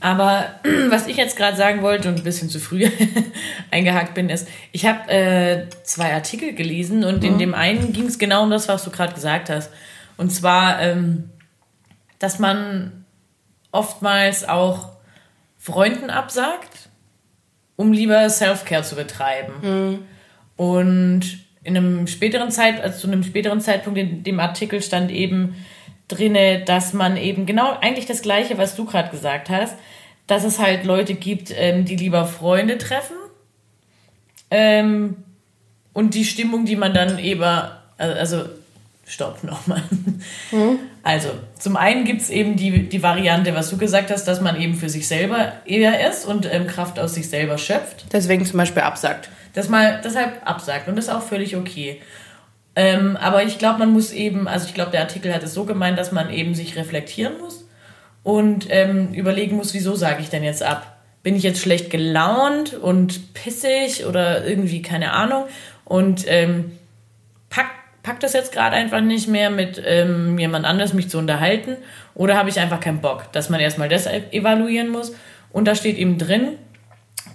Aber 0.00 0.46
was 0.90 1.06
ich 1.06 1.16
jetzt 1.16 1.36
gerade 1.36 1.56
sagen 1.56 1.82
wollte 1.82 2.08
und 2.08 2.18
ein 2.18 2.24
bisschen 2.24 2.50
zu 2.50 2.60
früh 2.60 2.88
eingehakt 3.70 4.14
bin, 4.14 4.28
ist, 4.28 4.46
ich 4.70 4.86
habe 4.86 5.10
äh, 5.10 5.66
zwei 5.82 6.12
Artikel 6.12 6.54
gelesen 6.54 7.04
und 7.04 7.22
mhm. 7.22 7.30
in 7.30 7.38
dem 7.38 7.54
einen 7.54 7.92
ging 7.92 8.06
es 8.06 8.18
genau 8.18 8.44
um 8.44 8.50
das, 8.50 8.68
was 8.68 8.84
du 8.84 8.90
gerade 8.90 9.14
gesagt 9.14 9.50
hast. 9.50 9.70
Und 10.16 10.30
zwar, 10.30 10.80
ähm, 10.80 11.30
dass 12.20 12.38
man 12.38 13.04
oftmals 13.72 14.48
auch 14.48 14.93
Freunden 15.64 16.10
absagt, 16.10 16.90
um 17.76 17.90
lieber 17.90 18.28
Self-Care 18.28 18.82
zu 18.82 18.96
betreiben. 18.96 19.52
Mhm. 19.62 19.98
Und 20.56 21.38
in 21.62 21.74
einem 21.74 22.06
späteren 22.06 22.50
Zeit, 22.50 22.82
also 22.82 22.98
zu 22.98 23.06
einem 23.06 23.22
späteren 23.22 23.62
Zeitpunkt 23.62 23.98
in 23.98 24.22
dem 24.22 24.40
Artikel 24.40 24.82
stand 24.82 25.10
eben 25.10 25.54
drinne, 26.06 26.62
dass 26.66 26.92
man 26.92 27.16
eben 27.16 27.46
genau 27.46 27.78
eigentlich 27.80 28.04
das 28.04 28.20
Gleiche, 28.20 28.58
was 28.58 28.76
du 28.76 28.84
gerade 28.84 29.08
gesagt 29.08 29.48
hast, 29.48 29.78
dass 30.26 30.44
es 30.44 30.58
halt 30.58 30.84
Leute 30.84 31.14
gibt, 31.14 31.50
ähm, 31.56 31.86
die 31.86 31.96
lieber 31.96 32.26
Freunde 32.26 32.76
treffen 32.76 33.16
ähm, 34.50 35.16
und 35.94 36.12
die 36.12 36.26
Stimmung, 36.26 36.66
die 36.66 36.76
man 36.76 36.92
dann 36.92 37.18
eben, 37.18 37.42
also 37.96 38.44
stopp 39.06 39.44
nochmal. 39.44 39.82
Mhm. 40.50 40.78
Also, 41.02 41.28
zum 41.58 41.76
einen 41.76 42.04
gibt 42.04 42.22
es 42.22 42.30
eben 42.30 42.56
die, 42.56 42.88
die 42.88 43.02
Variante, 43.02 43.54
was 43.54 43.70
du 43.70 43.76
gesagt 43.76 44.10
hast, 44.10 44.24
dass 44.24 44.40
man 44.40 44.60
eben 44.60 44.74
für 44.74 44.88
sich 44.88 45.06
selber 45.06 45.52
eher 45.66 46.08
ist 46.08 46.24
und 46.24 46.50
ähm, 46.50 46.66
Kraft 46.66 46.98
aus 46.98 47.14
sich 47.14 47.28
selber 47.28 47.58
schöpft. 47.58 48.06
Deswegen 48.12 48.44
zum 48.46 48.58
Beispiel 48.58 48.82
absagt. 48.82 49.28
Dass 49.52 49.68
man 49.68 50.00
deshalb 50.02 50.46
absagt 50.48 50.88
und 50.88 50.96
das 50.96 51.06
ist 51.06 51.10
auch 51.10 51.22
völlig 51.22 51.56
okay. 51.56 52.00
Ähm, 52.76 53.16
aber 53.16 53.44
ich 53.44 53.58
glaube, 53.58 53.78
man 53.78 53.92
muss 53.92 54.12
eben, 54.12 54.48
also 54.48 54.66
ich 54.66 54.74
glaube, 54.74 54.90
der 54.90 55.02
Artikel 55.02 55.32
hat 55.32 55.42
es 55.42 55.54
so 55.54 55.64
gemeint, 55.64 55.98
dass 55.98 56.10
man 56.10 56.30
eben 56.30 56.54
sich 56.54 56.74
reflektieren 56.76 57.38
muss 57.38 57.64
und 58.24 58.66
ähm, 58.70 59.12
überlegen 59.12 59.56
muss, 59.56 59.74
wieso 59.74 59.94
sage 59.94 60.22
ich 60.22 60.30
denn 60.30 60.42
jetzt 60.42 60.62
ab? 60.62 60.98
Bin 61.22 61.36
ich 61.36 61.42
jetzt 61.42 61.60
schlecht 61.60 61.90
gelaunt 61.90 62.74
und 62.74 63.32
pissig 63.34 64.06
oder 64.06 64.44
irgendwie 64.44 64.82
keine 64.82 65.12
Ahnung 65.12 65.44
und 65.84 66.24
ähm, 66.26 66.72
pack, 68.04 68.20
das 68.20 68.34
jetzt 68.34 68.52
gerade 68.52 68.76
einfach 68.76 69.00
nicht 69.00 69.26
mehr 69.26 69.50
mit 69.50 69.82
ähm, 69.84 70.38
jemand 70.38 70.64
anders 70.66 70.92
mich 70.92 71.08
zu 71.08 71.18
unterhalten 71.18 71.76
oder 72.14 72.36
habe 72.36 72.48
ich 72.50 72.60
einfach 72.60 72.78
keinen 72.78 73.00
Bock, 73.00 73.32
dass 73.32 73.50
man 73.50 73.58
erstmal 73.58 73.88
das 73.88 74.06
evaluieren 74.06 74.90
muss 74.90 75.12
und 75.50 75.66
da 75.66 75.74
steht 75.74 75.96
eben 75.96 76.18
drin, 76.18 76.58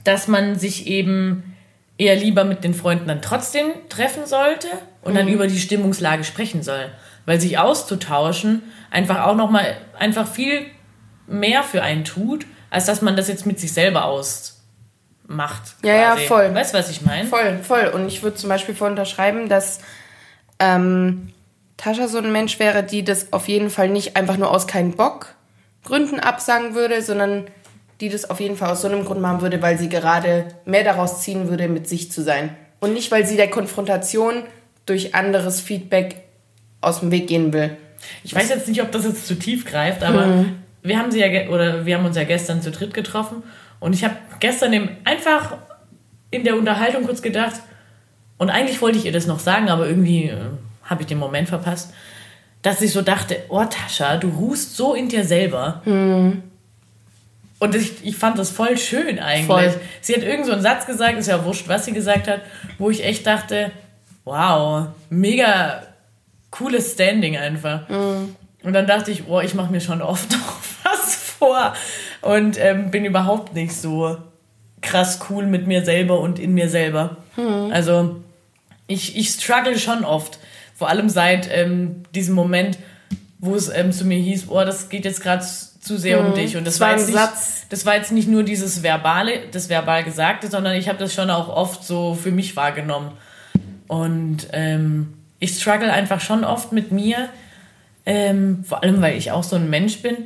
dass 0.05 0.27
man 0.27 0.57
sich 0.57 0.87
eben 0.87 1.55
eher 1.97 2.15
lieber 2.15 2.45
mit 2.45 2.63
den 2.63 2.73
Freunden 2.73 3.07
dann 3.07 3.21
trotzdem 3.21 3.65
treffen 3.89 4.25
sollte 4.25 4.67
und 5.01 5.13
mhm. 5.13 5.17
dann 5.17 5.27
über 5.27 5.47
die 5.47 5.59
Stimmungslage 5.59 6.23
sprechen 6.23 6.63
soll. 6.63 6.89
Weil 7.25 7.39
sich 7.39 7.57
auszutauschen 7.57 8.63
einfach 8.89 9.25
auch 9.25 9.35
nochmal 9.35 9.77
einfach 9.97 10.27
viel 10.27 10.65
mehr 11.27 11.63
für 11.63 11.83
einen 11.83 12.05
tut, 12.05 12.45
als 12.69 12.85
dass 12.85 13.01
man 13.01 13.15
das 13.15 13.27
jetzt 13.27 13.45
mit 13.45 13.59
sich 13.59 13.73
selber 13.73 14.05
ausmacht. 14.05 15.75
Ja, 15.83 15.95
ja, 15.95 16.15
voll. 16.15 16.53
Weißt 16.55 16.73
du, 16.73 16.77
was 16.77 16.89
ich 16.89 17.01
meine? 17.01 17.27
Voll, 17.27 17.59
voll. 17.61 17.91
Und 17.93 18.07
ich 18.07 18.23
würde 18.23 18.37
zum 18.37 18.49
Beispiel 18.49 18.75
voll 18.75 18.91
unterschreiben, 18.91 19.49
dass 19.49 19.79
ähm, 20.59 21.29
Tascha 21.77 22.07
so 22.07 22.17
ein 22.17 22.31
Mensch 22.31 22.59
wäre, 22.59 22.83
die 22.83 23.03
das 23.03 23.31
auf 23.31 23.47
jeden 23.47 23.69
Fall 23.69 23.89
nicht 23.89 24.15
einfach 24.15 24.37
nur 24.37 24.51
aus 24.51 24.67
keinen 24.67 24.91
Bock 24.91 25.35
Gründen 25.85 26.19
absagen 26.19 26.75
würde, 26.75 27.01
sondern 27.01 27.45
die 28.01 28.09
das 28.09 28.29
auf 28.29 28.39
jeden 28.39 28.55
Fall 28.55 28.69
aus 28.69 28.81
so 28.81 28.87
einem 28.87 29.05
Grund 29.05 29.21
machen 29.21 29.41
würde, 29.41 29.61
weil 29.61 29.77
sie 29.77 29.89
gerade 29.89 30.45
mehr 30.65 30.83
daraus 30.83 31.21
ziehen 31.21 31.49
würde, 31.49 31.67
mit 31.67 31.87
sich 31.87 32.11
zu 32.11 32.21
sein. 32.21 32.55
Und 32.79 32.93
nicht, 32.93 33.11
weil 33.11 33.25
sie 33.25 33.35
der 33.35 33.49
Konfrontation 33.49 34.43
durch 34.85 35.15
anderes 35.15 35.61
Feedback 35.61 36.15
aus 36.81 37.01
dem 37.01 37.11
Weg 37.11 37.27
gehen 37.27 37.51
will. 37.53 37.75
Ich 38.23 38.33
weiß 38.33 38.49
jetzt 38.49 38.67
nicht, 38.67 38.81
ob 38.81 38.91
das 38.91 39.03
jetzt 39.03 39.27
zu 39.27 39.35
tief 39.35 39.65
greift, 39.65 40.03
aber 40.03 40.27
mhm. 40.27 40.55
wir 40.81 40.97
haben 40.97 41.11
sie 41.11 41.19
ja 41.19 41.49
oder 41.49 41.85
wir 41.85 41.97
haben 41.97 42.05
uns 42.05 42.15
ja 42.15 42.23
gestern 42.23 42.61
zu 42.61 42.71
dritt 42.71 42.93
getroffen 42.93 43.43
und 43.81 43.93
ich 43.93 44.05
habe 44.05 44.15
gestern 44.39 44.71
eben 44.71 44.89
einfach 45.03 45.57
in 46.31 46.45
der 46.45 46.55
Unterhaltung 46.55 47.03
kurz 47.03 47.21
gedacht 47.21 47.55
und 48.39 48.49
eigentlich 48.49 48.81
wollte 48.81 48.97
ich 48.97 49.05
ihr 49.05 49.11
das 49.11 49.27
noch 49.27 49.39
sagen, 49.39 49.69
aber 49.69 49.87
irgendwie 49.87 50.23
äh, 50.23 50.37
habe 50.85 51.01
ich 51.01 51.07
den 51.07 51.19
Moment 51.19 51.49
verpasst, 51.49 51.93
dass 52.61 52.81
ich 52.81 52.91
so 52.91 53.01
dachte, 53.01 53.37
oh 53.49 53.63
Tascha, 53.65 54.17
du 54.17 54.29
ruhst 54.29 54.75
so 54.75 54.95
in 54.95 55.09
dir 55.09 55.23
selber. 55.23 55.81
Mhm. 55.85 56.43
Und 57.59 57.75
ich, 57.75 58.05
ich 58.05 58.15
fand 58.15 58.39
das 58.39 58.49
voll 58.49 58.77
schön 58.77 59.19
eigentlich. 59.19 59.45
Voll. 59.45 59.73
Sie 60.01 60.15
hat 60.15 60.23
irgend 60.23 60.45
so 60.45 60.53
einen 60.53 60.61
Satz 60.61 60.85
gesagt, 60.85 61.17
ist 61.19 61.27
ja 61.27 61.43
wurscht, 61.43 61.67
was 61.67 61.85
sie 61.85 61.91
gesagt 61.91 62.27
hat, 62.27 62.41
wo 62.77 62.89
ich 62.89 63.03
echt 63.03 63.27
dachte, 63.27 63.71
wow, 64.23 64.87
mega 65.09 65.83
cooles 66.49 66.93
Standing 66.93 67.37
einfach. 67.37 67.87
Mhm. 67.89 68.35
Und 68.63 68.73
dann 68.73 68.87
dachte 68.87 69.11
ich, 69.11 69.27
oh, 69.27 69.41
ich 69.41 69.53
mache 69.53 69.71
mir 69.71 69.81
schon 69.81 70.01
oft 70.01 70.31
noch 70.31 70.55
was 70.83 71.15
vor 71.15 71.73
und 72.21 72.57
ähm, 72.57 72.89
bin 72.89 73.03
überhaupt 73.03 73.53
nicht 73.53 73.75
so 73.75 74.17
krass 74.81 75.19
cool 75.29 75.45
mit 75.45 75.67
mir 75.67 75.83
selber 75.83 76.21
und 76.21 76.39
in 76.39 76.53
mir 76.53 76.69
selber. 76.69 77.17
Mhm. 77.35 77.71
Also 77.71 78.21
ich, 78.89 79.15
ich 79.15 79.29
struggle 79.29 79.79
schon 79.79 80.03
oft, 80.03 80.39
vor 80.75 80.89
allem 80.89 81.09
seit 81.09 81.49
ähm, 81.51 82.03
diesem 82.13 82.35
Moment, 82.35 82.77
wo 83.37 83.55
es 83.55 83.69
ähm, 83.69 83.93
zu 83.93 84.03
mir 84.03 84.17
hieß, 84.17 84.49
oh, 84.49 84.65
das 84.65 84.89
geht 84.89 85.05
jetzt 85.05 85.21
gerade 85.21 85.45
zu 85.79 85.97
sehr 85.97 86.19
um 86.19 86.31
mhm. 86.31 86.35
dich. 86.35 86.57
Und 86.57 86.65
das, 86.67 86.75
das 86.75 86.81
war, 86.81 86.91
jetzt 86.91 87.07
nicht, 87.07 87.17
Satz. 87.17 87.65
das 87.69 87.85
war 87.85 87.95
jetzt 87.95 88.11
nicht 88.11 88.27
nur 88.27 88.43
dieses 88.43 88.83
verbale, 88.83 89.47
das 89.51 89.69
verbal 89.69 90.03
Gesagte, 90.03 90.49
sondern 90.49 90.75
ich 90.75 90.89
habe 90.89 90.97
das 90.97 91.13
schon 91.13 91.29
auch 91.29 91.47
oft 91.47 91.85
so 91.85 92.15
für 92.15 92.31
mich 92.31 92.55
wahrgenommen. 92.55 93.11
Und 93.87 94.47
ähm, 94.51 95.13
ich 95.39 95.57
struggle 95.57 95.91
einfach 95.91 96.19
schon 96.19 96.43
oft 96.43 96.71
mit 96.73 96.91
mir, 96.91 97.29
ähm, 98.05 98.63
vor 98.67 98.83
allem 98.83 99.01
weil 99.01 99.17
ich 99.17 99.31
auch 99.31 99.43
so 99.43 99.55
ein 99.55 99.69
Mensch 99.69 100.01
bin. 100.01 100.25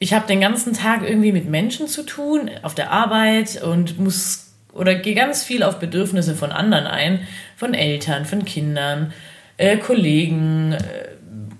Ich 0.00 0.12
habe 0.12 0.26
den 0.26 0.40
ganzen 0.40 0.74
Tag 0.74 1.02
irgendwie 1.02 1.32
mit 1.32 1.48
Menschen 1.48 1.88
zu 1.88 2.04
tun, 2.04 2.50
auf 2.62 2.74
der 2.74 2.92
Arbeit 2.92 3.62
und 3.62 3.98
muss 3.98 4.47
oder 4.72 4.94
gehe 4.94 5.14
ganz 5.14 5.42
viel 5.42 5.62
auf 5.62 5.78
Bedürfnisse 5.78 6.34
von 6.34 6.52
anderen 6.52 6.86
ein, 6.86 7.26
von 7.56 7.74
Eltern, 7.74 8.24
von 8.24 8.44
Kindern, 8.44 9.12
äh, 9.56 9.76
Kollegen, 9.76 10.72
äh, 10.72 11.08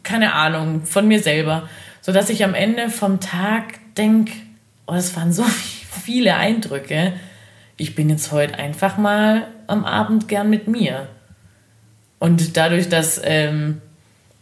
keine 0.03 0.35
Ahnung, 0.35 0.85
von 0.85 1.07
mir 1.09 1.21
selber 1.21 1.69
sodass 2.09 2.31
ich 2.31 2.43
am 2.43 2.55
Ende 2.55 2.89
vom 2.89 3.21
Tag 3.21 3.95
denke, 3.99 4.33
oh, 4.87 4.95
das 4.95 5.15
waren 5.15 5.31
so 5.31 5.43
viele 6.05 6.37
Eindrücke. 6.37 7.13
Ich 7.77 7.95
bin 7.95 8.09
jetzt 8.09 8.33
heute 8.33 8.59
einfach 8.59 8.97
mal 8.97 9.47
am 9.67 9.85
Abend 9.85 10.27
gern 10.27 10.49
mit 10.49 10.69
mir. 10.69 11.07
Und 12.19 12.57
dadurch, 12.57 12.89
dass 12.89 13.21
ähm, 13.23 13.83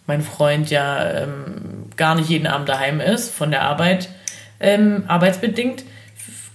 mein 0.06 0.22
Freund 0.22 0.70
ja 0.70 1.10
ähm, 1.10 1.90
gar 1.96 2.14
nicht 2.14 2.30
jeden 2.30 2.46
Abend 2.46 2.68
daheim 2.68 3.00
ist, 3.00 3.34
von 3.34 3.50
der 3.50 3.62
Arbeit, 3.62 4.10
ähm, 4.60 5.02
arbeitsbedingt, 5.08 5.82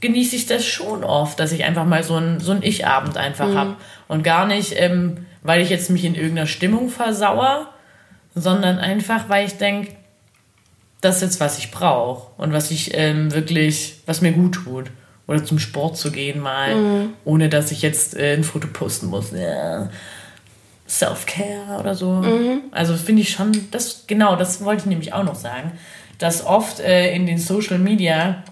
genieße 0.02 0.36
ich 0.36 0.48
das 0.48 0.66
schon 0.66 1.04
oft, 1.04 1.40
dass 1.40 1.52
ich 1.52 1.64
einfach 1.64 1.86
mal 1.86 2.04
so 2.04 2.16
einen 2.16 2.40
so 2.40 2.58
Ich-Abend 2.60 3.18
einfach 3.18 3.48
mhm. 3.48 3.56
habe. 3.56 3.76
Und 4.08 4.24
gar 4.24 4.46
nicht, 4.46 4.74
ähm, 4.76 5.26
weil 5.44 5.62
ich 5.62 5.70
jetzt 5.70 5.90
mich 5.90 6.04
in 6.04 6.16
irgendeiner 6.16 6.48
Stimmung 6.48 6.90
versauere, 6.90 7.68
sondern 8.36 8.80
einfach, 8.80 9.30
weil 9.30 9.46
ich 9.46 9.58
denke, 9.58 9.94
das 11.02 11.18
ist 11.18 11.22
jetzt, 11.22 11.40
was 11.40 11.58
ich 11.58 11.72
brauche 11.72 12.30
und 12.42 12.54
was 12.54 12.72
ich 12.72 12.92
ähm, 12.94 13.34
wirklich, 13.34 14.02
was 14.06 14.22
mir 14.22 14.32
gut 14.32 14.56
tut. 14.56 14.92
Oder 15.28 15.46
zum 15.46 15.60
Sport 15.60 15.98
zu 15.98 16.12
gehen 16.12 16.40
mal, 16.40 16.76
mhm. 16.76 17.14
ohne 17.24 17.48
dass 17.48 17.72
ich 17.72 17.82
jetzt 17.82 18.18
äh, 18.18 18.34
ein 18.34 18.44
Foto 18.44 18.68
posten 18.68 19.08
muss. 19.08 19.32
Ja. 19.32 19.90
Self-Care 20.88 21.80
oder 21.80 21.96
so. 21.96 22.12
Mhm. 22.12 22.64
Also 22.72 22.96
finde 22.96 23.22
ich 23.22 23.30
schon, 23.30 23.52
das 23.72 24.06
genau, 24.08 24.36
das 24.36 24.64
wollte 24.64 24.82
ich 24.82 24.86
nämlich 24.88 25.14
auch 25.14 25.24
noch 25.24 25.36
sagen, 25.36 25.72
dass 26.18 26.46
oft 26.46 26.80
äh, 26.82 27.16
in 27.16 27.26
den 27.26 27.38
Social 27.38 27.80
Media 27.80 28.44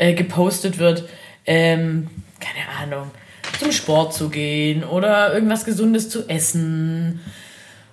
äh, 0.00 0.14
gepostet 0.14 0.78
wird, 0.78 1.04
ähm, 1.46 2.08
keine 2.40 2.68
Ahnung, 2.80 3.10
zum 3.58 3.70
Sport 3.70 4.14
zu 4.14 4.30
gehen 4.30 4.82
oder 4.82 5.32
irgendwas 5.34 5.64
Gesundes 5.64 6.08
zu 6.08 6.28
essen 6.28 7.20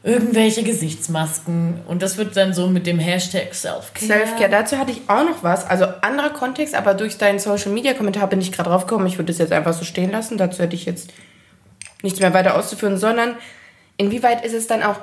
irgendwelche 0.03 0.64
Gesichtsmasken. 0.64 1.82
Und 1.86 2.01
das 2.01 2.18
wird 2.18 2.38
dann 2.38 2.53
so 2.53 2.68
mit 2.68 2.88
dem 2.88 2.97
Hashtag 2.97 3.53
Selfcare. 3.53 4.05
Selfcare, 4.05 4.49
dazu 4.49 4.78
hatte 4.78 4.91
ich 4.91 5.01
auch 5.08 5.26
noch 5.26 5.43
was, 5.43 5.70
also 5.70 5.86
anderer 6.01 6.30
Kontext, 6.30 6.76
aber 6.76 6.93
durch 6.93 7.18
deinen 7.18 7.39
Social 7.39 7.72
Media 7.72 7.93
Kommentar 7.93 8.28
bin 8.28 8.39
ich 8.39 8.53
gerade 8.53 8.70
drauf 8.70 8.88
gekommen, 8.88 9.05
ich 9.05 9.18
würde 9.18 9.34
das 9.34 9.38
jetzt 9.38 9.51
einfach 9.51 9.74
so 9.74 9.84
stehen 9.84 10.12
lassen, 10.12 10.38
dazu 10.38 10.64
hätte 10.64 10.76
ich 10.76 10.86
jetzt 10.86 11.12
nichts 12.03 12.22
mehr 12.22 12.34
weiter 12.34 12.55
auszuführen, 12.55 12.97
sondern 12.97 13.36
inwieweit 13.97 14.45
ist 14.45 14.53
es 14.53 14.68
dann 14.68 14.82
auch 14.82 14.95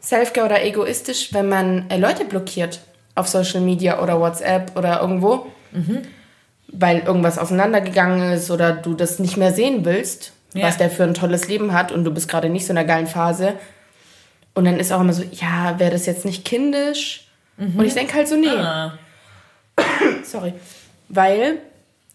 Selfcare 0.00 0.46
oder 0.46 0.64
egoistisch, 0.64 1.32
wenn 1.32 1.48
man 1.48 1.88
äh, 1.88 1.96
Leute 1.96 2.24
blockiert 2.24 2.80
auf 3.14 3.28
Social 3.28 3.60
Media 3.60 4.02
oder 4.02 4.18
WhatsApp 4.18 4.76
oder 4.76 5.00
irgendwo, 5.00 5.46
mhm. 5.70 6.02
Weil 6.72 7.00
irgendwas 7.00 7.38
auseinandergegangen 7.38 8.32
ist 8.32 8.50
oder 8.50 8.72
du 8.72 8.94
das 8.94 9.18
nicht 9.18 9.36
mehr 9.36 9.52
sehen 9.52 9.84
willst, 9.84 10.32
ja. 10.54 10.66
was 10.66 10.76
der 10.76 10.90
für 10.90 11.04
ein 11.04 11.14
tolles 11.14 11.48
Leben 11.48 11.72
hat 11.72 11.92
und 11.92 12.04
du 12.04 12.10
bist 12.12 12.28
gerade 12.28 12.48
nicht 12.48 12.66
so 12.66 12.72
in 12.72 12.78
einer 12.78 12.86
geilen 12.86 13.06
Phase 13.06 13.54
und 14.58 14.64
dann 14.64 14.80
ist 14.80 14.92
auch 14.92 15.00
immer 15.00 15.12
so, 15.12 15.22
ja, 15.22 15.78
wäre 15.78 15.92
das 15.92 16.06
jetzt 16.06 16.24
nicht 16.24 16.44
kindisch? 16.44 17.28
Mhm. 17.58 17.78
Und 17.78 17.84
ich 17.84 17.94
denke 17.94 18.14
halt 18.14 18.26
so, 18.26 18.34
nee. 18.34 18.48
Ah. 18.48 18.98
Sorry. 20.24 20.52
Weil 21.08 21.58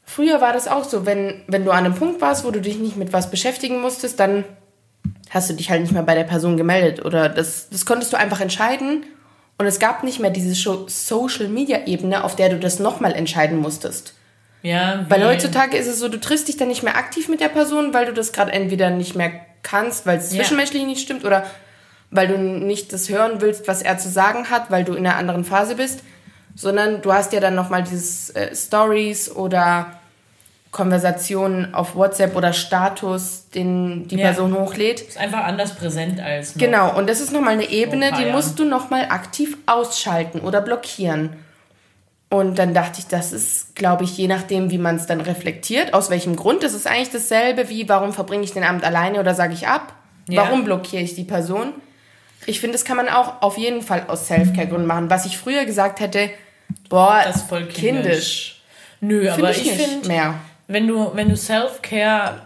früher 0.04 0.42
war 0.42 0.52
das 0.52 0.68
auch 0.68 0.84
so, 0.84 1.06
wenn, 1.06 1.42
wenn 1.48 1.64
du 1.64 1.72
an 1.72 1.86
einem 1.86 1.96
Punkt 1.96 2.20
warst, 2.20 2.44
wo 2.44 2.52
du 2.52 2.60
dich 2.60 2.78
nicht 2.80 2.98
mit 2.98 3.14
was 3.14 3.32
beschäftigen 3.32 3.80
musstest, 3.80 4.20
dann 4.20 4.44
hast 5.30 5.50
du 5.50 5.54
dich 5.54 5.70
halt 5.70 5.82
nicht 5.82 5.94
mehr 5.94 6.04
bei 6.04 6.16
der 6.16 6.26
Person 6.26 6.58
gemeldet. 6.58 7.06
Oder 7.06 7.30
das, 7.30 7.70
das 7.70 7.86
konntest 7.86 8.12
du 8.12 8.18
einfach 8.18 8.42
entscheiden. 8.42 9.06
Und 9.58 9.66
es 9.66 9.80
gab 9.80 10.04
nicht 10.04 10.20
mehr 10.20 10.32
diese 10.32 10.54
Social-Media-Ebene, 10.54 12.26
auf 12.26 12.36
der 12.36 12.50
du 12.50 12.60
das 12.60 12.80
nochmal 12.80 13.14
entscheiden 13.14 13.58
musstest. 13.60 14.16
Ja, 14.64 15.06
weil 15.10 15.26
heutzutage 15.26 15.78
ist 15.78 15.88
es 15.88 16.00
so, 16.00 16.08
du 16.08 16.20
triffst 16.20 16.48
dich 16.48 16.56
dann 16.58 16.70
nicht 16.70 16.84
mehr 16.84 16.96
aktiv 16.96 17.28
mit 17.28 17.42
der 17.42 17.50
Person, 17.50 17.94
weil 17.94 18.06
du 18.06 18.14
das 18.14 18.32
gerade 18.32 18.54
entweder 18.54 18.90
nicht 18.90 19.14
mehr 19.14 19.32
kannst, 19.62 20.06
weil 20.06 20.18
es 20.18 20.30
zwischenmenschlich 20.30 20.82
ja. 20.82 20.88
nicht 20.88 21.02
stimmt 21.02 21.26
oder 21.26 21.46
weil 22.12 22.28
du 22.28 22.38
nicht 22.38 22.94
das 22.94 23.10
hören 23.10 23.42
willst, 23.42 23.68
was 23.68 23.82
er 23.82 23.98
zu 23.98 24.10
sagen 24.10 24.50
hat, 24.50 24.72
weil 24.72 24.86
du 24.86 24.94
in 24.94 25.06
einer 25.06 25.18
anderen 25.18 25.44
Phase 25.44 25.76
bist, 25.76 26.00
sondern 26.56 27.02
du 27.02 27.12
hast 27.12 27.34
ja 27.34 27.42
dann 27.42 27.56
nochmal 27.56 27.84
dieses 27.84 28.30
äh, 28.32 28.56
Stories 28.56 29.30
oder 29.30 30.00
Konversationen 30.72 31.74
auf 31.74 31.96
WhatsApp 31.96 32.36
oder 32.36 32.54
Status, 32.54 33.50
den 33.54 34.08
die 34.08 34.16
ja. 34.16 34.28
Person 34.28 34.58
hochlädt. 34.58 35.02
Ist 35.02 35.18
einfach 35.18 35.44
anders 35.44 35.76
präsent 35.76 36.20
als. 36.20 36.56
Genau, 36.56 36.98
und 36.98 37.10
das 37.10 37.20
ist 37.20 37.32
nochmal 37.32 37.54
eine 37.54 37.70
Ebene, 37.70 38.12
die 38.18 38.26
musst 38.32 38.60
du 38.60 38.66
nochmal 38.66 39.08
aktiv 39.10 39.58
ausschalten 39.66 40.40
oder 40.40 40.62
blockieren. 40.62 41.32
Und 42.34 42.58
dann 42.58 42.74
dachte 42.74 42.98
ich, 42.98 43.06
das 43.06 43.32
ist, 43.32 43.76
glaube 43.76 44.06
ich, 44.06 44.18
je 44.18 44.28
nachdem, 44.28 44.72
wie 44.72 44.80
man 44.80 44.96
es 44.96 45.06
dann 45.06 45.22
reflektiert, 45.22 45.94
aus 45.94 46.10
welchem 46.10 46.36
Grund. 46.36 46.64
Das 46.64 46.74
ist 46.74 46.88
eigentlich 46.88 47.12
dasselbe 47.12 47.70
wie, 47.70 47.88
warum 47.88 48.12
verbringe 48.12 48.44
ich 48.44 48.52
den 48.52 48.64
Abend 48.64 48.84
alleine 48.84 49.20
oder 49.20 49.36
sage 49.36 49.54
ich 49.54 49.68
ab? 49.68 49.94
Ja. 50.28 50.42
Warum 50.42 50.64
blockiere 50.64 51.04
ich 51.04 51.14
die 51.14 51.26
Person? 51.26 51.74
Ich 52.48 52.60
finde, 52.60 52.74
das 52.74 52.86
kann 52.86 52.98
man 52.98 53.08
auch 53.08 53.44
auf 53.44 53.60
jeden 53.60 53.84
Fall 53.84 54.06
aus 54.08 54.26
Self-Care-Gründen 54.26 54.88
machen. 54.88 55.12
Was 55.12 55.28
ich 55.28 55.38
früher 55.38 55.66
gesagt 55.66 56.00
hätte, 56.00 56.32
boah, 56.90 57.22
das 57.24 57.36
ist 57.36 57.50
voll 57.50 57.68
kindisch. 57.68 57.84
kindisch. 58.02 58.62
Nö, 59.02 59.22
find 59.26 59.38
aber 59.38 59.52
ich, 59.52 59.68
ich 59.68 59.72
finde, 59.74 60.34
wenn 60.68 60.88
du, 60.88 61.12
wenn 61.14 61.30
du 61.30 61.38
Self-Care 61.38 62.42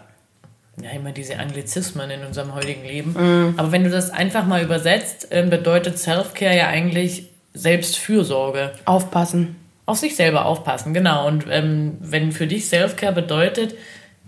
ja 0.82 0.90
immer 0.90 1.12
diese 1.12 1.38
Anglizismen 1.38 2.10
in 2.10 2.26
unserem 2.26 2.54
heutigen 2.54 2.84
Leben. 2.84 3.14
Mhm. 3.14 3.54
Aber 3.56 3.72
wenn 3.72 3.84
du 3.84 3.90
das 3.90 4.10
einfach 4.10 4.44
mal 4.44 4.62
übersetzt, 4.62 5.28
ähm, 5.30 5.48
bedeutet 5.48 5.98
Self-Care 5.98 6.54
ja 6.54 6.66
eigentlich 6.66 7.30
Selbstfürsorge. 7.54 8.72
Aufpassen. 8.84 9.56
Auf 9.88 9.96
sich 9.96 10.16
selber 10.16 10.44
aufpassen, 10.44 10.92
genau. 10.92 11.26
Und 11.26 11.46
ähm, 11.48 11.96
wenn 12.00 12.30
für 12.30 12.46
dich 12.46 12.66
Self-Care 12.66 13.14
bedeutet, 13.14 13.74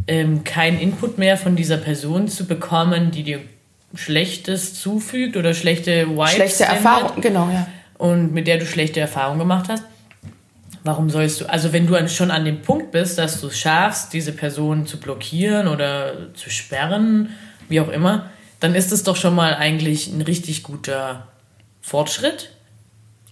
ähm, 0.06 0.42
keinen 0.42 0.80
Input 0.80 1.18
mehr 1.18 1.36
von 1.36 1.54
dieser 1.54 1.76
Person 1.76 2.28
zu 2.28 2.46
bekommen, 2.46 3.10
die 3.10 3.24
dir 3.24 3.40
Schlechtes 3.94 4.72
zufügt 4.72 5.36
oder 5.36 5.52
schlechte 5.52 6.08
Vibes 6.08 6.32
Schlechte 6.32 6.64
Erfahrungen, 6.64 7.20
genau, 7.20 7.50
ja. 7.50 7.66
Und 7.98 8.32
mit 8.32 8.46
der 8.46 8.56
du 8.56 8.64
schlechte 8.64 9.00
Erfahrungen 9.00 9.38
gemacht 9.38 9.66
hast, 9.68 9.84
warum 10.82 11.10
sollst 11.10 11.42
du, 11.42 11.44
also 11.50 11.74
wenn 11.74 11.86
du 11.86 12.08
schon 12.08 12.30
an 12.30 12.46
dem 12.46 12.62
Punkt 12.62 12.90
bist, 12.90 13.18
dass 13.18 13.42
du 13.42 13.48
es 13.48 13.58
schaffst, 13.58 14.14
diese 14.14 14.32
Person 14.32 14.86
zu 14.86 14.98
blockieren 14.98 15.68
oder 15.68 16.32
zu 16.32 16.48
sperren, 16.48 17.34
wie 17.68 17.82
auch 17.82 17.90
immer, 17.90 18.30
dann 18.60 18.74
ist 18.74 18.92
es 18.92 19.02
doch 19.02 19.16
schon 19.16 19.34
mal 19.34 19.54
eigentlich 19.56 20.06
ein 20.06 20.22
richtig 20.22 20.62
guter 20.62 21.26
Fortschritt. 21.82 22.50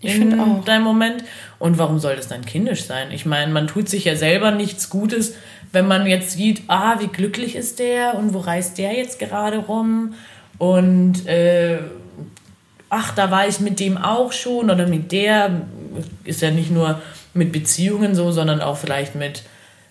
Ich 0.01 0.15
finde 0.15 0.41
auch. 0.43 0.65
Dein 0.65 0.83
Moment. 0.83 1.25
Und 1.59 1.79
warum 1.79 1.99
soll 1.99 2.17
das 2.17 2.29
dann 2.29 2.45
kindisch 2.45 2.85
sein? 2.85 3.11
Ich 3.11 3.27
meine, 3.27 3.53
man 3.53 3.67
tut 3.67 3.89
sich 3.89 4.05
ja 4.05 4.15
selber 4.15 4.53
nichts 4.53 4.91
Gutes, 4.91 5.35
wenn 5.73 5.89
man 5.89 6.07
jetzt 6.07 6.33
sieht, 6.33 6.63
ah, 6.69 7.01
wie 7.01 7.09
glücklich 7.09 7.57
ist 7.57 7.79
der 7.79 8.15
und 8.15 8.33
wo 8.33 8.39
reist 8.39 8.79
der 8.79 8.93
jetzt 8.93 9.19
gerade 9.19 9.59
rum 9.59 10.15
und 10.59 11.27
äh, 11.27 11.79
ach, 12.91 13.15
da 13.15 13.31
war 13.31 13.49
ich 13.49 13.61
mit 13.61 13.81
dem 13.81 13.97
auch 13.97 14.33
schon 14.33 14.71
oder 14.71 14.87
mit 14.87 15.13
der. 15.13 15.63
Ist 16.25 16.43
ja 16.43 16.51
nicht 16.51 16.71
nur 16.71 17.01
mit 17.35 17.53
Beziehungen 17.53 18.15
so, 18.15 18.33
sondern 18.33 18.61
auch 18.61 18.77
vielleicht 18.77 19.15
mit 19.15 19.43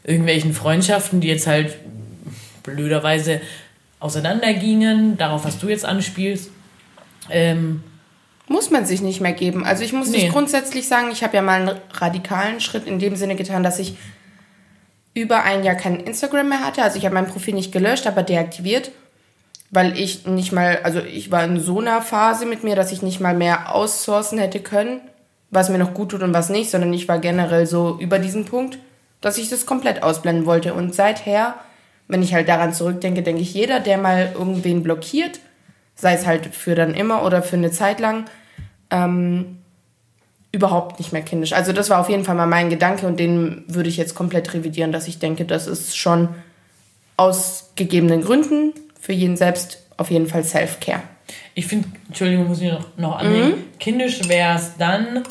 irgendwelchen 0.04 0.54
Freundschaften, 0.54 1.22
die 1.22 1.28
jetzt 1.28 1.48
halt 1.48 1.76
blöderweise 2.64 3.42
auseinandergingen. 4.00 5.18
Darauf, 5.18 5.46
was 5.46 5.58
du 5.60 5.70
jetzt 5.70 5.86
anspielst. 5.86 6.52
Ähm, 7.30 7.84
muss 8.48 8.72
man 8.72 8.86
sich 8.86 9.02
nicht 9.02 9.22
mehr 9.22 9.34
geben. 9.34 9.66
Also 9.66 9.84
ich 9.84 9.94
muss 9.94 10.10
nee. 10.10 10.30
grundsätzlich 10.30 10.88
sagen, 10.88 11.10
ich 11.12 11.24
habe 11.24 11.36
ja 11.36 11.42
mal 11.42 11.62
einen 11.62 11.78
radikalen 11.92 12.60
Schritt 12.62 12.88
in 12.88 13.00
dem 13.00 13.16
Sinne 13.16 13.36
getan, 13.36 13.64
dass 13.64 13.80
ich 13.80 13.98
über 15.14 15.44
ein 15.44 15.64
Jahr 15.64 15.76
kein 15.76 16.00
Instagram 16.00 16.50
mehr 16.50 16.66
hatte. 16.66 16.84
Also 16.84 16.98
ich 16.98 17.06
habe 17.06 17.16
mein 17.16 17.28
Profil 17.28 17.56
nicht 17.56 17.72
gelöscht, 17.72 18.08
aber 18.08 18.24
deaktiviert, 18.24 18.92
weil 19.72 19.98
ich 20.00 20.26
nicht 20.26 20.52
mal, 20.52 20.80
also 20.84 21.00
ich 21.00 21.32
war 21.32 21.44
in 21.44 21.60
so 21.60 21.80
einer 21.80 22.02
Phase 22.02 22.46
mit 22.46 22.64
mir, 22.64 22.76
dass 22.76 22.92
ich 22.92 23.02
nicht 23.02 23.20
mal 23.20 23.34
mehr 23.34 23.74
aussourcen 23.74 24.38
hätte 24.38 24.60
können 24.60 25.02
was 25.50 25.70
mir 25.70 25.78
noch 25.78 25.94
gut 25.94 26.10
tut 26.10 26.24
und 26.24 26.34
was 26.34 26.50
nicht, 26.50 26.70
sondern 26.70 26.94
ich 26.94 27.08
war 27.08 27.20
generell 27.20 27.66
so 27.66 27.98
über 28.00 28.20
diesen 28.20 28.46
Punkt, 28.46 28.80
dass 29.22 29.38
ich 29.38 29.50
das 29.50 29.66
komplett 29.66 30.04
ausblenden 30.04 30.46
wollte. 30.46 30.74
Und 30.74 30.94
seither, 30.94 31.56
wenn 32.08 32.22
ich 32.22 32.34
halt 32.34 32.50
daran 32.50 32.74
zurückdenke, 32.74 33.24
denke 33.24 33.42
ich, 33.42 33.54
jeder, 33.54 33.80
der 33.80 33.98
mal 33.98 34.34
irgendwen 34.34 34.84
blockiert, 34.84 35.40
sei 35.98 36.14
es 36.14 36.26
halt 36.26 36.56
für 36.56 36.76
dann 36.76 36.94
immer 36.94 37.24
oder 37.24 37.42
für 37.42 37.58
eine 37.58 37.72
Zeit 37.72 38.00
lang, 38.00 38.26
ähm, 38.92 39.58
überhaupt 40.52 41.00
nicht 41.00 41.12
mehr 41.12 41.24
kindisch. 41.24 41.54
Also 41.54 41.74
das 41.74 41.90
war 41.90 42.00
auf 42.00 42.10
jeden 42.10 42.24
Fall 42.24 42.36
mal 42.36 42.48
mein 42.48 42.70
Gedanke 42.70 43.06
und 43.06 43.20
den 43.20 43.64
würde 43.68 43.90
ich 43.90 43.98
jetzt 43.98 44.16
komplett 44.16 44.54
revidieren, 44.54 44.92
dass 44.92 45.08
ich 45.08 45.20
denke, 45.20 45.46
das 45.46 45.68
ist 45.68 45.98
schon 45.98 46.30
aus 47.18 47.72
gegebenen 47.76 48.22
Gründen 48.22 48.74
für 49.00 49.14
jeden 49.14 49.36
selbst 49.36 49.84
auf 49.98 50.10
jeden 50.12 50.28
Fall 50.28 50.44
Self-Care. 50.44 51.02
Ich 51.56 51.68
finde, 51.68 51.90
Entschuldigung, 52.08 52.48
muss 52.48 52.62
ich 52.62 52.72
noch, 52.72 52.98
noch 52.98 53.20
annehmen, 53.20 53.50
mhm. 53.50 53.80
kindisch 53.80 54.30
wäre 54.30 54.56
es 54.56 54.78
dann, 54.78 55.24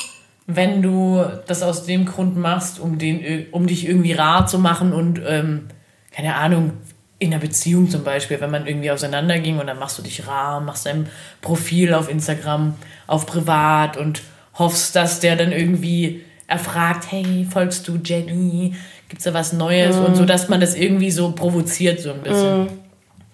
wenn 0.47 0.83
du 0.83 1.25
das 1.47 1.63
aus 1.63 1.85
dem 1.85 2.05
Grund 2.05 2.37
machst, 2.37 2.79
um, 2.79 2.99
den, 2.99 3.47
um 3.53 3.67
dich 3.67 3.89
irgendwie 3.89 4.13
rar 4.13 4.47
zu 4.47 4.59
machen 4.59 4.93
und, 4.93 5.21
ähm, 5.27 5.69
keine 6.13 6.35
Ahnung, 6.35 6.73
in 7.19 7.33
einer 7.33 7.41
Beziehung 7.41 7.89
zum 7.89 8.05
Beispiel, 8.05 8.41
wenn 8.41 8.51
man 8.51 8.67
irgendwie 8.67 8.91
auseinanderging 8.91 9.59
und 9.59 9.67
dann 9.67 9.79
machst 9.79 9.99
du 9.99 10.03
dich 10.03 10.27
rar, 10.27 10.61
machst 10.61 10.87
dein 10.87 11.09
Profil 11.41 11.95
auf 11.95 12.11
Instagram 12.11 12.75
auf 13.07 13.27
privat 13.27 13.97
und 13.97 14.23
hoffst, 14.55 14.95
dass 14.97 15.21
der 15.21 15.37
dann 15.37 15.53
irgendwie 15.53 16.25
erfragt, 16.47 17.07
hey, 17.11 17.47
folgst 17.51 17.89
du 17.89 17.99
Jenny? 18.03 18.75
Gibt's 19.09 19.25
da 19.25 19.35
was 19.35 19.53
Neues? 19.53 19.97
Mhm. 19.97 20.05
Und 20.05 20.15
so, 20.17 20.25
dass 20.25 20.49
man 20.49 20.61
das 20.61 20.75
irgendwie 20.75 21.11
so 21.11 21.33
provoziert, 21.33 22.01
so 22.01 22.13
ein 22.13 22.23
bisschen. 22.23 22.65
Mhm. 22.65 22.69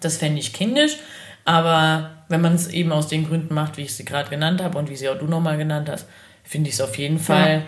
Das 0.01 0.17
fände 0.17 0.41
ich 0.41 0.53
kindisch, 0.53 0.97
aber 1.45 2.11
wenn 2.29 2.41
man 2.41 2.55
es 2.55 2.69
eben 2.69 2.93
aus 2.93 3.09
den 3.09 3.27
Gründen 3.29 3.55
macht, 3.55 3.77
wie 3.77 3.83
ich 3.83 3.95
sie 3.95 4.05
gerade 4.05 4.31
genannt 4.31 4.63
habe 4.63 4.79
und 4.79 4.91
wie 4.91 4.97
sie 4.97 5.09
auch 5.09 5.19
du 5.19 5.27
nochmal 5.27 5.59
genannt 5.59 5.89
hast, 5.89 6.07
finde 6.45 6.69
ich 6.69 6.75
es 6.75 6.81
auf 6.81 6.99
jeden 6.99 7.19
Fall, 7.19 7.59
ja. 7.59 7.63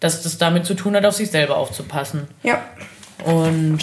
dass 0.00 0.22
das 0.22 0.38
damit 0.38 0.66
zu 0.66 0.74
tun 0.74 0.96
hat, 0.96 1.06
auf 1.06 1.14
sich 1.14 1.30
selber 1.30 1.56
aufzupassen. 1.56 2.26
Ja. 2.42 2.62
Und 3.24 3.78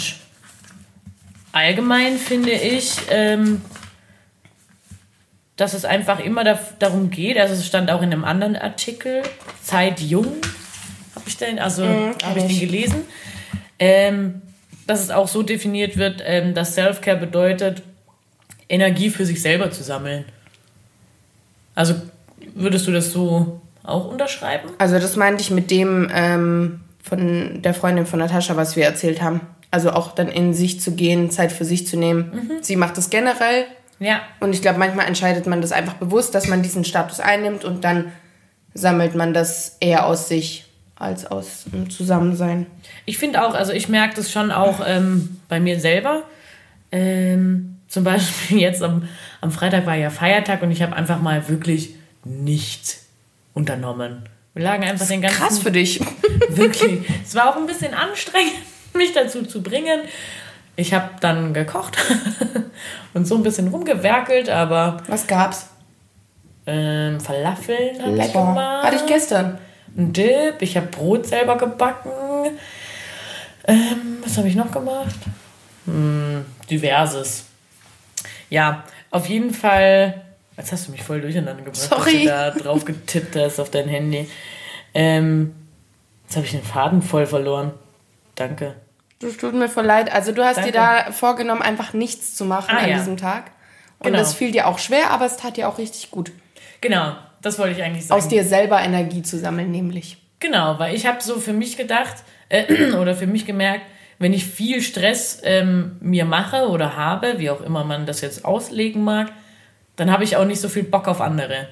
allgemein 1.56 2.18
finde 2.18 2.52
ich, 2.52 2.98
ähm, 3.10 3.62
dass 5.56 5.72
es 5.72 5.84
einfach 5.84 6.20
immer 6.20 6.44
da, 6.44 6.58
darum 6.78 7.10
geht, 7.10 7.38
also 7.38 7.54
es 7.54 7.66
stand 7.66 7.90
auch 7.90 8.02
in 8.02 8.12
einem 8.12 8.24
anderen 8.24 8.56
Artikel, 8.56 9.22
Zeit 9.62 10.00
jung, 10.00 10.26
habe 11.14 11.24
ich 11.26 11.36
den, 11.38 11.58
also 11.58 11.84
mhm, 11.84 12.14
habe 12.22 12.40
ich 12.40 12.46
den 12.46 12.60
gelesen, 12.60 13.04
ähm, 13.78 14.42
dass 14.86 15.02
es 15.02 15.10
auch 15.10 15.28
so 15.28 15.42
definiert 15.42 15.96
wird, 15.96 16.22
ähm, 16.24 16.54
dass 16.54 16.74
Self-Care 16.74 17.16
bedeutet, 17.16 17.82
Energie 18.68 19.10
für 19.10 19.24
sich 19.24 19.40
selber 19.40 19.70
zu 19.70 19.82
sammeln. 19.82 20.24
Also 21.74 21.94
würdest 22.54 22.86
du 22.86 22.92
das 22.92 23.12
so 23.12 23.60
auch 23.82 24.06
unterschreiben? 24.08 24.70
Also 24.78 24.98
das 24.98 25.16
meinte 25.16 25.42
ich 25.42 25.50
mit 25.50 25.70
dem 25.70 26.10
ähm, 26.12 26.80
von 27.02 27.62
der 27.62 27.72
Freundin 27.72 28.04
von 28.04 28.18
Natascha, 28.18 28.56
was 28.56 28.76
wir 28.76 28.84
erzählt 28.84 29.22
haben. 29.22 29.40
Also 29.70 29.90
auch 29.92 30.12
dann 30.12 30.28
in 30.28 30.54
sich 30.54 30.80
zu 30.80 30.92
gehen, 30.92 31.30
Zeit 31.30 31.52
für 31.52 31.64
sich 31.64 31.86
zu 31.86 31.96
nehmen. 31.96 32.30
Mhm. 32.32 32.62
Sie 32.62 32.76
macht 32.76 32.96
das 32.96 33.10
generell. 33.10 33.64
Ja. 33.98 34.20
Und 34.40 34.54
ich 34.54 34.62
glaube, 34.62 34.78
manchmal 34.78 35.06
entscheidet 35.06 35.46
man 35.46 35.60
das 35.60 35.72
einfach 35.72 35.94
bewusst, 35.94 36.34
dass 36.34 36.48
man 36.48 36.62
diesen 36.62 36.84
Status 36.84 37.20
einnimmt 37.20 37.64
und 37.64 37.84
dann 37.84 38.12
sammelt 38.74 39.14
man 39.14 39.32
das 39.32 39.76
eher 39.80 40.06
aus 40.06 40.28
sich 40.28 40.66
als 40.96 41.26
aus 41.26 41.64
dem 41.72 41.90
Zusammensein. 41.90 42.66
Ich 43.04 43.18
finde 43.18 43.46
auch, 43.46 43.54
also 43.54 43.72
ich 43.72 43.88
merke 43.88 44.16
das 44.16 44.30
schon 44.30 44.50
auch 44.50 44.80
ähm, 44.86 45.40
bei 45.48 45.60
mir 45.60 45.78
selber. 45.78 46.22
Ähm, 46.92 47.78
zum 47.88 48.04
Beispiel 48.04 48.58
jetzt 48.60 48.82
am, 48.82 49.08
am 49.40 49.50
Freitag 49.50 49.86
war 49.86 49.94
ja 49.94 50.10
Feiertag 50.10 50.62
und 50.62 50.70
ich 50.70 50.82
habe 50.82 50.96
einfach 50.96 51.20
mal 51.20 51.48
wirklich 51.48 51.94
nichts 52.24 53.06
unternommen. 53.54 54.28
Wir 54.54 54.64
lagen 54.64 54.84
einfach 54.84 55.06
den 55.06 55.20
ganzen. 55.20 55.36
Krass 55.36 55.58
für 55.58 55.70
dich. 55.70 56.00
Wirklich. 56.48 57.00
Es 57.22 57.34
war 57.34 57.50
auch 57.50 57.56
ein 57.56 57.66
bisschen 57.66 57.92
anstrengend, 57.92 58.54
mich 58.96 59.12
dazu 59.12 59.44
zu 59.44 59.62
bringen. 59.62 60.00
Ich 60.76 60.92
habe 60.92 61.10
dann 61.20 61.54
gekocht 61.54 61.96
und 63.14 63.26
so 63.26 63.36
ein 63.36 63.42
bisschen 63.42 63.68
rumgewerkelt, 63.68 64.50
aber. 64.50 64.98
Was 65.06 65.26
gab's? 65.26 65.68
Ähm, 66.66 67.20
Falafeln 67.20 68.02
habe 68.02 68.18
ich 68.18 68.32
gemacht. 68.32 68.84
Hatte 68.86 68.96
ich 68.96 69.06
gestern. 69.06 69.58
Ein 69.96 70.12
Dip. 70.12 70.60
Ich 70.60 70.76
habe 70.76 70.88
Brot 70.88 71.26
selber 71.26 71.56
gebacken. 71.56 72.10
Ähm, 73.66 74.18
was 74.22 74.36
habe 74.36 74.48
ich 74.48 74.54
noch 74.54 74.70
gemacht? 74.70 75.16
Hm, 75.86 76.44
diverses 76.68 77.46
ja, 78.50 78.84
auf 79.10 79.28
jeden 79.28 79.52
Fall. 79.52 80.22
Jetzt 80.56 80.72
hast 80.72 80.88
du 80.88 80.92
mich 80.92 81.02
voll 81.02 81.20
durcheinander 81.20 81.62
gebracht, 81.62 81.76
Sorry. 81.76 82.24
dass 82.24 82.54
du 82.54 82.58
da 82.58 82.64
drauf 82.64 82.84
getippt 82.86 83.36
hast 83.36 83.60
auf 83.60 83.70
dein 83.70 83.88
Handy. 83.88 84.28
Ähm, 84.94 85.54
jetzt 86.24 86.36
habe 86.36 86.46
ich 86.46 86.52
den 86.52 86.62
Faden 86.62 87.02
voll 87.02 87.26
verloren. 87.26 87.72
Danke. 88.34 88.74
Du 89.18 89.30
tut 89.30 89.54
mir 89.54 89.68
voll 89.68 89.86
leid. 89.86 90.12
Also 90.12 90.32
du 90.32 90.44
hast 90.44 90.56
Danke. 90.56 90.72
dir 90.72 90.78
da 90.78 91.12
vorgenommen, 91.12 91.62
einfach 91.62 91.92
nichts 91.92 92.34
zu 92.34 92.44
machen 92.44 92.74
ah, 92.76 92.82
an 92.82 92.90
ja. 92.90 92.98
diesem 92.98 93.16
Tag. 93.16 93.50
Und 93.98 94.06
genau. 94.06 94.18
das 94.18 94.34
fiel 94.34 94.52
dir 94.52 94.66
auch 94.66 94.78
schwer, 94.78 95.10
aber 95.10 95.24
es 95.24 95.36
tat 95.36 95.56
dir 95.56 95.68
auch 95.68 95.78
richtig 95.78 96.10
gut. 96.10 96.32
Genau, 96.80 97.16
das 97.40 97.58
wollte 97.58 97.74
ich 97.74 97.82
eigentlich 97.82 98.06
sagen. 98.06 98.20
Aus 98.20 98.28
dir 98.28 98.44
selber 98.44 98.80
Energie 98.80 99.22
zu 99.22 99.38
sammeln, 99.38 99.70
nämlich. 99.70 100.18
Genau, 100.38 100.78
weil 100.78 100.94
ich 100.94 101.06
habe 101.06 101.22
so 101.22 101.40
für 101.40 101.54
mich 101.54 101.76
gedacht 101.76 102.16
äh, 102.48 102.92
oder 103.00 103.14
für 103.14 103.26
mich 103.26 103.46
gemerkt, 103.46 103.86
wenn 104.18 104.32
ich 104.32 104.44
viel 104.44 104.82
Stress 104.82 105.40
ähm, 105.44 105.96
mir 106.00 106.24
mache 106.24 106.68
oder 106.68 106.96
habe, 106.96 107.38
wie 107.38 107.50
auch 107.50 107.60
immer 107.60 107.84
man 107.84 108.06
das 108.06 108.20
jetzt 108.20 108.44
auslegen 108.44 109.04
mag, 109.04 109.32
dann 109.96 110.10
habe 110.10 110.24
ich 110.24 110.36
auch 110.36 110.44
nicht 110.44 110.60
so 110.60 110.68
viel 110.68 110.84
Bock 110.84 111.08
auf 111.08 111.20
andere. 111.20 111.68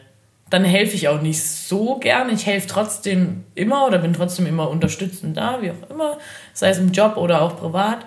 Dann 0.50 0.64
helfe 0.64 0.94
ich 0.94 1.08
auch 1.08 1.22
nicht 1.22 1.42
so 1.42 1.96
gern. 1.96 2.28
Ich 2.30 2.46
helfe 2.46 2.68
trotzdem 2.68 3.44
immer 3.54 3.86
oder 3.86 3.98
bin 3.98 4.12
trotzdem 4.12 4.46
immer 4.46 4.68
unterstützend 4.68 5.36
da, 5.36 5.62
wie 5.62 5.70
auch 5.70 5.90
immer, 5.90 6.18
sei 6.54 6.70
es 6.70 6.78
im 6.78 6.92
Job 6.92 7.18
oder 7.18 7.42
auch 7.42 7.58
privat. 7.58 7.98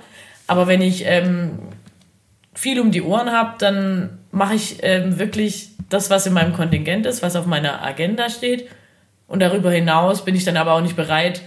Aber 0.47 0.65
wenn 0.65 0.81
ich 0.81 1.05
ähm, 1.05 1.59
viel 2.55 2.79
um 2.79 2.91
die 2.91 3.03
Ohren 3.03 3.31
habe, 3.31 3.53
dann 3.59 4.17
mache 4.31 4.55
ich 4.55 4.77
ähm, 4.81 5.19
wirklich 5.19 5.69
das, 5.89 6.09
was 6.09 6.25
in 6.25 6.33
meinem 6.33 6.53
Kontingent 6.53 7.05
ist, 7.05 7.21
was 7.21 7.35
auf 7.35 7.45
meiner 7.45 7.83
Agenda 7.83 8.29
steht. 8.29 8.67
Und 9.27 9.41
darüber 9.41 9.71
hinaus 9.71 10.25
bin 10.25 10.35
ich 10.35 10.45
dann 10.45 10.57
aber 10.57 10.73
auch 10.73 10.81
nicht 10.81 10.95
bereit, 10.95 11.41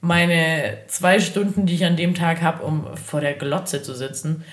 meine 0.00 0.78
zwei 0.88 1.20
Stunden, 1.20 1.66
die 1.66 1.74
ich 1.74 1.84
an 1.84 1.96
dem 1.96 2.14
Tag 2.14 2.42
habe, 2.42 2.64
um 2.64 2.86
vor 2.96 3.20
der 3.20 3.34
Glotze 3.34 3.82
zu 3.82 3.94
sitzen, 3.94 4.44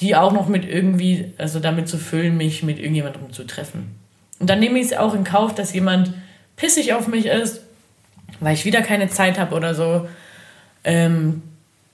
die 0.00 0.16
auch 0.16 0.32
noch 0.32 0.48
mit 0.48 0.64
irgendwie, 0.68 1.32
also 1.38 1.60
damit 1.60 1.88
zu 1.88 1.98
füllen, 1.98 2.36
mich 2.36 2.62
mit 2.62 2.78
irgendjemandem 2.78 3.32
zu 3.32 3.44
treffen. 3.44 3.94
Und 4.40 4.50
dann 4.50 4.60
nehme 4.60 4.78
ich 4.78 4.86
es 4.86 4.92
auch 4.92 5.14
in 5.14 5.24
Kauf, 5.24 5.54
dass 5.54 5.72
jemand 5.72 6.12
pissig 6.56 6.92
auf 6.92 7.08
mich 7.08 7.26
ist, 7.26 7.62
weil 8.40 8.54
ich 8.54 8.64
wieder 8.64 8.82
keine 8.82 9.08
Zeit 9.08 9.38
habe 9.38 9.54
oder 9.54 9.74
so. 9.74 10.08
Ähm, 10.84 11.42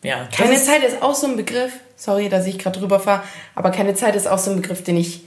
ja. 0.03 0.29
Keine 0.37 0.57
Zeit 0.57 0.83
ist 0.83 1.03
auch 1.03 1.15
so 1.15 1.27
ein 1.27 1.37
Begriff, 1.37 1.73
sorry, 1.97 2.29
dass 2.29 2.47
ich 2.47 2.59
gerade 2.59 2.79
drüber 2.79 3.01
fahre, 3.01 3.23
aber 3.55 3.71
keine 3.71 3.95
Zeit 3.95 4.17
ist 4.17 4.27
auch 4.27 4.39
so 4.39 4.51
ein 4.51 4.61
Begriff, 4.61 4.83
den 4.83 4.97
ich 4.97 5.25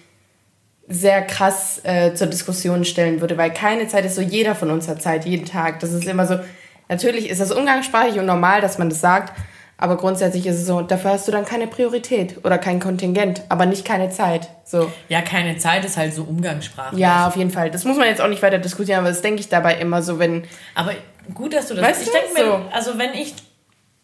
sehr 0.87 1.21
krass 1.21 1.79
äh, 1.83 2.13
zur 2.13 2.27
Diskussion 2.27 2.83
stellen 2.83 3.21
würde, 3.21 3.37
weil 3.37 3.53
keine 3.53 3.87
Zeit 3.87 4.05
ist 4.05 4.15
so, 4.15 4.21
jeder 4.21 4.53
von 4.55 4.69
uns 4.69 4.87
hat 4.87 5.01
Zeit, 5.01 5.25
jeden 5.25 5.45
Tag. 5.45 5.79
Das 5.79 5.93
ist 5.93 6.05
immer 6.05 6.27
so, 6.27 6.39
natürlich 6.89 7.29
ist 7.29 7.39
das 7.39 7.51
umgangssprachlich 7.51 8.19
und 8.19 8.25
normal, 8.25 8.61
dass 8.61 8.77
man 8.77 8.89
das 8.89 8.99
sagt, 8.99 9.33
aber 9.77 9.97
grundsätzlich 9.97 10.45
ist 10.45 10.57
es 10.57 10.65
so, 10.65 10.81
dafür 10.81 11.11
hast 11.11 11.27
du 11.27 11.31
dann 11.31 11.45
keine 11.45 11.67
Priorität 11.67 12.45
oder 12.45 12.57
kein 12.57 12.79
Kontingent, 12.79 13.41
aber 13.49 13.65
nicht 13.65 13.85
keine 13.85 14.09
Zeit. 14.09 14.49
So. 14.63 14.91
Ja, 15.09 15.21
keine 15.21 15.57
Zeit 15.57 15.83
ist 15.83 15.97
halt 15.97 16.13
so 16.13 16.23
umgangssprachlich. 16.23 16.99
Ja, 16.99 17.27
auf 17.27 17.35
jeden 17.35 17.49
Fall. 17.49 17.71
Das 17.71 17.83
muss 17.83 17.97
man 17.97 18.07
jetzt 18.07 18.21
auch 18.21 18.27
nicht 18.27 18.41
weiter 18.41 18.59
diskutieren, 18.59 18.99
aber 18.99 19.09
das 19.09 19.21
denke 19.21 19.41
ich 19.41 19.49
dabei 19.49 19.75
immer 19.75 20.01
so, 20.01 20.19
wenn. 20.19 20.43
Aber 20.75 20.91
gut, 21.33 21.53
dass 21.53 21.67
du 21.67 21.73
das. 21.73 21.83
Weißt 21.83 22.03
ich 22.03 22.09
denke 22.11 22.33
mir, 22.33 22.45
so. 22.45 22.61
also 22.71 22.97
wenn 22.97 23.13
ich 23.13 23.33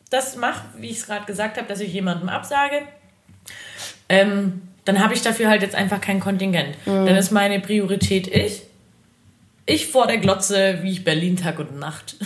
das 0.10 0.36
mache, 0.36 0.62
wie 0.78 0.90
ich 0.90 0.98
es 0.98 1.06
gerade 1.06 1.26
gesagt 1.26 1.58
habe, 1.58 1.68
dass 1.68 1.80
ich 1.80 1.94
jemandem 1.94 2.30
absage, 2.30 2.82
ähm, 4.08 4.64
dann 4.86 5.00
habe 5.04 5.14
ich 5.14 5.22
dafür 5.22 5.50
halt 5.50 5.62
jetzt 5.62 5.76
einfach 5.76 6.02
kein 6.02 6.20
Kontingent. 6.20 6.76
Mhm. 6.86 7.06
Dann 7.06 7.16
ist 7.16 7.32
meine 7.32 7.60
Priorität 7.60 8.28
ich. 8.28 8.64
Ich 9.66 9.88
vor 9.88 10.08
der 10.08 10.18
Glotze, 10.18 10.80
wie 10.82 10.92
ich 10.92 11.04
Berlin 11.04 11.38
Tag 11.38 11.60
und 11.60 11.78
Nacht. 11.78 12.16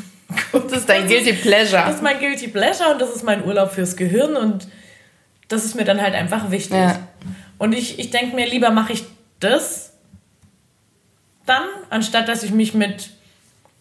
Das 0.52 0.72
ist 0.72 0.90
dein 0.90 1.08
Guilty 1.08 1.34
Pleasure. 1.34 1.84
Das 1.86 1.96
ist 1.96 2.02
mein 2.02 2.18
Guilty 2.18 2.48
Pleasure 2.48 2.92
und 2.92 3.00
das 3.00 3.16
ist 3.16 3.24
mein 3.24 3.46
Urlaub 3.46 3.72
fürs 3.72 3.96
Gehirn 3.96 4.36
und 4.36 4.68
das 5.48 5.64
ist 5.64 5.76
mir 5.76 5.84
dann 5.84 6.02
halt 6.02 6.16
einfach 6.16 6.50
wichtig. 6.50 6.78
Ja. 6.78 7.08
Und 7.60 7.74
ich, 7.74 8.00
ich 8.00 8.10
denke 8.10 8.36
mir, 8.36 8.48
lieber 8.48 8.72
mache 8.72 8.94
ich 8.94 9.04
das 9.40 9.94
dann, 11.46 11.64
anstatt 11.90 12.28
dass 12.28 12.42
ich 12.44 12.52
mich 12.52 12.74
mit 12.74 13.12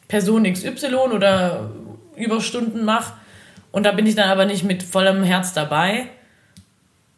Person 0.08 0.44
XY 0.44 0.94
oder 1.12 1.70
Überstunden 2.16 2.84
mache. 2.84 3.14
Und 3.72 3.84
da 3.84 3.92
bin 3.92 4.06
ich 4.06 4.14
dann 4.14 4.28
aber 4.30 4.44
nicht 4.44 4.62
mit 4.64 4.82
vollem 4.82 5.22
Herz 5.24 5.52
dabei. 5.54 6.06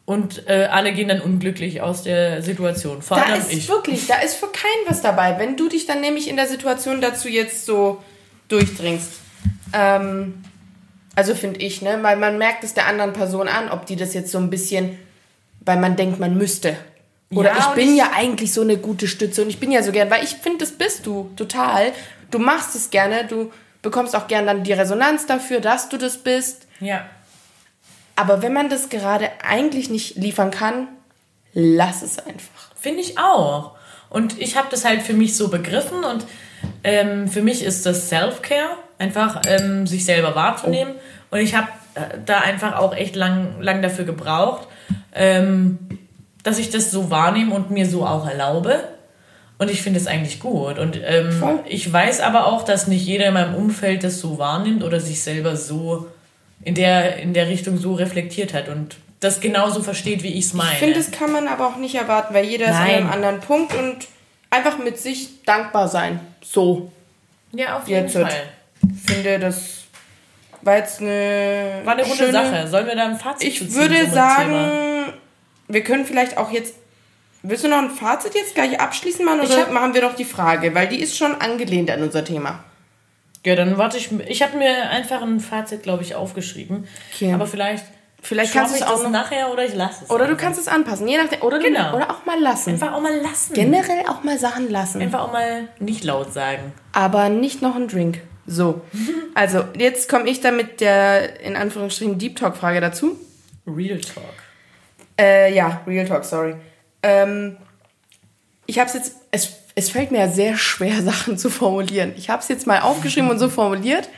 Und 0.05 0.47
äh, 0.47 0.67
alle 0.71 0.93
gehen 0.93 1.07
dann 1.07 1.19
unglücklich 1.19 1.81
aus 1.81 2.03
der 2.03 2.41
Situation. 2.43 3.01
Vor 3.01 3.17
Da 3.17 3.23
allem 3.23 3.41
ist 3.41 3.51
ich. 3.51 3.67
wirklich, 3.69 4.05
da 4.07 4.15
ist 4.21 4.35
für 4.35 4.47
keinen 4.47 4.87
was 4.87 5.01
dabei. 5.01 5.37
Wenn 5.39 5.57
du 5.57 5.67
dich 5.67 5.85
dann 5.87 5.99
nämlich 6.01 6.27
in 6.29 6.35
der 6.35 6.47
Situation 6.47 7.01
dazu 7.01 7.27
jetzt 7.27 7.65
so 7.65 8.03
durchdringst. 8.47 9.09
Ähm, 9.73 10.43
also 11.15 11.33
finde 11.33 11.59
ich, 11.61 11.81
ne? 11.81 11.97
Weil 12.03 12.17
man 12.17 12.37
merkt 12.37 12.63
es 12.63 12.73
der 12.75 12.85
anderen 12.87 13.13
Person 13.13 13.47
an, 13.47 13.69
ob 13.71 13.85
die 13.87 13.95
das 13.95 14.13
jetzt 14.13 14.31
so 14.31 14.37
ein 14.37 14.49
bisschen, 14.51 14.97
weil 15.61 15.77
man 15.79 15.95
denkt, 15.95 16.19
man 16.19 16.37
müsste. 16.37 16.77
Oder 17.31 17.49
Ja, 17.49 17.57
ich 17.57 17.75
bin 17.75 17.89
ich- 17.93 17.97
ja 17.97 18.11
eigentlich 18.15 18.53
so 18.53 18.61
eine 18.61 18.77
gute 18.77 19.07
Stütze 19.07 19.41
und 19.41 19.49
ich 19.49 19.59
bin 19.59 19.71
ja 19.71 19.81
so 19.81 19.91
gern, 19.91 20.11
weil 20.11 20.23
ich 20.23 20.35
finde, 20.35 20.59
das 20.59 20.71
bist 20.71 21.07
du 21.07 21.31
total. 21.35 21.91
Du 22.29 22.37
machst 22.37 22.75
es 22.75 22.91
gerne, 22.91 23.25
du 23.25 23.51
bekommst 23.85 24.15
auch 24.15 24.27
gern 24.27 24.47
dann 24.47 24.63
die 24.63 24.73
Resonanz 24.73 25.27
dafür, 25.27 25.61
dass 25.61 25.89
du 25.89 25.97
das 25.97 26.17
bist. 26.17 26.67
Ja. 26.79 27.05
Aber 28.15 28.41
wenn 28.41 28.51
man 28.51 28.67
das 28.67 28.89
gerade 28.89 29.29
eigentlich 29.47 29.89
nicht 29.89 30.15
liefern 30.15 30.49
kann, 30.49 30.87
lass 31.53 32.01
es 32.01 32.17
einfach. 32.17 32.75
Finde 32.75 33.01
ich 33.01 33.19
auch. 33.19 33.75
Und 34.09 34.41
ich 34.41 34.57
habe 34.57 34.67
das 34.71 34.85
halt 34.85 35.03
für 35.03 35.13
mich 35.13 35.37
so 35.37 35.49
begriffen 35.49 36.03
und 36.03 36.25
ähm, 36.83 37.27
für 37.27 37.41
mich 37.41 37.63
ist 37.63 37.85
das 37.85 38.09
Self-Care, 38.09 38.77
einfach 38.97 39.41
ähm, 39.47 39.85
sich 39.85 40.03
selber 40.03 40.35
wahrzunehmen. 40.35 40.95
Und 41.29 41.39
ich 41.39 41.53
habe 41.53 41.67
äh, 41.93 42.17
da 42.25 42.39
einfach 42.39 42.77
auch 42.77 42.95
echt 42.95 43.15
lang, 43.15 43.61
lang 43.61 43.81
dafür 43.81 44.05
gebraucht, 44.05 44.67
ähm, 45.13 45.77
dass 46.43 46.57
ich 46.57 46.71
das 46.71 46.89
so 46.89 47.11
wahrnehme 47.11 47.53
und 47.53 47.69
mir 47.69 47.87
so 47.87 48.05
auch 48.05 48.27
erlaube. 48.27 48.83
Und 49.57 49.71
ich 49.71 49.81
finde 49.81 49.99
es 49.99 50.07
eigentlich 50.07 50.39
gut. 50.39 50.79
Und 50.79 50.99
ähm, 51.03 51.59
ich 51.65 51.91
weiß 51.91 52.19
aber 52.19 52.47
auch, 52.47 52.63
dass 52.63 52.87
nicht 52.87 53.05
jeder 53.05 53.27
in 53.27 53.33
meinem 53.33 53.55
Umfeld 53.55 54.03
das 54.03 54.19
so 54.19 54.37
wahrnimmt 54.37 54.83
oder 54.83 54.99
sich 54.99 55.21
selber 55.21 55.55
so 55.55 56.07
in 56.63 56.75
der, 56.75 57.17
in 57.17 57.33
der 57.33 57.47
Richtung 57.47 57.77
so 57.77 57.93
reflektiert 57.93 58.53
hat 58.53 58.67
und 58.67 58.97
das 59.19 59.39
genauso 59.39 59.81
versteht, 59.81 60.23
wie 60.23 60.33
ich 60.33 60.45
es 60.45 60.53
meine. 60.53 60.73
Ich 60.73 60.79
finde, 60.79 60.95
das 60.95 61.11
kann 61.11 61.31
man 61.31 61.47
aber 61.47 61.67
auch 61.67 61.77
nicht 61.77 61.95
erwarten, 61.95 62.33
weil 62.33 62.45
jeder 62.45 62.65
ist 62.65 62.75
an 62.75 62.83
Nein. 62.83 62.95
einem 62.95 63.11
anderen 63.11 63.39
Punkt 63.39 63.73
und 63.73 64.07
einfach 64.49 64.77
mit 64.77 64.99
sich 64.99 65.43
dankbar 65.43 65.87
sein. 65.87 66.19
So. 66.43 66.91
ja, 67.51 67.77
auf 67.77 67.87
jeden 67.87 68.07
Jetzt 68.07 68.17
Fall. 68.17 68.31
Ich 68.81 69.11
finde, 69.11 69.39
das 69.39 69.85
war 70.61 70.77
jetzt 70.77 71.01
eine. 71.01 71.81
War 71.83 71.93
eine 71.93 72.03
runde 72.03 72.17
schöne, 72.17 72.31
Sache. 72.31 72.67
Sollen 72.67 72.87
wir 72.87 72.95
da 72.95 73.05
ein 73.05 73.17
Fazit 73.17 73.47
Ich 73.47 73.73
würde 73.73 74.09
sagen, 74.09 74.51
Thema? 74.51 75.13
wir 75.67 75.83
können 75.83 76.05
vielleicht 76.05 76.37
auch 76.37 76.51
jetzt. 76.51 76.75
Willst 77.47 77.63
du 77.63 77.67
noch 77.67 77.77
ein 77.79 77.89
Fazit 77.89 78.33
jetzt 78.35 78.55
gleich 78.55 78.79
abschließen, 78.79 79.23
Mann? 79.25 79.39
Oder 79.39 79.57
hab- 79.61 79.71
machen 79.71 79.93
wir 79.93 80.01
noch 80.01 80.15
die 80.15 80.25
Frage? 80.25 80.73
Weil 80.75 80.87
die 80.87 80.99
ist 81.01 81.17
schon 81.17 81.35
angelehnt 81.41 81.89
an 81.91 82.01
unser 82.01 82.23
Thema. 82.23 82.63
Ja, 83.45 83.55
dann 83.55 83.77
warte 83.77 83.97
ich. 83.97 84.09
Ich 84.27 84.41
habe 84.41 84.57
mir 84.57 84.89
einfach 84.89 85.21
ein 85.21 85.39
Fazit, 85.39 85.83
glaube 85.83 86.03
ich, 86.03 86.15
aufgeschrieben. 86.15 86.87
Okay. 87.13 87.33
Aber 87.33 87.45
vielleicht. 87.47 87.85
Vielleicht 88.21 88.53
kannst 88.53 88.73
du 88.73 88.77
es 88.83 88.89
auch 88.89 89.03
noch. 89.03 89.11
nachher 89.11 89.51
oder 89.53 89.65
ich 89.65 89.75
lasse 89.75 90.05
es. 90.05 90.09
Oder 90.09 90.25
du 90.25 90.35
kannst 90.35 90.59
es 90.59 90.67
anpassen, 90.67 91.07
je 91.07 91.17
nachdem. 91.17 91.43
Oder, 91.43 91.59
Genau. 91.59 91.91
du, 91.91 91.97
oder 91.97 92.09
auch 92.09 92.25
mal 92.25 92.39
lassen. 92.41 92.71
Einfach 92.71 92.93
auch 92.93 93.01
mal 93.01 93.15
lassen. 93.17 93.53
Generell 93.53 94.03
auch 94.09 94.23
mal 94.23 94.39
Sachen 94.39 94.71
lassen. 94.71 94.99
Einfach 94.99 95.19
auch 95.19 95.31
mal 95.31 95.67
nicht 95.79 96.03
laut 96.03 96.33
sagen. 96.33 96.73
aber 96.93 97.29
nicht 97.29 97.61
noch 97.61 97.75
ein 97.75 97.87
Drink. 97.87 98.21
So. 98.47 98.81
Also, 99.35 99.65
jetzt 99.77 100.07
komme 100.09 100.27
ich 100.29 100.39
dann 100.41 100.55
mit 100.55 100.79
der, 100.81 101.41
in 101.41 101.55
Anführungsstrichen, 101.57 102.17
Deep 102.17 102.37
Talk-Frage 102.37 102.79
dazu. 102.81 103.19
Real 103.67 103.99
Talk. 103.99 104.23
Äh, 105.19 105.53
ja, 105.53 105.81
Real 105.85 106.07
Talk, 106.07 106.23
sorry. 106.23 106.55
Ähm, 107.05 107.57
ich 108.65 108.79
habe 108.79 108.87
es 108.87 108.95
jetzt, 108.95 109.15
es, 109.29 109.53
es 109.75 109.91
fällt 109.91 110.11
mir 110.11 110.19
ja 110.19 110.27
sehr 110.27 110.57
schwer, 110.57 111.01
Sachen 111.03 111.37
zu 111.37 111.49
formulieren. 111.49 112.13
Ich 112.17 112.29
habe 112.29 112.41
es 112.41 112.47
jetzt 112.47 112.65
mal 112.65 112.81
aufgeschrieben 112.81 113.29
und 113.29 113.37
so 113.37 113.47
formuliert. 113.47 114.09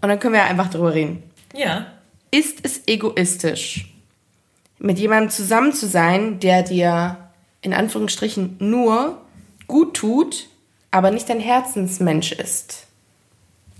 Und 0.00 0.08
dann 0.08 0.18
können 0.18 0.32
wir 0.32 0.40
ja 0.40 0.46
einfach 0.46 0.70
drüber 0.70 0.94
reden. 0.94 1.22
Ja. 1.54 1.86
Ist 2.30 2.60
es 2.62 2.82
egoistisch, 2.86 3.92
mit 4.78 4.98
jemandem 4.98 5.30
zusammen 5.30 5.74
zu 5.74 5.86
sein, 5.86 6.40
der 6.40 6.62
dir 6.62 7.18
in 7.60 7.74
Anführungsstrichen 7.74 8.56
nur 8.60 9.20
gut 9.66 9.94
tut, 9.94 10.48
aber 10.90 11.10
nicht 11.10 11.28
dein 11.28 11.40
Herzensmensch 11.40 12.32
ist? 12.32 12.86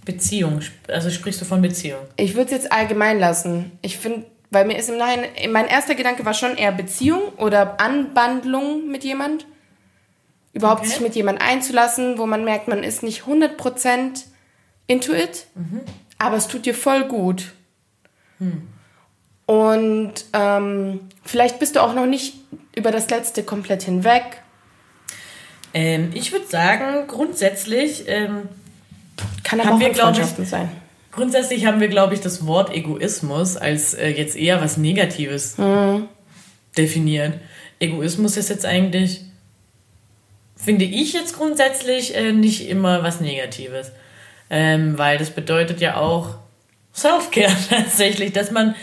Beziehung. 0.04 0.60
Also 0.88 1.08
sprichst 1.08 1.40
du 1.40 1.46
von 1.46 1.62
Beziehung. 1.62 2.00
Ich 2.16 2.34
würde 2.34 2.46
es 2.46 2.50
jetzt 2.50 2.72
allgemein 2.72 3.18
lassen. 3.18 3.72
Ich 3.80 3.96
finde, 3.96 4.26
weil 4.50 4.64
mir 4.66 4.76
ist 4.78 4.88
im 4.88 4.98
Nachhinein, 4.98 5.28
mein 5.50 5.66
erster 5.66 5.94
Gedanke 5.94 6.24
war 6.24 6.34
schon 6.34 6.56
eher 6.56 6.72
Beziehung 6.72 7.22
oder 7.36 7.80
Anbandlung 7.80 8.88
mit 8.88 9.04
jemand. 9.04 9.46
Überhaupt 10.52 10.80
Okay. 10.80 10.90
sich 10.90 11.00
mit 11.00 11.14
jemand 11.14 11.40
einzulassen, 11.40 12.18
wo 12.18 12.26
man 12.26 12.44
merkt, 12.44 12.66
man 12.66 12.82
ist 12.82 13.02
nicht 13.04 13.22
100% 13.22 14.24
into 14.88 15.12
it, 15.12 15.46
aber 16.18 16.36
es 16.36 16.48
tut 16.48 16.66
dir 16.66 16.74
voll 16.74 17.04
gut. 17.04 17.52
Und 19.46 20.12
ähm, 20.32 21.00
vielleicht 21.24 21.58
bist 21.58 21.76
du 21.76 21.80
auch 21.80 21.94
noch 21.94 22.06
nicht 22.06 22.34
über 22.74 22.90
das 22.90 23.10
Letzte 23.10 23.42
komplett 23.44 23.82
hinweg. 23.84 24.22
Ähm, 25.74 26.10
ich 26.14 26.32
würde 26.32 26.46
sagen, 26.46 27.06
grundsätzlich, 27.06 28.04
ähm, 28.08 28.48
Kann 29.44 29.60
aber 29.60 29.68
Haben 29.70 29.76
auch 29.76 29.80
wir, 29.80 29.88
in 29.88 29.92
glaub 29.92 30.18
ich, 30.18 30.48
sein. 30.48 30.68
Grundsätzlich 31.12 31.66
haben 31.66 31.80
wir, 31.80 31.88
glaube 31.88 32.14
ich, 32.14 32.20
das 32.20 32.46
Wort 32.46 32.74
Egoismus 32.74 33.56
als 33.56 33.94
äh, 33.94 34.08
jetzt 34.08 34.36
eher 34.36 34.60
was 34.60 34.76
Negatives 34.76 35.56
definiert. 36.76 37.38
Egoismus 37.78 38.36
ist 38.36 38.50
jetzt 38.50 38.66
eigentlich, 38.66 39.22
finde 40.56 40.84
ich 40.84 41.12
jetzt 41.12 41.36
grundsätzlich 41.36 42.14
äh, 42.14 42.32
nicht 42.32 42.68
immer 42.68 43.02
was 43.02 43.20
Negatives. 43.20 43.92
Ähm, 44.52 44.98
weil 44.98 45.16
das 45.16 45.30
bedeutet 45.30 45.80
ja 45.80 45.96
auch 45.96 46.34
Self-Care 46.94 47.52
tatsächlich, 47.70 48.32
dass 48.32 48.50
man, 48.50 48.74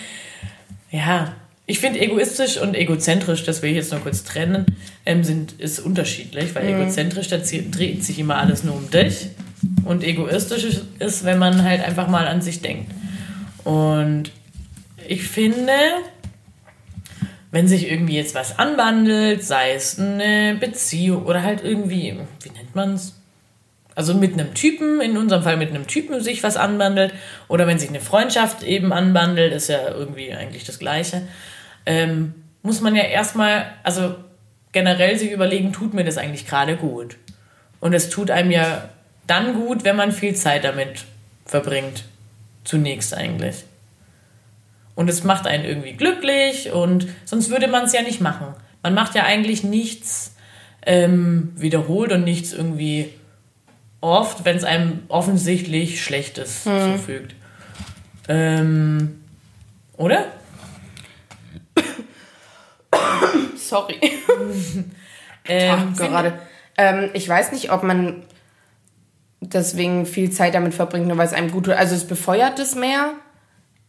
ja, 0.92 1.36
ich 1.66 1.80
finde 1.80 2.00
egoistisch 2.00 2.58
und 2.58 2.74
egozentrisch, 2.74 3.44
das 3.44 3.62
will 3.62 3.72
ich 3.72 3.76
jetzt 3.76 3.92
nur 3.92 4.00
kurz 4.00 4.24
trennen, 4.24 4.66
ähm, 5.06 5.26
sind, 5.26 5.60
ist 5.60 5.80
unterschiedlich, 5.80 6.56
weil 6.56 6.70
egozentrisch, 6.70 7.28
da 7.28 7.38
dreht 7.38 8.06
sich 8.06 8.18
immer 8.20 8.38
alles 8.38 8.64
nur 8.64 8.76
um 8.76 8.90
dich. 8.90 9.28
Und 9.86 10.04
egoistisch 10.04 10.66
ist- 11.00 11.26
wenn 11.26 11.38
man 11.38 11.64
halt 11.64 11.84
einfach 11.84 12.08
mal 12.08 12.28
an 12.28 12.42
sich 12.42 12.62
denkt. 12.62 12.92
Und 13.64 14.32
ich 15.08 15.28
finde, 15.28 15.74
wenn 17.52 17.68
sich 17.68 17.90
irgendwie 17.90 18.16
jetzt 18.16 18.36
was 18.36 18.60
anwandelt, 18.60 19.44
sei 19.44 19.74
es 19.74 20.00
eine 20.00 20.56
Beziehung 20.56 21.26
oder 21.26 21.44
halt 21.44 21.64
irgendwie, 21.64 22.18
wie 22.42 22.50
nennt 22.50 22.76
man 22.76 22.94
es? 22.94 23.14
Also 23.96 24.14
mit 24.14 24.34
einem 24.34 24.54
Typen, 24.54 25.02
in 25.02 25.18
unserem 25.18 25.42
Fall 25.42 25.58
mit 25.58 25.70
einem 25.70 25.88
Typen 25.88 26.22
sich 26.22 26.44
was 26.44 26.56
anbandelt 26.56 27.14
oder 27.48 27.66
wenn 27.66 27.80
sich 27.80 27.90
eine 27.90 28.00
Freundschaft 28.00 28.62
eben 28.62 28.94
anbandelt, 28.94 29.54
ist 29.54 29.70
ja 29.70 29.90
irgendwie 29.90 30.34
eigentlich 30.34 30.66
das 30.66 30.78
Gleiche, 30.78 31.24
ähm, 31.88 32.36
muss 32.62 32.82
man 32.82 32.96
ja 32.96 33.04
erstmal, 33.04 33.66
also 33.82 34.14
generell 34.72 35.18
sich 35.18 35.32
überlegen, 35.32 35.74
tut 35.74 35.96
mir 35.96 36.04
das 36.04 36.18
eigentlich 36.20 36.46
gerade 36.46 36.76
gut? 36.76 37.18
Und 37.80 37.94
es 37.94 38.10
tut 38.10 38.30
einem 38.30 38.52
ja 38.52 38.90
dann 39.28 39.54
gut, 39.54 39.84
wenn 39.84 39.96
man 39.96 40.12
viel 40.12 40.36
Zeit 40.36 40.64
damit 40.64 41.06
verbringt. 41.46 42.06
Zunächst 42.64 43.14
eigentlich. 43.14 43.64
Und 44.96 45.10
es 45.10 45.24
macht 45.24 45.46
einen 45.46 45.64
irgendwie 45.64 45.94
glücklich 45.94 46.72
und 46.72 47.08
sonst 47.26 47.50
würde 47.50 47.68
man 47.68 47.86
es 47.86 47.94
ja 47.94 48.02
nicht 48.02 48.20
machen. 48.20 48.56
Man 48.82 48.94
macht 48.94 49.16
ja 49.16 49.24
eigentlich 49.24 49.64
nichts 49.64 50.34
ähm, 50.86 51.54
wiederholt 51.56 52.12
und 52.12 52.24
nichts 52.24 52.52
irgendwie 52.52 53.14
oft, 54.02 54.46
wenn 54.46 54.58
es 54.58 54.64
einem 54.64 55.04
offensichtlich 55.08 56.04
Schlechtes 56.04 56.64
zufügt. 56.64 57.36
Ähm, 58.28 59.22
Oder? 59.98 60.26
Sorry. 63.56 64.00
Ähm, 65.50 65.94
Ach, 65.94 65.98
gerade. 65.98 66.34
Ähm, 66.76 67.10
ich 67.14 67.30
weiß 67.30 67.54
nicht, 67.54 67.72
ob 67.72 67.82
man 67.82 68.24
deswegen 69.42 70.06
viel 70.06 70.32
Zeit 70.32 70.56
damit 70.56 70.74
verbringt, 70.74 71.08
nur 71.08 71.18
weil 71.18 71.28
es 71.28 71.34
einem 71.34 71.52
gut 71.52 71.66
tut. 71.66 71.76
Also 71.76 71.96
es 71.96 72.06
befeuert 72.08 72.60
es 72.60 72.76
mehr. 72.76 73.14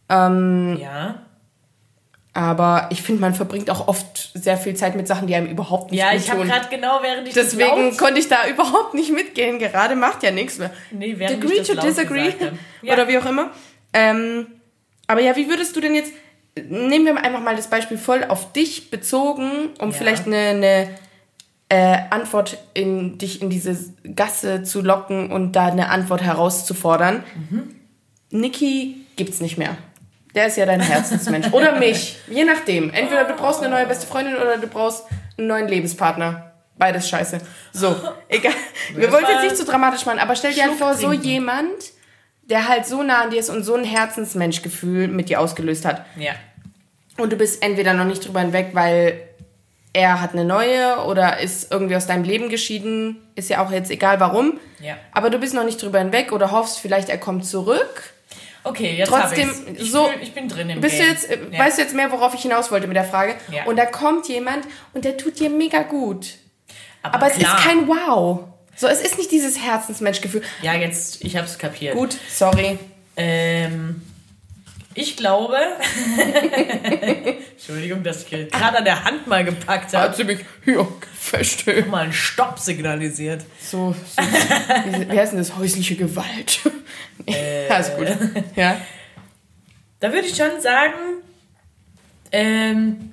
Ähm, 0.09 0.77
ja. 0.81 1.23
Aber 2.33 2.87
ich 2.91 3.01
finde, 3.01 3.21
man 3.21 3.33
verbringt 3.33 3.69
auch 3.69 3.87
oft 3.87 4.31
sehr 4.35 4.55
viel 4.57 4.75
Zeit 4.75 4.95
mit 4.95 5.07
Sachen, 5.07 5.27
die 5.27 5.35
einem 5.35 5.47
überhaupt 5.47 5.91
nicht 5.91 5.99
Ja, 5.99 6.11
gut 6.11 6.19
ich 6.21 6.29
habe 6.29 6.41
tun. 6.41 6.49
gerade 6.49 6.67
genau 6.69 6.99
während 7.01 7.27
ich 7.27 7.33
Deswegen 7.33 7.97
konnte 7.97 8.19
ich 8.19 8.27
da 8.29 8.47
überhaupt 8.49 8.93
nicht 8.93 9.11
mitgehen. 9.11 9.57
Gerade 9.59 9.95
macht 9.95 10.23
ja 10.23 10.31
nichts 10.31 10.57
mehr. 10.59 10.71
Nee, 10.91 11.15
während 11.17 11.43
Degree 11.43 11.55
ich 11.55 11.67
das 11.67 11.75
to 11.75 11.81
disagree. 11.81 12.31
Ja. 12.81 12.93
Oder 12.93 13.07
wie 13.07 13.17
auch 13.17 13.25
immer. 13.25 13.49
Ähm, 13.93 14.47
aber 15.07 15.21
ja, 15.21 15.35
wie 15.35 15.49
würdest 15.49 15.75
du 15.75 15.81
denn 15.81 15.95
jetzt. 15.95 16.13
Nehmen 16.69 17.05
wir 17.05 17.17
einfach 17.23 17.41
mal 17.41 17.55
das 17.55 17.67
Beispiel 17.69 17.97
voll 17.97 18.23
auf 18.25 18.53
dich 18.53 18.89
bezogen, 18.91 19.69
um 19.79 19.89
Ja. 19.91 19.95
vielleicht 19.97 20.27
eine, 20.27 20.37
eine 20.37 20.87
äh, 21.69 21.99
Antwort 22.09 22.57
in 22.73 23.17
dich 23.19 23.41
in 23.41 23.49
diese 23.49 23.77
Gasse 24.15 24.63
zu 24.63 24.81
locken 24.81 25.31
und 25.31 25.53
da 25.53 25.67
eine 25.67 25.89
Antwort 25.89 26.21
herauszufordern. 26.21 27.23
Mhm. 27.35 27.75
Niki 28.31 29.05
gibt's 29.15 29.39
nicht 29.39 29.57
mehr. 29.57 29.77
Der 30.35 30.47
ist 30.47 30.57
ja 30.57 30.65
dein 30.65 30.81
Herzensmensch. 30.81 31.47
Oder 31.51 31.77
mich. 31.79 32.17
Je 32.27 32.43
nachdem. 32.43 32.91
Entweder 32.91 33.25
du 33.25 33.35
brauchst 33.35 33.61
eine 33.61 33.69
neue 33.69 33.85
beste 33.85 34.05
Freundin 34.05 34.35
oder 34.35 34.57
du 34.57 34.67
brauchst 34.67 35.05
einen 35.37 35.47
neuen 35.47 35.67
Lebenspartner. 35.67 36.53
Beides 36.77 37.09
scheiße. 37.09 37.39
So, 37.73 37.95
egal. 38.29 38.53
Wir 38.93 39.07
Das 39.07 39.11
wollten 39.11 39.31
jetzt 39.31 39.43
nicht 39.43 39.57
zu 39.57 39.65
dramatisch 39.65 40.05
machen, 40.05 40.19
aber 40.19 40.35
stell 40.35 40.53
dir 40.53 40.63
halt 40.63 40.73
vor, 40.73 40.93
so 40.93 41.11
jemand, 41.11 41.91
der 42.43 42.67
halt 42.67 42.85
so 42.85 43.03
nah 43.03 43.23
an 43.23 43.31
dir 43.31 43.39
ist 43.39 43.49
und 43.49 43.63
so 43.63 43.75
ein 43.75 43.83
Herzensmenschgefühl 43.83 45.07
mit 45.07 45.29
dir 45.29 45.39
ausgelöst 45.39 45.85
hat. 45.85 46.05
Ja. 46.15 46.33
Und 47.17 47.33
du 47.33 47.35
bist 47.35 47.63
entweder 47.63 47.93
noch 47.93 48.05
nicht 48.05 48.25
drüber 48.25 48.39
hinweg, 48.39 48.69
weil 48.73 49.28
er 49.93 50.21
hat 50.21 50.33
eine 50.33 50.45
neue 50.45 51.03
oder 51.05 51.39
ist 51.39 51.71
irgendwie 51.71 51.95
aus 51.95 52.05
deinem 52.07 52.23
Leben 52.23 52.49
geschieden. 52.49 53.17
Ist 53.35 53.49
ja 53.49 53.63
auch 53.65 53.71
jetzt 53.71 53.89
egal 53.91 54.19
warum. 54.19 54.59
Ja. 54.81 54.97
Aber 55.11 55.29
du 55.29 55.39
bist 55.39 55.53
noch 55.53 55.63
nicht 55.65 55.81
drüber 55.81 55.99
hinweg 55.99 56.31
oder 56.31 56.51
hoffst 56.51 56.79
vielleicht, 56.79 57.09
er 57.09 57.17
kommt 57.17 57.45
zurück. 57.45 58.13
Okay, 58.63 58.95
jetzt 58.97 59.07
Trotzdem, 59.09 59.49
ich's. 59.49 59.81
ich 59.81 59.91
so- 59.91 60.05
Fühl, 60.07 60.21
ich 60.21 60.33
bin 60.33 60.47
drin 60.49 60.69
im 60.69 60.81
Bist 60.81 60.95
du 60.99 61.03
Game. 61.03 61.11
jetzt, 61.11 61.29
äh, 61.29 61.37
ja. 61.51 61.59
weißt 61.59 61.77
du 61.77 61.81
jetzt 61.81 61.95
mehr, 61.95 62.11
worauf 62.11 62.33
ich 62.33 62.41
hinaus 62.41 62.71
wollte 62.71 62.87
mit 62.87 62.97
der 62.97 63.05
Frage? 63.05 63.35
Ja. 63.51 63.63
Und 63.63 63.77
da 63.77 63.85
kommt 63.85 64.27
jemand 64.27 64.65
und 64.93 65.05
der 65.05 65.15
tut 65.17 65.39
dir 65.39 65.49
mega 65.49 65.81
gut. 65.83 66.33
aber, 67.01 67.15
Aber 67.15 67.27
es 67.27 67.37
klar. 67.37 67.57
ist 67.57 67.63
kein 67.63 67.87
Wow. 67.87 68.41
So, 68.75 68.87
es 68.87 69.01
ist 69.01 69.17
nicht 69.17 69.31
dieses 69.31 69.59
Herzensmenschgefühl. 69.59 70.41
Ja, 70.61 70.73
jetzt, 70.75 71.23
ich 71.23 71.35
hab's 71.37 71.57
kapiert. 71.57 71.95
Gut, 71.95 72.15
sorry. 72.29 72.77
Ähm, 73.17 74.01
ich 74.93 75.15
glaube. 75.17 75.57
Entschuldigung, 77.89 78.03
dass 78.03 78.23
ich 78.23 78.51
gerade 78.51 78.77
an 78.77 78.85
der 78.85 79.03
Hand 79.03 79.27
mal 79.27 79.43
gepackt 79.43 79.93
habe. 79.93 80.15
sie 80.15 80.23
mich 80.23 80.39
hier 80.63 80.87
feststellen. 81.17 81.89
Mal 81.89 82.03
einen 82.03 82.13
Stopp 82.13 82.59
signalisiert. 82.59 83.43
So, 83.61 83.93
so 84.15 84.23
wie, 85.11 85.17
heißt 85.17 85.33
denn 85.33 85.39
das? 85.39 85.55
Häusliche 85.57 85.95
Gewalt. 85.95 86.59
Äh, 87.25 87.67
Alles 87.69 87.91
gut. 87.97 88.07
Ja. 88.55 88.77
Da 89.99 90.13
würde 90.13 90.25
ich 90.25 90.35
schon 90.37 90.61
sagen, 90.61 90.93
ähm, 92.31 93.11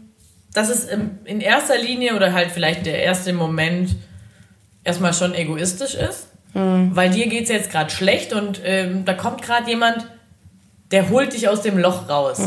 dass 0.55 0.69
es 0.69 0.87
in 1.25 1.41
erster 1.41 1.77
Linie 1.77 2.15
oder 2.15 2.33
halt 2.33 2.53
vielleicht 2.53 2.87
der 2.87 3.03
erste 3.03 3.33
Moment 3.33 3.97
erstmal 4.85 5.13
schon 5.13 5.35
egoistisch 5.35 5.95
ist. 5.95 6.29
Weil 6.55 7.11
dir 7.11 7.27
geht 7.27 7.43
es 7.43 7.49
jetzt 7.51 7.71
gerade 7.73 7.91
schlecht 7.91 8.33
und 8.33 8.61
ähm, 8.65 9.05
da 9.05 9.13
kommt 9.13 9.43
gerade 9.43 9.69
jemand, 9.69 10.07
der 10.93 11.11
holt 11.11 11.33
dich 11.33 11.49
aus 11.49 11.61
dem 11.63 11.77
Loch 11.77 12.09
raus. 12.09 12.39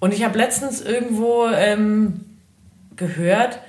Und 0.00 0.14
ich 0.14 0.24
habe 0.24 0.38
letztens 0.38 0.80
irgendwo 0.80 1.46
ähm, 1.48 2.24
gehört, 2.96 3.60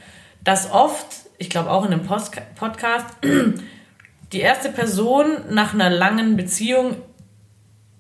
dass 0.44 0.72
oft, 0.72 1.06
ich 1.38 1.50
glaube 1.50 1.72
auch 1.72 1.86
in 1.86 1.94
einem 1.94 2.04
Post 2.04 2.34
Podcast, 2.56 3.06
die 4.32 4.40
erste 4.40 4.70
Person 4.70 5.26
nach 5.50 5.74
einer 5.74 5.90
langen 5.90 6.38
Beziehung 6.38 6.96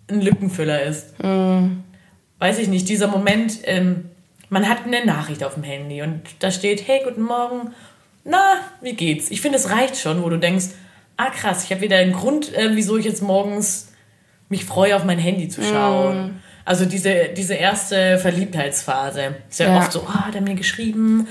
ein 0.09 0.21
Lückenfüller 0.21 0.84
ist. 0.84 1.13
Weiß 2.39 2.59
ich 2.59 2.67
nicht, 2.67 2.88
dieser 2.88 3.07
Moment, 3.07 3.59
ähm, 3.63 4.05
man 4.49 4.67
hat 4.67 4.86
eine 4.86 5.05
Nachricht 5.05 5.43
auf 5.43 5.55
dem 5.55 5.63
Handy 5.63 6.01
und 6.01 6.21
da 6.39 6.51
steht, 6.51 6.88
hey, 6.88 7.01
guten 7.03 7.21
Morgen, 7.21 7.73
na, 8.23 8.57
wie 8.82 8.93
geht's? 8.93 9.32
Ich 9.32 9.41
finde, 9.41 9.57
es 9.57 9.69
reicht 9.69 9.97
schon, 9.97 10.23
wo 10.23 10.30
du 10.30 10.38
denkst, 10.38 10.67
ah 11.17 11.30
krass, 11.30 11.63
ich 11.65 11.71
habe 11.71 11.82
wieder 11.82 11.97
einen 11.97 12.13
Grund, 12.13 12.53
äh, 12.55 12.69
wieso 12.73 12.97
ich 12.97 13.05
jetzt 13.05 13.21
morgens 13.21 13.91
mich 14.49 14.65
freue, 14.65 14.95
auf 14.95 15.03
mein 15.03 15.19
Handy 15.19 15.49
zu 15.49 15.61
schauen. 15.61 16.41
Also 16.70 16.86
diese, 16.86 17.30
diese 17.36 17.55
erste 17.55 18.20
Verliebtheitsphase. 18.20 19.38
Ist 19.49 19.59
ja, 19.59 19.70
Ja. 19.70 19.78
oft 19.80 19.91
so, 19.91 20.03
ah, 20.07 20.28
hat 20.28 20.36
er 20.36 20.41
mir 20.41 20.53
geschrieben, 20.53 21.28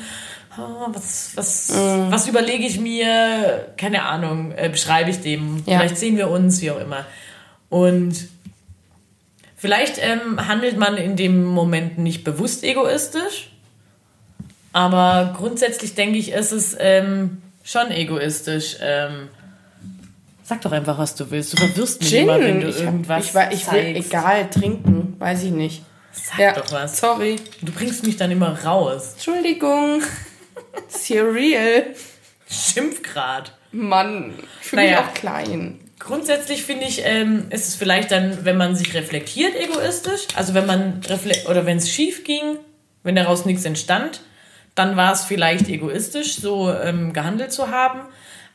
ah, 0.56 0.88
was, 0.92 1.30
was, 1.36 1.72
was 2.10 2.26
überlege 2.26 2.66
ich 2.66 2.80
mir, 2.80 3.68
keine 3.76 4.02
Ahnung, 4.02 4.50
äh, 4.56 4.68
beschreibe 4.68 5.10
ich 5.10 5.20
dem, 5.20 5.62
Ja. 5.64 5.78
vielleicht 5.78 5.96
sehen 5.96 6.16
wir 6.16 6.28
uns, 6.28 6.60
wie 6.60 6.72
auch 6.72 6.80
immer. 6.80 7.06
Und 7.68 8.26
vielleicht 9.56 9.98
ähm, 10.02 10.48
handelt 10.48 10.76
man 10.76 10.96
in 10.96 11.14
dem 11.14 11.44
Moment 11.44 11.98
nicht 11.98 12.24
bewusst 12.24 12.64
egoistisch, 12.64 13.52
aber 14.72 15.34
grundsätzlich 15.36 15.94
denke 15.94 16.18
ich, 16.18 16.32
ist 16.32 16.50
es 16.50 16.76
ähm, 16.80 17.40
schon 17.62 17.92
egoistisch. 17.92 18.76
Ähm, 18.80 19.28
sag 20.48 20.60
doch 20.62 20.72
einfach, 20.72 20.98
was 20.98 21.14
du 21.14 21.30
willst. 21.30 21.52
Du 21.52 21.56
verwirrst 21.58 22.00
mich 22.00 22.10
Gin. 22.10 22.22
immer, 22.24 22.40
wenn 22.40 22.60
du 22.60 22.68
ich, 22.68 22.76
hab, 22.78 22.84
irgendwas 22.84 23.24
ich, 23.26 23.34
war- 23.34 23.52
ich 23.52 23.70
will 23.72 23.96
egal 23.96 24.48
trinken. 24.50 25.16
Weiß 25.18 25.42
ich 25.44 25.50
nicht. 25.52 25.82
Sag 26.12 26.54
doch 26.56 26.72
was. 26.72 26.98
Sorry. 26.98 27.36
Du 27.62 27.70
bringst 27.72 28.04
mich 28.04 28.16
dann 28.16 28.30
immer 28.30 28.64
raus. 28.64 29.12
Entschuldigung. 29.14 30.02
Ist 30.88 31.04
hier 31.04 31.24
real. 31.24 31.84
Schimpfgrad. 32.48 33.52
Mann. 33.72 34.34
Ich 34.62 34.68
fühle 34.68 34.82
Naja. 34.82 35.00
mich 35.00 35.08
auch 35.10 35.14
klein. 35.14 35.80
Grundsätzlich 35.98 36.62
finde 36.62 36.86
ich, 36.86 37.02
ähm, 37.04 37.46
ist 37.50 37.68
es 37.68 37.74
vielleicht 37.74 38.10
dann, 38.12 38.44
wenn 38.44 38.56
man 38.56 38.74
sich 38.76 38.94
reflektiert, 38.94 39.54
egoistisch. 39.56 40.26
Also 40.36 40.54
wenn 40.54 40.64
man 40.66 41.00
oder 41.48 41.66
wenn 41.66 41.76
es 41.76 41.90
schief 41.90 42.24
ging, 42.24 42.56
wenn 43.02 43.16
daraus 43.16 43.44
nichts 43.44 43.64
entstand, 43.64 44.22
dann 44.74 44.96
war 44.96 45.12
es 45.12 45.24
vielleicht 45.24 45.68
egoistisch, 45.68 46.36
so 46.36 46.72
ähm, 46.72 47.12
gehandelt 47.12 47.52
zu 47.52 47.68
haben. 47.70 48.00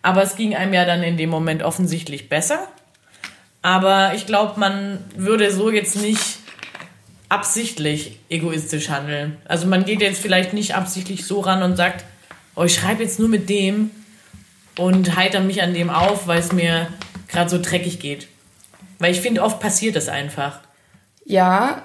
Aber 0.03 0.21
es 0.21 0.35
ging 0.35 0.55
einem 0.55 0.73
ja 0.73 0.85
dann 0.85 1.01
in 1.01 1.17
dem 1.17 1.31
Moment 1.31 1.63
offensichtlich 1.63 2.29
besser. 2.29 2.67
Aber 3.63 4.13
ich 4.13 4.27
glaube, 4.27 4.59
man 4.59 4.99
würde 5.15 5.51
so 5.51 5.71
jetzt 5.71 5.95
nicht 5.95 6.37
absichtlich 7.29 8.19
egoistisch 8.29 8.89
handeln. 8.89 9.37
Also 9.45 9.65
man 9.65 9.85
geht 9.85 10.01
jetzt 10.01 10.21
vielleicht 10.21 10.53
nicht 10.53 10.75
absichtlich 10.75 11.25
so 11.25 11.39
ran 11.39 11.63
und 11.63 11.77
sagt, 11.77 12.05
oh, 12.55 12.63
ich 12.63 12.75
schreibe 12.75 13.01
jetzt 13.01 13.19
nur 13.19 13.29
mit 13.29 13.49
dem 13.49 13.89
und 14.77 15.15
heiter 15.15 15.39
mich 15.39 15.63
an 15.63 15.73
dem 15.73 15.89
auf, 15.89 16.27
weil 16.27 16.39
es 16.39 16.51
mir 16.51 16.87
gerade 17.27 17.49
so 17.49 17.59
dreckig 17.59 17.99
geht. 17.99 18.27
Weil 18.99 19.11
ich 19.11 19.21
finde, 19.21 19.41
oft 19.41 19.59
passiert 19.59 19.95
es 19.95 20.09
einfach. 20.09 20.59
Ja, 21.25 21.81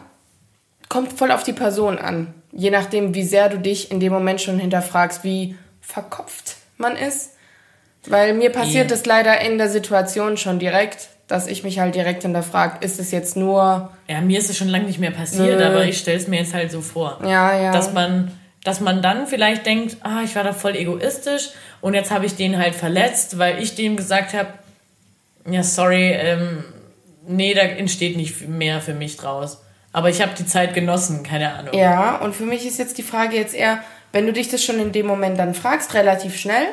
kommt 0.88 1.12
voll 1.12 1.30
auf 1.30 1.44
die 1.44 1.52
Person 1.52 1.98
an. 1.98 2.34
Je 2.52 2.70
nachdem, 2.70 3.14
wie 3.14 3.24
sehr 3.24 3.48
du 3.48 3.58
dich 3.58 3.90
in 3.90 4.00
dem 4.00 4.12
Moment 4.12 4.40
schon 4.40 4.58
hinterfragst, 4.58 5.22
wie 5.22 5.56
verkopft 5.80 6.56
man 6.76 6.96
ist. 6.96 7.37
Weil 8.10 8.34
mir 8.34 8.50
passiert 8.50 8.90
Ja. 8.90 8.96
es 8.96 9.04
leider 9.06 9.40
in 9.40 9.58
der 9.58 9.68
Situation 9.68 10.36
schon 10.36 10.58
direkt, 10.58 11.08
dass 11.26 11.46
ich 11.46 11.62
mich 11.62 11.78
halt 11.78 11.94
direkt 11.94 12.22
hinterfrage, 12.22 12.84
ist 12.84 12.98
es 12.98 13.10
jetzt 13.10 13.36
nur, 13.36 13.90
Ja, 14.08 14.20
mir 14.20 14.38
ist 14.38 14.48
es 14.50 14.56
schon 14.56 14.68
lange 14.68 14.84
nicht 14.84 14.98
mehr 14.98 15.10
passiert, 15.10 15.58
Nö. 15.58 15.64
aber 15.64 15.84
ich 15.84 15.98
stelle 15.98 16.16
es 16.16 16.26
mir 16.28 16.40
jetzt 16.40 16.54
halt 16.54 16.70
so 16.70 16.80
vor. 16.80 17.18
ja, 17.24 17.58
ja. 17.60 17.72
Dass 17.72 17.92
man, 17.92 18.32
dass 18.64 18.80
man 18.80 19.02
dann 19.02 19.26
vielleicht 19.26 19.66
denkt, 19.66 19.96
ah, 20.02 20.22
ich 20.24 20.34
war 20.36 20.44
da 20.44 20.52
voll 20.52 20.74
egoistisch 20.76 21.50
und 21.82 21.94
jetzt 21.94 22.10
habe 22.10 22.24
ich 22.26 22.34
den 22.36 22.58
halt 22.58 22.74
verletzt, 22.74 23.38
weil 23.38 23.62
ich 23.62 23.74
dem 23.74 23.96
gesagt 23.96 24.32
habe, 24.32 24.48
ja, 25.50 25.62
sorry, 25.62 26.12
ähm, 26.12 26.64
nee, 27.26 27.52
da 27.54 27.60
entsteht 27.62 28.16
nicht 28.16 28.48
mehr 28.48 28.80
für 28.80 28.94
mich 28.94 29.16
draus. 29.16 29.58
Aber 29.92 30.10
ich 30.10 30.20
habe 30.22 30.32
die 30.38 30.46
Zeit 30.46 30.74
genossen, 30.74 31.22
keine 31.22 31.54
Ahnung. 31.54 31.74
Ja, 31.74 32.16
und 32.16 32.34
für 32.36 32.44
mich 32.44 32.66
ist 32.66 32.78
jetzt 32.78 32.98
die 32.98 33.02
Frage 33.02 33.36
jetzt 33.36 33.54
eher, 33.54 33.78
wenn 34.12 34.26
du 34.26 34.32
dich 34.32 34.48
das 34.48 34.62
schon 34.62 34.78
in 34.78 34.92
dem 34.92 35.06
Moment 35.06 35.38
dann 35.38 35.54
fragst, 35.54 35.94
relativ 35.94 36.36
schnell, 36.36 36.64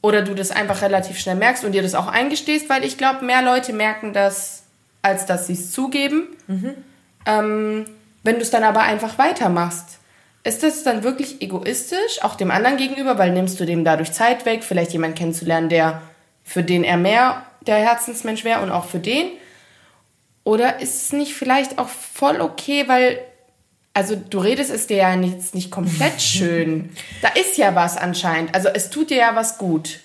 oder 0.00 0.22
du 0.22 0.34
das 0.34 0.50
einfach 0.50 0.82
relativ 0.82 1.18
schnell 1.18 1.36
merkst 1.36 1.64
und 1.64 1.72
dir 1.72 1.82
das 1.82 1.94
auch 1.94 2.06
eingestehst, 2.06 2.68
weil 2.68 2.84
ich 2.84 2.98
glaube, 2.98 3.24
mehr 3.24 3.42
Leute 3.42 3.72
merken 3.72 4.12
das, 4.12 4.64
als 5.02 5.26
dass 5.26 5.46
sie 5.46 5.54
es 5.54 5.72
zugeben. 5.72 6.28
Ähm, 7.26 7.84
wenn 8.22 8.36
du 8.36 8.42
es 8.42 8.50
dann 8.50 8.64
aber 8.64 8.82
einfach 8.82 9.18
weitermachst, 9.18 9.98
ist 10.44 10.62
das 10.62 10.82
dann 10.82 11.02
wirklich 11.02 11.42
egoistisch, 11.42 12.22
auch 12.22 12.34
dem 12.34 12.50
anderen 12.50 12.76
gegenüber, 12.76 13.18
weil 13.18 13.32
nimmst 13.32 13.58
du 13.60 13.66
dem 13.66 13.84
dadurch 13.84 14.12
Zeit 14.12 14.46
weg, 14.46 14.64
vielleicht 14.64 14.92
jemanden 14.92 15.16
kennenzulernen, 15.16 15.68
der 15.68 16.00
für 16.44 16.62
den 16.62 16.84
er 16.84 16.96
mehr 16.96 17.42
der 17.66 17.76
Herzensmensch 17.76 18.44
wäre 18.44 18.62
und 18.62 18.70
auch 18.70 18.86
für 18.86 18.98
den? 19.00 19.30
Oder 20.44 20.80
ist 20.80 21.02
es 21.02 21.12
nicht 21.12 21.34
vielleicht 21.34 21.78
auch 21.78 21.88
voll 21.88 22.40
okay, 22.40 22.84
weil, 22.88 23.18
also 23.98 24.14
du 24.14 24.38
redest 24.38 24.70
es 24.70 24.86
dir 24.86 24.98
ja 24.98 25.14
jetzt 25.16 25.56
nicht 25.56 25.72
komplett 25.72 26.22
schön. 26.22 26.90
Da 27.20 27.30
ist 27.30 27.58
ja 27.58 27.74
was 27.74 27.96
anscheinend. 27.96 28.54
Also 28.54 28.68
es 28.68 28.90
tut 28.90 29.10
dir 29.10 29.16
ja 29.16 29.34
was 29.34 29.58
gut. 29.58 29.98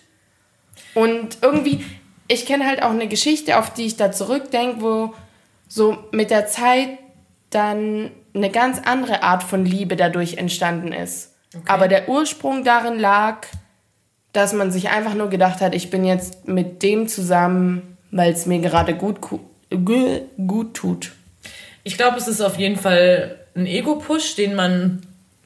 Und 0.95 1.37
irgendwie, 1.43 1.85
ich 2.27 2.47
kenne 2.47 2.65
halt 2.65 2.81
auch 2.81 2.89
eine 2.89 3.07
Geschichte, 3.07 3.59
auf 3.59 3.71
die 3.71 3.85
ich 3.85 3.95
da 3.95 4.11
zurückdenke, 4.11 4.81
wo 4.81 5.13
so 5.67 5.99
mit 6.11 6.31
der 6.31 6.47
Zeit 6.47 6.89
dann 7.51 8.09
eine 8.33 8.49
ganz 8.49 8.81
andere 8.83 9.21
Art 9.21 9.43
von 9.43 9.63
Liebe 9.63 9.95
dadurch 9.95 10.37
entstanden 10.37 10.91
ist. 10.91 11.35
Aber 11.67 11.87
der 11.87 12.09
Ursprung 12.09 12.63
darin 12.63 12.97
lag, 12.97 13.45
dass 14.31 14.53
man 14.53 14.71
sich 14.71 14.89
einfach 14.89 15.13
nur 15.13 15.29
gedacht 15.29 15.61
hat, 15.61 15.75
ich 15.75 15.91
bin 15.91 16.03
jetzt 16.03 16.47
mit 16.47 16.81
dem 16.81 17.07
zusammen, 17.07 17.95
weil 18.09 18.33
es 18.33 18.47
mir 18.47 18.57
gerade 18.57 18.95
gut, 18.95 19.19
gut 19.69 20.73
tut. 20.73 21.11
Ich 21.83 21.95
glaube, 21.95 22.17
es 22.17 22.27
ist 22.27 22.41
auf 22.41 22.57
jeden 22.57 22.77
Fall 22.77 23.42
ein 23.55 23.65
Ego-Push, 23.65 24.35
den 24.35 24.55
man 24.55 25.01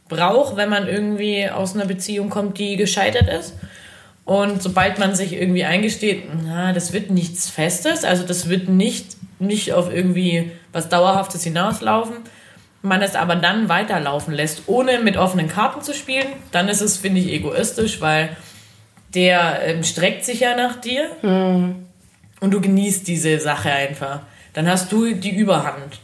braucht, 0.07 0.55
wenn 0.55 0.69
man 0.69 0.87
irgendwie 0.87 1.49
aus 1.49 1.75
einer 1.75 1.85
Beziehung 1.85 2.29
kommt, 2.29 2.57
die 2.57 2.77
gescheitert 2.77 3.27
ist. 3.29 3.55
Und 4.25 4.61
sobald 4.61 4.99
man 4.99 5.15
sich 5.15 5.33
irgendwie 5.33 5.63
eingesteht, 5.63 6.23
na, 6.43 6.73
das 6.73 6.91
wird 6.91 7.11
nichts 7.11 7.49
Festes, 7.49 8.03
also 8.03 8.23
das 8.23 8.49
wird 8.49 8.67
nicht, 8.67 9.15
nicht 9.39 9.73
auf 9.73 9.93
irgendwie 9.93 10.51
was 10.73 10.89
Dauerhaftes 10.89 11.43
hinauslaufen, 11.43 12.17
man 12.81 13.01
es 13.01 13.15
aber 13.15 13.35
dann 13.35 13.69
weiterlaufen 13.69 14.33
lässt, 14.33 14.63
ohne 14.67 14.99
mit 14.99 15.17
offenen 15.17 15.47
Karten 15.47 15.81
zu 15.81 15.93
spielen, 15.93 16.27
dann 16.51 16.67
ist 16.67 16.81
es, 16.81 16.97
finde 16.97 17.21
ich, 17.21 17.31
egoistisch, 17.31 18.01
weil 18.01 18.35
der 19.13 19.61
ähm, 19.65 19.83
streckt 19.83 20.25
sich 20.25 20.41
ja 20.41 20.55
nach 20.55 20.75
dir 20.75 21.09
und 22.39 22.51
du 22.51 22.61
genießt 22.61 23.07
diese 23.07 23.39
Sache 23.39 23.71
einfach. 23.71 24.21
Dann 24.53 24.67
hast 24.67 24.91
du 24.91 25.13
die 25.13 25.35
Überhand. 25.35 25.99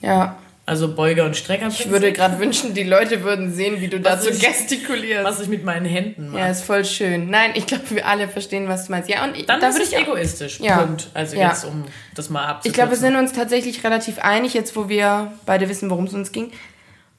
Ja. 0.00 0.36
Also 0.70 0.94
Beuger 0.94 1.24
und 1.24 1.36
Strecker. 1.36 1.66
Ich 1.66 1.90
würde 1.90 2.12
gerade 2.12 2.38
wünschen, 2.38 2.74
die 2.74 2.84
Leute 2.84 3.24
würden 3.24 3.52
sehen, 3.52 3.80
wie 3.80 3.88
du 3.88 3.96
Was 4.04 4.22
dazu 4.24 4.30
ich- 4.30 4.38
gestikulierst. 4.40 5.24
was 5.24 5.40
ich 5.40 5.48
mit 5.48 5.64
meinen 5.64 5.84
Händen 5.84 6.28
mache. 6.28 6.42
Ja, 6.42 6.48
ist 6.48 6.62
voll 6.62 6.84
schön. 6.84 7.28
Nein, 7.28 7.50
ich 7.54 7.66
glaube, 7.66 7.82
wir 7.90 8.06
alle 8.06 8.28
verstehen, 8.28 8.68
was 8.68 8.86
du 8.86 8.92
meinst. 8.92 9.08
Ja, 9.10 9.24
und 9.24 9.48
Dann 9.48 9.60
da 9.60 9.66
ist 9.68 9.74
würde 9.74 9.84
es 9.86 9.92
egoistisch. 9.92 10.60
Ja. 10.60 10.78
Punkt. 10.78 11.08
Also 11.12 11.36
Ja. 11.36 11.48
jetzt, 11.48 11.64
um 11.64 11.84
das 12.14 12.30
mal 12.30 12.44
abzukürzen. 12.44 12.70
Ich 12.70 12.74
glaube, 12.74 12.90
wir 12.92 12.98
sind 12.98 13.16
uns 13.16 13.32
tatsächlich 13.32 13.82
relativ 13.82 14.20
einig, 14.20 14.54
jetzt 14.54 14.76
wo 14.76 14.88
wir 14.88 15.32
beide 15.44 15.68
wissen, 15.68 15.90
worum 15.90 16.04
es 16.04 16.14
uns 16.14 16.30
ging. 16.30 16.52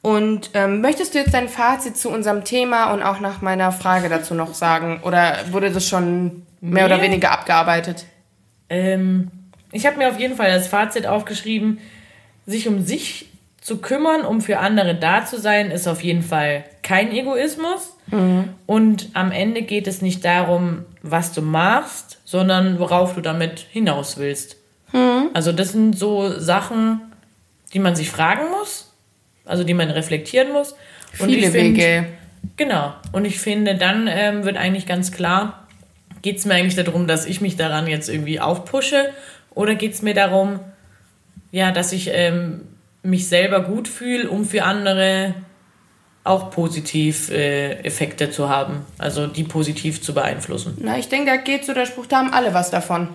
Und 0.00 0.48
ähm, 0.54 0.80
möchtest 0.80 1.12
du 1.14 1.18
jetzt 1.18 1.34
dein 1.34 1.50
Fazit 1.50 1.98
zu 1.98 2.08
unserem 2.08 2.44
Thema 2.44 2.90
und 2.94 3.02
auch 3.02 3.20
nach 3.20 3.42
meiner 3.42 3.70
Frage 3.70 4.08
dazu 4.08 4.32
noch 4.34 4.54
sagen? 4.54 5.00
Oder 5.04 5.36
wurde 5.50 5.70
das 5.70 5.86
schon 5.86 6.46
mehr 6.62 6.88
Nee. 6.88 6.94
oder 6.94 7.02
weniger 7.02 7.30
abgearbeitet? 7.32 8.06
Ähm, 8.70 9.30
ich 9.72 9.84
habe 9.84 9.98
mir 9.98 10.08
auf 10.08 10.18
jeden 10.18 10.36
Fall 10.36 10.50
als 10.50 10.68
Fazit 10.68 11.06
aufgeschrieben, 11.06 11.80
sich 12.46 12.66
um 12.66 12.82
sich 12.84 13.28
zu 13.62 13.78
kümmern, 13.78 14.22
um 14.26 14.40
für 14.42 14.58
andere 14.58 14.94
da 14.96 15.24
zu 15.24 15.38
sein, 15.40 15.70
ist 15.70 15.86
auf 15.86 16.02
jeden 16.02 16.22
Fall 16.22 16.64
kein 16.82 17.12
Egoismus. 17.12 17.96
Und 18.66 19.08
am 19.14 19.30
Ende 19.32 19.62
geht 19.62 19.86
es 19.86 20.02
nicht 20.02 20.24
darum, 20.24 20.84
was 21.02 21.32
du 21.32 21.40
machst, 21.40 22.18
sondern 22.24 22.78
worauf 22.78 23.14
du 23.14 23.20
damit 23.22 23.60
hinaus 23.70 24.18
willst. 24.18 24.56
Also 25.32 25.52
das 25.52 25.72
sind 25.72 25.96
so 25.98 26.38
Sachen, 26.38 27.00
die 27.72 27.78
man 27.78 27.94
sich 27.96 28.10
fragen 28.10 28.50
muss, 28.50 28.92
also 29.46 29.64
die 29.64 29.72
man 29.74 29.90
reflektieren 29.90 30.52
muss. 30.52 30.72
Und 31.18 31.30
Viele 31.30 31.46
ich 31.46 31.52
find- 31.52 31.78
Wege. 31.78 32.06
Genau. 32.56 32.92
Und 33.12 33.24
ich 33.24 33.38
finde, 33.38 33.76
dann 33.76 34.08
ähm, 34.10 34.44
wird 34.44 34.56
eigentlich 34.56 34.84
ganz 34.86 35.12
klar, 35.12 35.68
geht 36.22 36.38
es 36.38 36.44
mir 36.44 36.54
eigentlich 36.54 36.74
darum, 36.84 37.06
dass 37.06 37.24
ich 37.24 37.40
mich 37.40 37.56
daran 37.56 37.86
jetzt 37.86 38.08
irgendwie 38.08 38.40
aufpushe 38.40 39.10
oder 39.54 39.76
geht 39.76 39.92
es 39.94 40.02
mir 40.02 40.14
darum, 40.14 40.58
ja, 41.52 41.70
dass 41.70 41.92
ich 41.92 42.10
ähm, 42.12 42.62
mich 43.02 43.28
selber 43.28 43.60
gut 43.60 43.88
fühle, 43.88 44.28
um 44.30 44.44
für 44.44 44.64
andere 44.64 45.34
auch 46.24 46.50
positiv 46.50 47.30
äh, 47.30 47.80
Effekte 47.84 48.30
zu 48.30 48.48
haben, 48.48 48.86
also 48.98 49.26
die 49.26 49.42
positiv 49.44 50.00
zu 50.02 50.14
beeinflussen. 50.14 50.76
Na, 50.80 50.96
ich 50.98 51.08
denke, 51.08 51.26
da 51.26 51.36
geht 51.36 51.64
so 51.64 51.74
der 51.74 51.86
Spruch, 51.86 52.06
da 52.06 52.18
haben 52.18 52.32
alle 52.32 52.54
was 52.54 52.70
davon. 52.70 53.08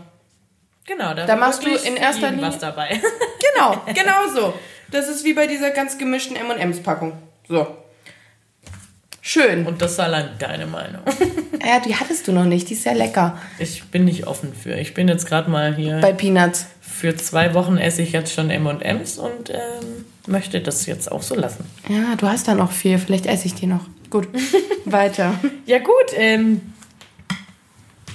Genau, 0.86 1.14
da, 1.14 1.26
Da 1.26 1.36
machst 1.36 1.66
du 1.66 1.70
in 1.70 1.96
erster 1.96 2.32
Linie- 2.32 2.48
was 2.48 2.60
dabei. 2.60 3.00
Genau, 3.56 3.82
genau 3.94 4.28
so. 4.34 4.54
Das 4.92 5.08
ist 5.08 5.24
wie 5.26 5.34
bei 5.34 5.48
dieser 5.48 5.72
ganz 5.72 5.98
gemischten 5.98 6.36
M&M's-Packung. 6.36 7.14
So. 7.48 7.66
Schön. 9.28 9.68
Und 9.68 9.82
das 9.82 9.92
ist 9.92 10.00
allein 10.00 10.30
deine 10.40 10.66
Meinung. 10.68 11.02
Ja, 11.66 11.82
die 11.82 11.94
hattest 11.94 12.26
du 12.26 12.32
noch 12.32 12.46
nicht. 12.46 12.70
Die 12.70 12.76
ist 12.76 12.84
sehr 12.84 12.96
lecker. 12.96 13.38
Ich 13.60 13.84
bin 13.86 14.06
nicht 14.06 14.26
offen 14.26 14.54
für. 14.54 14.76
Ich 14.76 14.94
bin 14.94 15.10
jetzt 15.10 15.26
gerade 15.28 15.50
mal 15.50 15.76
hier. 15.76 15.98
Bei 16.00 16.14
Peanuts. 16.14 16.66
Für 16.80 17.14
zwei 17.18 17.54
Wochen 17.56 17.76
esse 17.78 18.04
ich 18.04 18.14
jetzt 18.14 18.32
schon 18.34 18.50
M&M's 18.50 19.18
und 19.18 19.50
ähm, 19.50 20.06
möchte 20.28 20.62
das 20.62 20.86
jetzt 20.86 21.12
auch 21.12 21.22
so 21.22 21.36
lassen. 21.36 21.66
Ja, 21.90 22.16
du 22.16 22.26
hast 22.30 22.48
da 22.48 22.56
noch 22.56 22.72
viel. 22.72 22.98
Vielleicht 23.00 23.26
esse 23.26 23.48
ich 23.48 23.56
die 23.56 23.66
noch. 23.66 23.82
Gut. 24.10 24.30
Weiter. 24.86 25.34
Ja 25.66 25.80
gut, 25.80 26.14
ähm, 26.16 26.62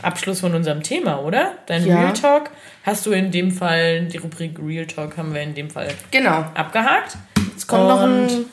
Abschluss 0.01 0.41
von 0.41 0.55
unserem 0.55 0.83
Thema, 0.83 1.21
oder? 1.21 1.53
Dein 1.67 1.85
Ja. 1.87 2.01
Real 2.01 2.13
Talk 2.15 2.49
hast 2.85 3.05
du 3.05 3.11
in 3.11 3.31
dem 3.31 3.51
Fall, 3.51 4.07
die 4.07 4.17
Rubrik 4.17 4.59
Real 4.65 4.87
Talk 4.87 5.19
haben 5.19 5.35
wir 5.35 5.43
in 5.43 5.55
dem 5.55 5.69
Fall 5.69 5.89
Genau. 6.11 6.47
abgehakt. 6.55 7.19
Jetzt 7.51 7.67
kommt 7.67 7.87
noch 7.89 8.01
ein. 8.01 8.47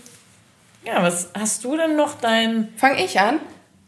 Ja, 0.86 1.04
was 1.04 1.30
hast 1.38 1.64
du 1.64 1.78
denn 1.78 1.96
noch 1.96 2.16
dein... 2.20 2.70
Fang 2.78 2.98
ich 2.98 3.20
an? 3.20 3.40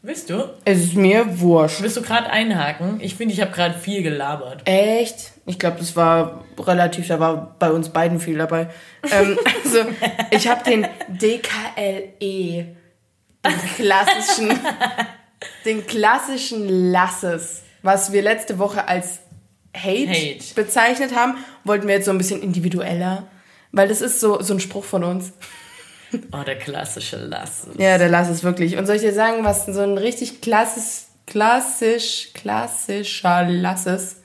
Willst 0.04 0.32
du? 0.32 0.50
Es 0.66 0.80
ist 0.80 0.96
mir 0.96 1.40
wurscht. 1.40 1.82
Willst 1.82 1.96
du 1.96 2.02
gerade 2.02 2.30
einhaken? 2.30 3.00
Ich 3.02 3.16
finde, 3.16 3.36
ich 3.36 3.42
habe 3.42 3.52
gerade 3.52 3.78
viel 3.78 4.02
gelabert. 4.02 4.64
Echt? 4.66 5.34
Ich 5.46 5.60
glaube, 5.60 5.78
das 5.78 5.96
war 5.96 6.44
relativ, 6.58 7.08
da 7.08 7.20
war 7.20 7.56
bei 7.60 7.72
uns 7.72 7.90
beiden 7.90 8.20
viel 8.20 8.38
dabei. 8.38 8.70
ähm, 9.12 9.38
also, 9.64 9.86
ich 10.32 10.48
habe 10.48 10.64
den 10.64 10.88
DKLE, 11.08 12.76
den 13.46 13.60
klassischen, 13.76 14.60
den 15.66 15.86
klassischen 15.86 16.92
Lasses, 16.92 17.62
was 17.84 18.12
wir 18.12 18.24
letzte 18.24 18.58
Woche 18.58 18.88
als 18.88 19.20
Hate, 19.78 20.10
Hate. 20.10 20.56
bezeichnet 20.56 21.16
haben, 21.16 21.36
wollten 21.64 21.88
wir 21.88 21.94
jetzt 21.94 22.06
so 22.06 22.12
ein 22.12 22.18
bisschen 22.18 22.42
individueller, 22.42 23.28
weil 23.72 23.88
das 23.88 24.02
ist 24.02 24.20
so, 24.20 24.42
so 24.42 24.56
ein 24.56 24.60
Spruch 24.60 24.84
von 24.84 25.04
uns. 25.04 25.34
Oh, 26.34 26.44
der 26.46 26.58
klassische 26.58 27.18
Lass. 27.18 27.68
Ja, 27.78 27.98
der 27.98 28.10
Lass 28.10 28.30
ist 28.30 28.44
wirklich. 28.44 28.78
Und 28.78 28.86
soll 28.86 28.98
ich 28.98 29.02
dir 29.02 29.14
sagen, 29.14 29.44
was 29.44 29.66
so 29.66 29.82
ein 29.82 29.98
richtig 29.98 30.42
klassisch, 30.42 31.06
klassisch, 31.26 32.30
klassischer 32.34 33.46
Lass 33.48 33.86
ist? 33.86 34.18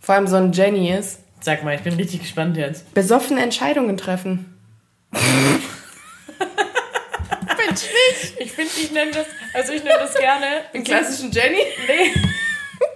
Vor 0.00 0.14
allem 0.14 0.26
so 0.26 0.36
ein 0.36 0.52
Jenny 0.52 0.92
ist. 0.92 1.20
Sag 1.40 1.64
mal, 1.64 1.74
ich 1.74 1.82
bin 1.82 1.94
richtig 1.94 2.20
gespannt 2.20 2.56
jetzt. 2.56 2.92
Besoffene 2.94 3.42
Entscheidungen 3.42 3.96
treffen. 3.96 4.56
Ich 8.38 8.52
finde, 8.52 8.70
ich 8.82 8.92
nenne 8.92 9.10
das, 9.12 9.26
also 9.54 9.72
ich 9.72 9.84
nenne 9.84 9.98
das 10.00 10.14
gerne... 10.14 10.46
Den 10.74 10.82
klassischen 10.82 11.30
Jenny? 11.30 11.58
Nee, 11.86 12.12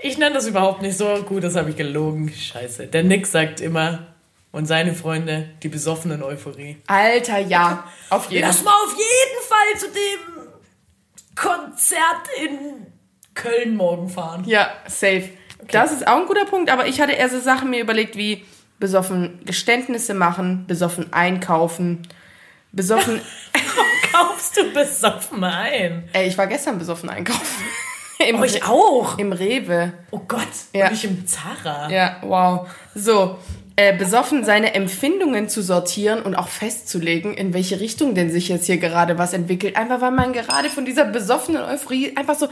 ich 0.03 0.19
nenne 0.19 0.35
das 0.35 0.47
überhaupt 0.47 0.83
nicht 0.83 0.97
so. 0.97 1.23
Gut, 1.23 1.45
das 1.45 1.55
habe 1.55 1.71
ich 1.71 1.77
gelogen. 1.77 2.33
Scheiße. 2.33 2.87
Der 2.89 3.05
Nick 3.05 3.27
sagt 3.27 3.61
immer, 3.61 4.14
und 4.55 4.67
seine 4.67 4.95
Freunde, 4.95 5.49
die 5.65 5.69
besoffenen 5.69 6.23
Euphorie. 6.23 6.77
Alter, 6.87 7.39
ja. 7.39 7.85
Auf 8.09 8.31
jeden 8.31 8.47
Lass 8.47 8.57
Fall. 8.59 8.65
mal 8.67 8.85
auf 8.85 8.93
jeden 8.93 9.43
Fall 9.49 9.81
zu 9.81 9.87
dem 9.89 11.35
Konzert 11.35 12.29
in 12.43 12.87
Köln 13.35 13.77
morgen 13.77 14.09
fahren. 14.09 14.45
Ja, 14.47 14.71
safe. 14.87 15.31
Das 15.71 15.93
ist 15.93 16.07
auch 16.07 16.21
ein 16.21 16.27
guter 16.27 16.45
Punkt, 16.45 16.71
aber 16.71 16.87
ich 16.87 17.01
hatte 17.01 17.13
eher 17.13 17.29
so 17.29 17.41
Sachen 17.41 17.71
mir 17.71 17.81
überlegt 17.81 18.17
wie 18.17 18.45
besoffen 18.79 19.41
Geständnisse 19.45 20.15
machen, 20.15 20.67
besoffen 20.67 21.13
einkaufen, 21.13 22.07
besoffen. 22.73 23.21
Kaufst 24.13 24.57
du 24.57 24.73
besoffen 24.73 25.43
ein? 25.43 26.09
Ey, 26.13 26.29
ich 26.29 26.39
war 26.39 26.47
gestern 26.47 26.79
besoffen 26.79 27.09
einkaufen. 27.11 27.65
Im, 28.25 28.39
Oh, 28.41 28.45
ich 28.45 28.63
auch. 28.63 29.19
Im 29.19 29.33
Rewe. 29.33 29.93
Oh 30.13 30.21
Gott, 30.29 30.47
Ja. 30.73 30.87
und 30.87 30.93
ich 30.95 31.05
im 31.05 31.27
Zara. 31.27 31.91
Ja, 31.91 32.19
wow. 32.23 32.69
So, 32.95 33.39
äh, 33.77 33.97
besoffen 33.97 34.45
seine 34.45 34.75
Empfindungen 34.75 35.49
zu 35.49 35.63
sortieren 35.63 36.23
und 36.23 36.37
auch 36.37 36.49
festzulegen, 36.49 37.35
in 37.35 37.53
welche 37.55 37.81
Richtung 37.81 38.15
denn 38.15 38.31
sich 38.31 38.49
jetzt 38.49 38.67
hier 38.67 38.77
gerade 38.79 39.19
was 39.19 39.33
entwickelt. 39.33 39.77
Einfach 39.77 40.01
weil 40.01 40.13
man 40.13 40.33
gerade 40.33 40.71
von 40.71 40.85
dieser 40.85 41.05
besoffenen 41.05 41.63
Euphorie 41.63 42.17
einfach 42.17 42.37
so, 42.37 42.47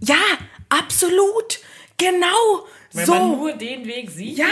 ja, 0.00 0.16
absolut, 0.70 1.60
genau, 1.98 2.64
Wenn 2.92 3.06
so, 3.06 3.12
man 3.14 3.30
nur 3.32 3.52
den 3.52 3.84
Weg 3.86 4.10
sieht. 4.10 4.38
ja, 4.38 4.46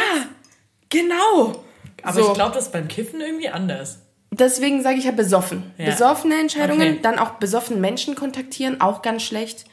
genau. 0.91 1.63
Aber 2.03 2.23
so. 2.23 2.29
ich 2.29 2.35
glaube, 2.35 2.55
das 2.55 2.67
ist 2.67 2.73
beim 2.73 2.89
Kiffen 2.89 3.21
irgendwie 3.21 3.49
anders. 3.49 4.01
Deswegen 4.31 4.83
sage 4.83 4.97
ich 4.99 5.05
ja 5.05 5.11
besoffen. 5.11 5.73
Ja. 5.77 5.87
Besoffene 5.87 6.39
Entscheidungen, 6.39 6.93
Okay. 6.93 6.99
dann 7.03 7.19
auch 7.19 7.31
besoffen 7.33 7.81
Menschen 7.81 8.15
kontaktieren, 8.15 8.81
auch 8.81 9.03
ganz 9.03 9.23
schlecht. 9.23 9.65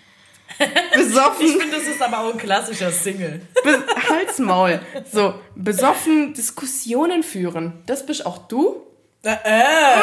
Ich 0.59 0.97
Besoffen, 0.97 1.47
finde, 1.47 1.77
das 1.77 1.87
ist 1.87 2.01
aber 2.01 2.19
auch 2.19 2.33
ein 2.33 2.37
klassischer 2.37 2.91
Single. 2.91 3.41
be 3.63 3.83
Halsmaul. 4.09 4.79
So, 5.11 5.35
besoffen 5.55 6.33
Diskussionen 6.33 7.21
führen. 7.23 7.83
Das 7.85 8.05
bist 8.05 8.25
auch 8.25 8.47
du? 8.47 8.81
Äh, 9.23 9.35
äh. 9.43 10.01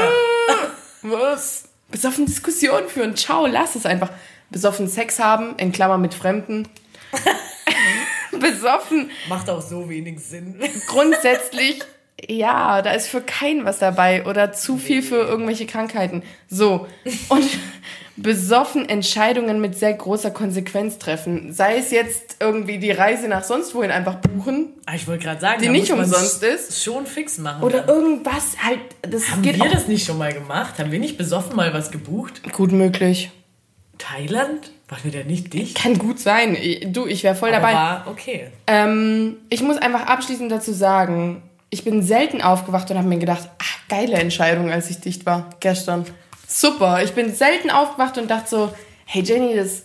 Was? 1.03 1.65
Besoffen 1.91 2.27
Diskussionen 2.27 2.89
führen. 2.89 3.17
Ciao, 3.17 3.47
lass 3.47 3.75
es 3.75 3.87
einfach. 3.87 4.11
Besoffen 4.51 4.89
Sex 4.89 5.19
haben, 5.19 5.57
in 5.57 5.73
Klammer 5.73 5.99
mit 5.99 6.15
Fremden. 6.15 6.69
besoffen 8.39 9.11
Macht 9.29 9.49
auch 9.51 9.63
so 9.63 9.89
wenig 9.89 10.21
Sinn. 10.21 10.61
grundsätzlich 10.87 11.83
Ja, 12.29 12.83
da 12.83 12.93
ist 12.93 13.09
für 13.09 13.21
keinen 13.21 13.65
was 13.65 13.79
dabei 13.79 14.25
oder 14.27 14.53
zu 14.53 14.77
viel 14.79 15.03
für 15.03 15.17
irgendwelche 15.17 15.67
Krankheiten. 15.67 16.23
So. 16.49 16.87
Und 17.29 17.49
besoffen 18.17 18.89
Entscheidungen 18.89 19.61
mit 19.61 19.77
sehr 19.77 19.93
großer 19.93 20.31
Konsequenz 20.31 20.99
treffen. 20.99 21.53
Sei 21.53 21.77
es 21.77 21.91
jetzt 21.91 22.37
irgendwie 22.41 22.79
die 22.79 22.93
Reise 22.93 23.29
nach 23.29 23.43
sonst 23.43 23.75
wohin 23.75 23.91
einfach 23.91 24.17
buchen. 24.17 24.69
Ah, 24.87 24.95
ich 24.95 25.09
wollte 25.09 25.25
gerade 25.25 25.41
sagen, 25.41 25.63
die 25.63 25.69
nicht 25.69 25.93
umsonst 25.93 26.43
ist. 26.43 26.83
Schon 26.83 27.07
fix 27.07 27.39
machen. 27.39 27.63
Oder 27.63 27.81
dann. 27.81 27.97
irgendwas 27.97 28.57
halt. 28.63 28.81
Das 29.03 29.31
Haben 29.31 29.43
geht 29.43 29.63
wir 29.63 29.71
das 29.71 29.89
nicht 29.89 30.07
schon 30.07 30.19
mal 30.19 30.33
gemacht? 30.33 30.79
Haben 30.79 30.93
wir 30.93 31.01
nicht 31.01 31.19
besoffen 31.19 31.57
mal 31.57 31.75
was 31.75 31.91
gebucht? 31.91 32.43
Gut 32.53 32.73
möglich. 32.73 33.31
Thailand? 33.99 34.71
Waren 34.89 35.05
wir 35.05 35.23
da 35.23 35.27
nicht 35.27 35.53
dicht? 35.53 35.77
Kann 35.77 35.99
gut 35.99 36.19
sein. 36.21 36.57
Du, 36.93 37.07
ich 37.07 37.25
wäre 37.25 37.35
voll 37.35 37.51
Aber 37.51 37.59
dabei. 37.61 37.73
War 37.73 38.07
okay. 38.07 38.49
Ähm, 38.67 39.37
ich 39.49 39.63
muss 39.63 39.79
einfach 39.79 40.07
abschließend 40.07 40.53
dazu 40.53 40.73
sagen, 40.73 41.43
ich 41.75 41.83
bin 41.83 42.05
selten 42.05 42.41
aufgewacht 42.41 42.89
und 42.93 42.99
habe 42.99 43.09
mir 43.09 43.19
gedacht, 43.19 43.49
ach, 43.59 43.89
geile 43.89 44.15
Entscheidung, 44.15 44.71
als 44.71 44.91
ich 44.91 45.01
dicht 45.01 45.27
war 45.27 45.51
gestern. 45.59 46.07
Super. 46.47 47.03
Ich 47.03 47.15
bin 47.15 47.35
selten 47.35 47.69
aufgewacht 47.71 48.17
und 48.17 48.31
dachte 48.31 48.49
so, 48.49 48.75
hey 49.07 49.23
Jenny, 49.23 49.57
das 49.57 49.83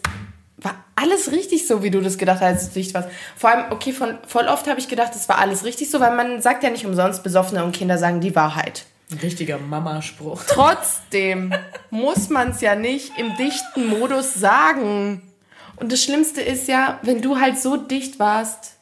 war 0.57 0.75
alles 0.95 1.31
richtig 1.31 1.65
so, 1.65 1.81
wie 1.81 1.89
du 1.89 1.99
das 1.99 2.19
gedacht 2.19 2.41
hast, 2.41 2.47
als 2.47 2.67
du 2.67 2.79
dicht 2.79 2.93
warst. 2.93 3.09
Vor 3.35 3.49
allem, 3.49 3.71
okay, 3.71 3.91
von, 3.91 4.19
voll 4.27 4.45
oft 4.45 4.67
habe 4.67 4.79
ich 4.79 4.87
gedacht, 4.87 5.15
das 5.15 5.27
war 5.27 5.39
alles 5.39 5.65
richtig 5.65 5.89
so, 5.89 5.99
weil 5.99 6.15
man 6.15 6.43
sagt 6.43 6.63
ja 6.63 6.69
nicht 6.69 6.85
umsonst, 6.85 7.23
Besoffene 7.23 7.63
und 7.63 7.75
Kinder 7.75 7.97
sagen 7.97 8.21
die 8.21 8.35
Wahrheit. 8.35 8.85
Ein 9.11 9.17
richtiger 9.17 9.57
Mama-Spruch. 9.57 10.43
Trotzdem 10.47 11.55
muss 11.89 12.29
man 12.29 12.51
es 12.51 12.61
ja 12.61 12.75
nicht 12.75 13.17
im 13.17 13.35
dichten 13.35 13.87
Modus 13.87 14.35
sagen. 14.35 15.23
Und 15.77 15.91
das 15.91 16.03
Schlimmste 16.03 16.41
ist 16.41 16.67
ja, 16.67 16.99
wenn 17.01 17.23
du 17.23 17.39
halt 17.39 17.57
so 17.57 17.77
dicht 17.77 18.19
warst, 18.19 18.75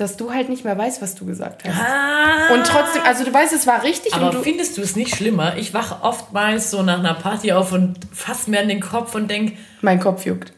dass 0.00 0.16
du 0.16 0.32
halt 0.32 0.48
nicht 0.48 0.64
mehr 0.64 0.76
weißt, 0.76 1.02
was 1.02 1.14
du 1.14 1.26
gesagt 1.26 1.64
hast. 1.64 1.78
Ah. 1.78 2.54
Und 2.54 2.66
trotzdem, 2.66 3.02
also 3.04 3.24
du 3.24 3.32
weißt, 3.32 3.52
es 3.52 3.66
war 3.66 3.82
richtig. 3.82 4.14
Aber 4.14 4.26
und 4.26 4.34
du, 4.34 4.42
findest 4.42 4.76
du 4.76 4.82
es 4.82 4.96
nicht 4.96 5.14
schlimmer? 5.14 5.56
Ich 5.56 5.74
wache 5.74 6.02
oftmals 6.02 6.70
so 6.70 6.82
nach 6.82 6.98
einer 6.98 7.14
Party 7.14 7.52
auf 7.52 7.72
und 7.72 7.98
fasse 8.12 8.50
mir 8.50 8.60
an 8.60 8.68
den 8.68 8.80
Kopf 8.80 9.14
und 9.14 9.30
denke... 9.30 9.56
Mein 9.82 10.00
Kopf 10.00 10.24
juckt. 10.24 10.52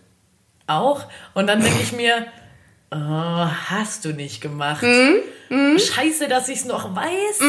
Auch? 0.66 1.04
Und 1.34 1.48
dann 1.48 1.60
denke 1.60 1.80
ich 1.82 1.92
mir, 1.92 2.26
oh, 2.90 2.96
hast 2.96 4.04
du 4.04 4.12
nicht 4.12 4.40
gemacht. 4.40 4.82
Mhm. 4.82 5.16
Mhm. 5.48 5.78
Scheiße, 5.78 6.28
dass 6.28 6.48
ich 6.48 6.60
es 6.60 6.64
noch 6.64 6.94
weiß. 6.94 7.40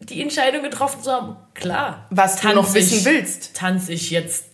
Die 0.00 0.22
Entscheidung 0.22 0.62
getroffen 0.62 1.02
zu 1.02 1.12
haben. 1.12 1.36
Klar. 1.54 2.06
Was 2.10 2.40
du 2.40 2.48
noch 2.48 2.72
wissen 2.74 2.98
ich, 2.98 3.04
willst. 3.04 3.54
Tanze 3.54 3.92
ich 3.92 4.10
jetzt 4.10 4.44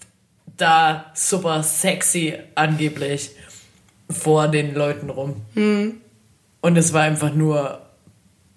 da 0.56 1.06
super 1.14 1.62
sexy 1.62 2.34
angeblich 2.54 3.30
vor 4.10 4.48
den 4.48 4.74
Leuten 4.74 5.10
rum. 5.10 5.42
Und 6.60 6.76
es 6.76 6.92
war 6.92 7.02
einfach 7.02 7.32
nur. 7.32 7.82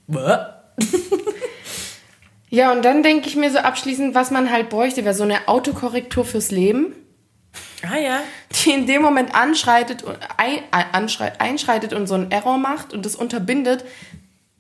ja, 2.49 2.71
und 2.71 2.83
dann 2.83 3.03
denke 3.03 3.27
ich 3.27 3.35
mir 3.35 3.51
so 3.51 3.59
abschließend, 3.59 4.15
was 4.15 4.31
man 4.31 4.51
halt 4.51 4.69
bräuchte, 4.69 5.05
wäre 5.05 5.15
so 5.15 5.23
eine 5.23 5.47
Autokorrektur 5.47 6.25
fürs 6.25 6.51
Leben. 6.51 6.95
Ah 7.83 7.97
ja. 7.97 8.21
Die 8.51 8.71
in 8.71 8.85
dem 8.85 9.01
Moment 9.01 9.33
anschreitet, 9.33 10.03
ein, 10.37 10.59
anschreit, 10.71 11.41
einschreitet 11.41 11.93
und 11.93 12.07
so 12.07 12.15
einen 12.15 12.31
Error 12.31 12.57
macht 12.57 12.93
und 12.93 13.05
das 13.05 13.15
unterbindet. 13.15 13.85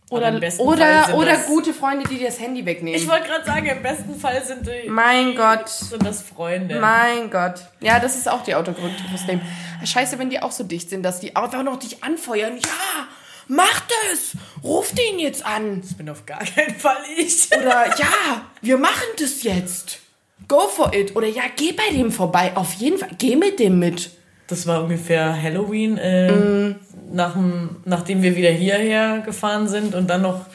Oder, 0.09 0.41
oder, 0.57 1.15
oder 1.15 1.37
gute 1.37 1.73
Freunde, 1.73 2.05
die 2.09 2.17
dir 2.17 2.27
das 2.27 2.37
Handy 2.37 2.65
wegnehmen. 2.65 2.99
Ich 2.99 3.07
wollte 3.07 3.27
gerade 3.27 3.45
sagen, 3.45 3.65
im 3.67 3.81
besten 3.81 4.19
Fall 4.19 4.43
sind 4.43 4.67
die. 4.67 4.89
Mein 4.89 5.35
Gott. 5.35 5.69
Sind 5.69 6.05
das 6.05 6.21
Freunde. 6.21 6.81
Mein 6.81 7.29
Gott. 7.29 7.61
Ja, 7.79 7.97
das 7.97 8.17
ist 8.17 8.29
auch 8.29 8.43
die 8.43 8.55
Autokorrektur 8.55 9.07
fürs 9.07 9.25
Leben. 9.25 9.41
Scheiße, 9.85 10.19
wenn 10.19 10.29
die 10.29 10.41
auch 10.41 10.51
so 10.51 10.65
dicht 10.65 10.89
sind, 10.89 11.03
dass 11.03 11.21
die 11.21 11.37
einfach 11.37 11.63
noch 11.63 11.79
dich 11.79 12.03
anfeuern. 12.03 12.57
Ja! 12.57 13.07
Mach 13.47 13.81
das! 13.81 14.37
Ruft 14.63 14.99
ihn 14.99 15.19
jetzt 15.19 15.45
an! 15.45 15.81
Das 15.81 15.93
bin 15.93 16.09
auf 16.09 16.25
gar 16.25 16.39
keinen 16.39 16.75
Fall 16.75 16.97
ich. 17.17 17.49
Oder 17.57 17.87
ja, 17.97 18.45
wir 18.61 18.77
machen 18.77 19.07
das 19.19 19.43
jetzt. 19.43 19.99
Go 20.47 20.67
for 20.67 20.93
it. 20.93 21.15
Oder 21.15 21.27
ja, 21.27 21.43
geh 21.55 21.71
bei 21.71 21.95
dem 21.95 22.11
vorbei. 22.11 22.51
Auf 22.55 22.73
jeden 22.73 22.97
Fall. 22.97 23.09
Geh 23.17 23.35
mit 23.35 23.59
dem 23.59 23.79
mit. 23.79 24.11
Das 24.47 24.67
war 24.67 24.83
ungefähr 24.83 25.41
Halloween, 25.41 25.97
äh, 25.97 26.31
mm. 26.31 26.75
nach 27.13 27.33
dem, 27.33 27.77
nachdem 27.85 28.21
wir 28.21 28.35
wieder 28.35 28.49
hierher 28.49 29.19
gefahren 29.19 29.69
sind 29.69 29.95
und 29.95 30.09
dann 30.09 30.23
noch 30.23 30.45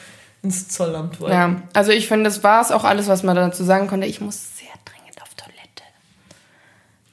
ins 0.43 0.67
Zollamt 0.67 1.19
wollten. 1.19 1.33
Ja, 1.33 1.61
also 1.73 1.91
ich 1.91 2.07
finde, 2.07 2.25
das 2.25 2.43
war 2.43 2.61
es 2.61 2.71
auch 2.71 2.83
alles, 2.83 3.07
was 3.07 3.23
man 3.23 3.35
dazu 3.35 3.63
sagen 3.63 3.87
konnte. 3.87 4.05
Ich 4.05 4.21
muss 4.21 4.57
sehr 4.57 4.69
dringend 4.85 5.19
auf 5.21 5.33
Toilette. 5.33 5.83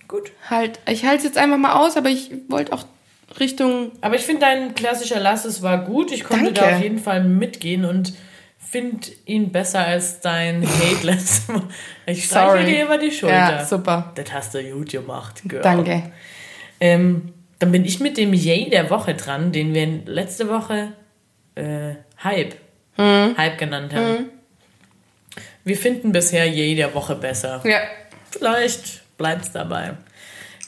Gut. 0.09 0.33
Halt, 0.51 0.79
ich 0.87 1.07
halte 1.07 1.19
es 1.19 1.25
jetzt 1.25 1.39
einfach 1.39 1.57
mal 1.57 1.73
aus, 1.73 1.97
aber 1.97 2.11
ich 2.11 2.31
wollte 2.49 2.73
auch 2.75 2.85
Richtung. 3.39 3.93
Aber 4.01 4.15
ich 4.17 4.23
finde, 4.23 4.43
dein 4.43 4.75
klassischer 4.75 5.21
Lass, 5.21 5.45
es 5.45 5.63
war 5.63 5.85
gut. 5.85 6.13
Ich 6.13 6.25
konnte 6.25 6.53
Danke. 6.53 6.61
da 6.61 6.77
auf 6.77 6.83
jeden 6.83 6.99
Fall 6.99 7.25
mitgehen 7.25 7.85
und 7.85 8.15
finde 8.59 9.07
ihn 9.25 9.53
besser 9.53 9.87
als 9.87 10.21
dein 10.21 10.67
Hate 10.67 11.07
letztes 11.07 11.49
Mal. 11.49 11.63
Ich 12.07 12.25
streiche 12.25 12.67
dir 12.67 12.85
über 12.85 12.99
die 12.99 13.11
Schulter. 13.11 13.35
Ja, 13.35 13.65
super. 13.65 14.13
Das 14.15 14.33
hast 14.33 14.55
du 14.55 14.63
gut 14.71 14.91
gemacht, 14.91 15.43
Girl. 15.45 15.63
Danke. 15.63 16.11
Ähm, 16.81 17.33
dann 17.59 17.73
bin 17.73 17.85
ich 17.85 18.01
mit 18.01 18.17
dem 18.17 18.35
Yay 18.35 18.71
der 18.71 18.91
Woche 18.91 19.15
dran, 19.15 19.53
den 19.53 19.75
wir 19.75 19.87
letzte 20.07 20.49
Woche 20.49 20.93
äh, 21.55 21.95
Hype, 22.23 22.57
mhm. 22.97 23.37
Hype 23.37 23.59
genannt 23.59 23.95
haben. 23.95 24.13
Mhm. 24.13 24.31
Wir 25.65 25.77
finden 25.77 26.13
bisher 26.13 26.47
Yay 26.47 26.75
der 26.75 26.95
Woche 26.95 27.15
besser. 27.15 27.63
Ja. 27.65 27.79
Vielleicht 28.31 29.17
bleibt 29.17 29.43
es 29.43 29.53
dabei. 29.53 29.93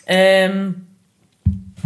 Ähm, 0.06 0.86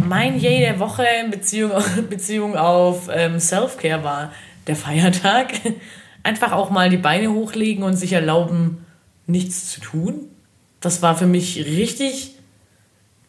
mein 0.07 0.39
Yay 0.39 0.59
der 0.59 0.79
Woche 0.79 1.05
in 1.23 1.31
Beziehung, 1.31 1.71
Beziehung 2.09 2.55
auf 2.57 3.09
ähm, 3.13 3.39
Self-Care 3.39 4.03
war 4.03 4.31
der 4.67 4.75
Feiertag. 4.75 5.53
Einfach 6.23 6.51
auch 6.51 6.69
mal 6.69 6.89
die 6.89 6.97
Beine 6.97 7.31
hochlegen 7.31 7.83
und 7.83 7.95
sich 7.95 8.13
erlauben, 8.13 8.85
nichts 9.25 9.71
zu 9.71 9.81
tun. 9.81 10.29
Das 10.79 11.01
war 11.01 11.15
für 11.15 11.25
mich 11.25 11.57
richtig 11.65 12.35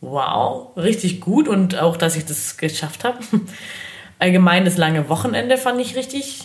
wow, 0.03 0.77
richtig 0.77 1.21
gut 1.21 1.49
und 1.49 1.79
auch, 1.79 1.97
dass 1.97 2.17
ich 2.17 2.27
das 2.27 2.59
geschafft 2.59 3.05
habe. 3.05 3.19
Allgemein 4.19 4.65
das 4.65 4.77
lange 4.77 5.09
Wochenende 5.09 5.57
fand 5.57 5.81
ich 5.81 5.97
richtig 5.97 6.43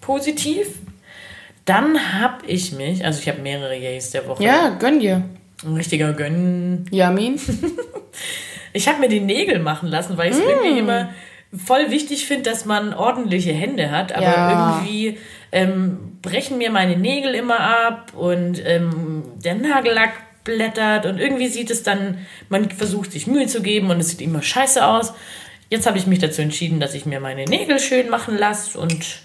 positiv. 0.00 0.66
Dann 1.64 2.20
habe 2.20 2.46
ich 2.46 2.72
mich, 2.72 3.04
also 3.04 3.20
ich 3.20 3.28
habe 3.28 3.40
mehrere 3.40 3.76
Yays 3.76 4.10
der 4.10 4.26
Woche. 4.26 4.42
Ja, 4.42 4.70
gönn 4.70 5.00
dir. 5.00 5.22
Ein 5.64 5.74
richtiger 5.74 6.12
Gönn. 6.12 6.86
Yamin. 6.90 7.40
Ich 8.76 8.88
habe 8.88 9.00
mir 9.00 9.08
die 9.08 9.20
Nägel 9.20 9.58
machen 9.58 9.88
lassen, 9.88 10.16
weil 10.16 10.30
ich 10.30 10.36
es 10.36 10.44
mm. 10.44 10.48
irgendwie 10.48 10.78
immer 10.78 11.08
voll 11.56 11.90
wichtig 11.90 12.26
finde, 12.26 12.50
dass 12.50 12.64
man 12.64 12.92
ordentliche 12.92 13.52
Hände 13.52 13.90
hat. 13.90 14.12
Aber 14.12 14.24
ja. 14.24 14.78
irgendwie 14.78 15.18
ähm, 15.52 16.18
brechen 16.22 16.58
mir 16.58 16.70
meine 16.70 16.96
Nägel 16.96 17.34
immer 17.34 17.60
ab 17.60 18.12
und 18.14 18.60
ähm, 18.64 19.22
der 19.42 19.54
Nagellack 19.54 20.12
blättert 20.44 21.06
und 21.06 21.18
irgendwie 21.18 21.48
sieht 21.48 21.70
es 21.70 21.82
dann, 21.82 22.18
man 22.48 22.70
versucht 22.70 23.10
sich 23.10 23.26
Mühe 23.26 23.46
zu 23.46 23.62
geben 23.62 23.90
und 23.90 23.98
es 23.98 24.10
sieht 24.10 24.20
immer 24.20 24.42
scheiße 24.42 24.86
aus. 24.86 25.12
Jetzt 25.70 25.86
habe 25.86 25.98
ich 25.98 26.06
mich 26.06 26.20
dazu 26.20 26.42
entschieden, 26.42 26.78
dass 26.78 26.94
ich 26.94 27.06
mir 27.06 27.18
meine 27.18 27.44
Nägel 27.44 27.80
schön 27.80 28.08
machen 28.10 28.38
lasse 28.38 28.78
und 28.78 29.22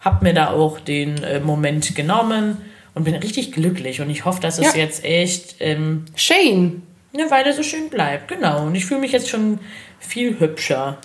habe 0.00 0.24
mir 0.24 0.34
da 0.34 0.50
auch 0.50 0.80
den 0.80 1.22
äh, 1.22 1.38
Moment 1.38 1.94
genommen 1.94 2.56
und 2.94 3.04
bin 3.04 3.14
richtig 3.14 3.52
glücklich 3.52 4.00
und 4.00 4.10
ich 4.10 4.24
hoffe, 4.24 4.40
dass 4.40 4.58
es 4.58 4.74
ja. 4.74 4.82
jetzt 4.82 5.04
echt 5.04 5.56
ähm, 5.60 6.06
schön 6.16 6.82
eine 7.14 7.30
Weile 7.30 7.52
so 7.52 7.62
schön 7.62 7.88
bleibt. 7.88 8.28
Genau. 8.28 8.66
Und 8.66 8.74
ich 8.74 8.86
fühle 8.86 9.00
mich 9.00 9.12
jetzt 9.12 9.28
schon 9.28 9.60
viel 10.00 10.38
hübscher. 10.38 10.98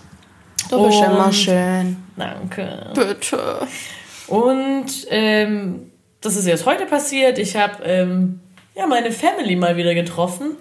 Du 0.70 0.86
bist 0.86 1.02
immer 1.02 1.32
schön. 1.32 1.98
Danke. 2.18 2.92
Bitte. 2.94 3.68
Und 4.28 5.08
ähm, 5.10 5.92
das 6.22 6.36
ist 6.36 6.48
jetzt 6.48 6.66
heute 6.66 6.86
passiert. 6.86 7.38
Ich 7.38 7.56
habe 7.56 7.84
ähm, 7.84 8.42
ja, 8.76 8.86
meine 8.88 9.12
Family 9.12 9.56
mal 9.56 9.78
wieder 9.78 9.94
getroffen 9.96 10.58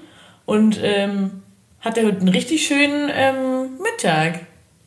und 0.46 0.78
ähm, 0.82 1.42
hatte 1.80 2.04
heute 2.04 2.20
einen 2.20 2.28
richtig 2.28 2.66
schönen 2.66 3.10
ähm, 3.12 3.78
Mittag. 3.82 4.40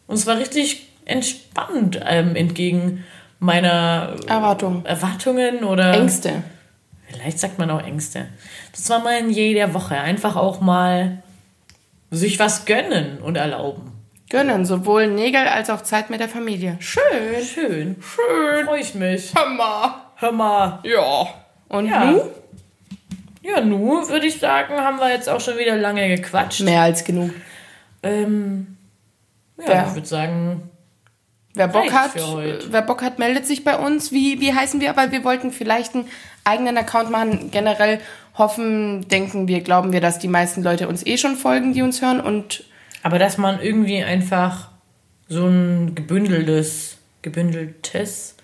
Und 0.08 0.16
es 0.16 0.28
war 0.28 0.38
richtig 0.38 0.88
entspannt 1.06 2.00
ähm, 2.06 2.36
entgegen 2.36 3.04
meiner 3.40 4.16
Erwartung. 4.28 4.86
Erwartungen 4.86 5.64
oder 5.64 5.94
Ängste. 5.94 6.44
Vielleicht 7.22 7.40
sagt 7.40 7.60
man 7.60 7.70
auch 7.70 7.84
Ängste. 7.84 8.30
Das 8.72 8.90
war 8.90 9.00
mein 9.00 9.30
Je 9.30 9.54
der 9.54 9.76
Woche. 9.76 9.96
Einfach 9.96 10.36
auch 10.36 10.60
mal 10.60 11.22
sich 12.10 12.40
was 12.40 12.66
gönnen 12.66 13.20
und 13.20 13.36
erlauben. 13.36 13.92
Gönnen, 14.28 14.66
sowohl 14.66 15.08
Nägel 15.08 15.48
als 15.48 15.70
auch 15.70 15.82
Zeit 15.82 16.10
mit 16.10 16.20
der 16.20 16.30
Familie. 16.30 16.78
Schön. 16.80 17.04
Schön. 17.44 17.96
Schön. 18.02 18.66
Freue 18.66 18.80
ich 18.80 18.96
mich. 18.96 19.36
Hör 19.36 19.50
mal. 19.50 19.94
Hör 20.16 20.32
mal. 20.32 20.80
Ja. 20.84 21.28
Und 21.70 21.90
ja. 21.90 22.12
du? 22.12 22.22
Ja, 23.44 23.62
nu 23.62 24.08
würde 24.08 24.26
ich 24.26 24.40
sagen, 24.40 24.74
haben 24.76 24.98
wir 24.98 25.12
jetzt 25.12 25.30
auch 25.30 25.42
schon 25.42 25.60
wieder 25.60 25.76
lange 25.76 26.08
gequatscht. 26.08 26.62
Mehr 26.62 26.82
als 26.82 27.04
genug. 27.04 27.32
Ähm, 28.02 28.78
ja, 29.60 29.68
wer, 29.68 29.88
ich 29.90 29.94
würde 29.94 30.08
sagen. 30.08 30.71
Wer 31.54 31.68
Bock 31.68 31.92
hat, 31.92 32.12
wer 32.70 32.82
Bock 32.82 33.02
hat, 33.02 33.20
meldet 33.20 33.46
sich 33.46 33.64
bei 33.64 33.78
uns. 33.78 34.12
Wie, 34.12 34.40
wie 34.40 34.54
heißen 34.54 34.80
wir? 34.80 34.96
Weil 34.96 35.12
wir 35.12 35.24
wollten 35.24 35.52
vielleicht 35.52 35.96
einen 35.96 36.08
eigenen 36.46 36.78
Account 36.78 37.12
machen. 37.12 37.52
Generell 37.52 38.00
hoffen, 38.38 39.08
denken 39.10 39.48
wir, 39.48 39.62
glauben 39.62 39.92
wir, 39.92 40.00
dass 40.02 40.18
die 40.20 40.30
meisten 40.30 40.64
Leute 40.64 40.88
uns 40.88 41.06
eh 41.06 41.18
schon 41.18 41.36
folgen, 41.36 41.74
die 41.74 41.82
uns 41.82 42.02
hören. 42.02 42.22
Und 42.22 42.64
Aber 43.04 43.20
dass 43.20 43.38
man 43.38 43.62
irgendwie 43.62 44.02
einfach 44.04 44.70
so 45.28 45.46
ein 45.46 45.94
gebündeltes, 45.96 46.98
gebündeltes 47.22 48.36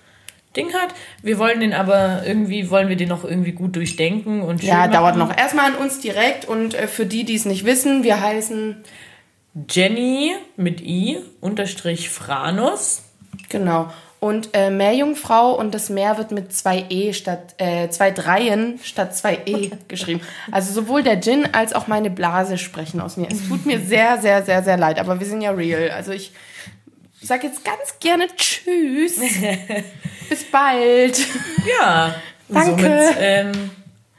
Ding 0.56 0.74
hat. 0.74 0.94
Wir 1.22 1.38
wollen 1.38 1.60
den 1.60 1.74
aber 1.74 2.24
irgendwie, 2.26 2.70
wollen 2.70 2.90
wir 2.90 2.96
den 2.96 3.10
noch 3.10 3.24
irgendwie 3.24 3.52
gut 3.52 3.76
durchdenken 3.76 4.42
und 4.42 4.60
schön 4.62 4.70
Ja, 4.70 4.78
machen. 4.80 4.92
dauert 4.92 5.16
noch. 5.18 5.38
Erstmal 5.38 5.72
an 5.72 5.76
uns 5.76 6.00
direkt 6.00 6.46
und 6.46 6.74
äh, 6.74 6.88
für 6.88 7.06
die, 7.06 7.24
die 7.24 7.36
es 7.36 7.46
nicht 7.46 7.64
wissen, 7.66 8.04
wir 8.04 8.20
heißen, 8.20 8.78
Jenny 9.70 10.36
mit 10.56 10.82
I 10.82 11.20
unterstrich 11.42 12.10
Franus. 12.10 13.04
genau, 13.50 13.90
und 14.20 14.50
äh, 14.54 14.72
Meerjungfrau 14.72 15.52
und 15.52 15.76
das 15.76 15.90
Meer 15.90 16.18
wird 16.18 16.32
mit 16.32 16.52
zwei 16.52 16.86
E 16.90 17.14
statt, 17.14 17.54
äh, 17.60 17.90
zwei 17.90 18.10
Dreien 18.10 18.80
statt 18.84 19.16
zwei 19.16 19.40
E 19.46 19.70
geschrieben. 19.88 20.22
Also 20.52 20.74
sowohl 20.74 21.04
der 21.04 21.22
Gin 21.22 21.54
als 21.54 21.74
auch 21.74 21.86
meine 21.86 22.10
Blase 22.10 22.58
sprechen 22.58 23.00
aus 23.00 23.18
mir. 23.18 23.28
Es 23.32 23.48
tut 23.48 23.68
mir 23.68 23.80
sehr, 23.80 24.20
sehr, 24.20 24.44
sehr, 24.44 24.64
sehr 24.64 24.78
leid, 24.78 25.00
aber 25.00 25.20
wir 25.20 25.28
sind 25.28 25.42
ja 25.42 25.52
real. 25.52 25.92
Also 25.92 26.14
ich 26.14 26.32
sag 27.22 27.44
jetzt 27.44 27.64
ganz 27.64 28.00
gerne 28.00 28.28
Tschüss. 28.36 29.20
Bis 30.30 30.44
bald. 30.52 31.20
Ja, 31.80 32.16
Danke. 32.50 32.72
somit 32.72 33.18
ähm, 33.20 33.72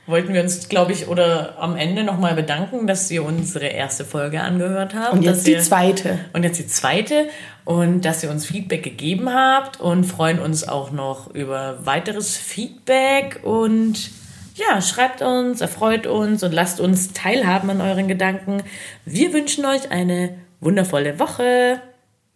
wollten 0.09 0.33
wir 0.33 0.43
uns, 0.43 0.69
glaube 0.69 0.93
ich, 0.93 1.07
oder 1.07 1.55
am 1.59 1.77
Ende 1.77 2.03
nochmal 2.03 2.35
bedanken, 2.35 2.87
dass 2.87 3.11
ihr 3.11 3.25
unsere 3.25 3.67
erste 3.67 4.05
Folge 4.05 4.41
angehört 4.41 4.95
habt. 4.95 5.13
Und 5.13 5.25
dass 5.25 5.37
jetzt 5.37 5.47
die 5.47 5.53
ihr, 5.53 5.61
zweite. 5.61 6.19
Und 6.33 6.43
jetzt 6.43 6.59
die 6.59 6.67
zweite. 6.67 7.29
Und 7.65 8.05
dass 8.05 8.23
ihr 8.25 8.31
uns 8.31 8.47
Feedback 8.47 8.83
gegeben 8.83 9.33
habt 9.33 9.81
und 9.81 10.05
freuen 10.05 10.39
uns 10.39 10.67
auch 10.67 10.91
noch 10.91 11.33
über 11.35 11.85
weiteres 11.85 12.37
Feedback. 12.37 13.41
Und 13.43 14.11
ja, 14.55 14.81
schreibt 14.81 15.23
uns, 15.23 15.61
erfreut 15.61 16.07
uns 16.07 16.43
und 16.43 16.53
lasst 16.53 16.81
uns 16.81 17.13
teilhaben 17.13 17.71
an 17.71 17.81
euren 17.81 18.09
Gedanken. 18.09 18.63
Wir 19.05 19.33
wünschen 19.33 19.65
euch 19.67 19.91
eine 19.91 20.35
wundervolle 20.61 21.21
Woche. 21.21 21.81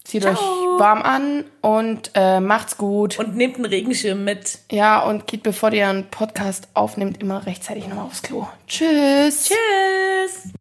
Zieht 0.05 0.23
Ciao. 0.23 0.33
euch 0.33 0.41
warm 0.81 1.03
an 1.03 1.45
und 1.61 2.11
äh, 2.15 2.41
macht's 2.41 2.77
gut. 2.77 3.19
Und 3.19 3.37
nehmt 3.37 3.57
einen 3.57 3.65
Regenschirm 3.67 4.25
mit. 4.25 4.59
Ja, 4.71 5.03
und 5.03 5.27
geht, 5.27 5.43
bevor 5.43 5.73
ihr 5.73 5.89
einen 5.89 6.09
Podcast 6.09 6.69
aufnehmt, 6.75 7.23
immer 7.23 7.47
rechtzeitig 7.47 7.87
nochmal 7.89 8.07
aufs 8.07 8.23
Klo. 8.23 8.47
Tschüss. 8.67 9.49
Tschüss. 9.49 10.53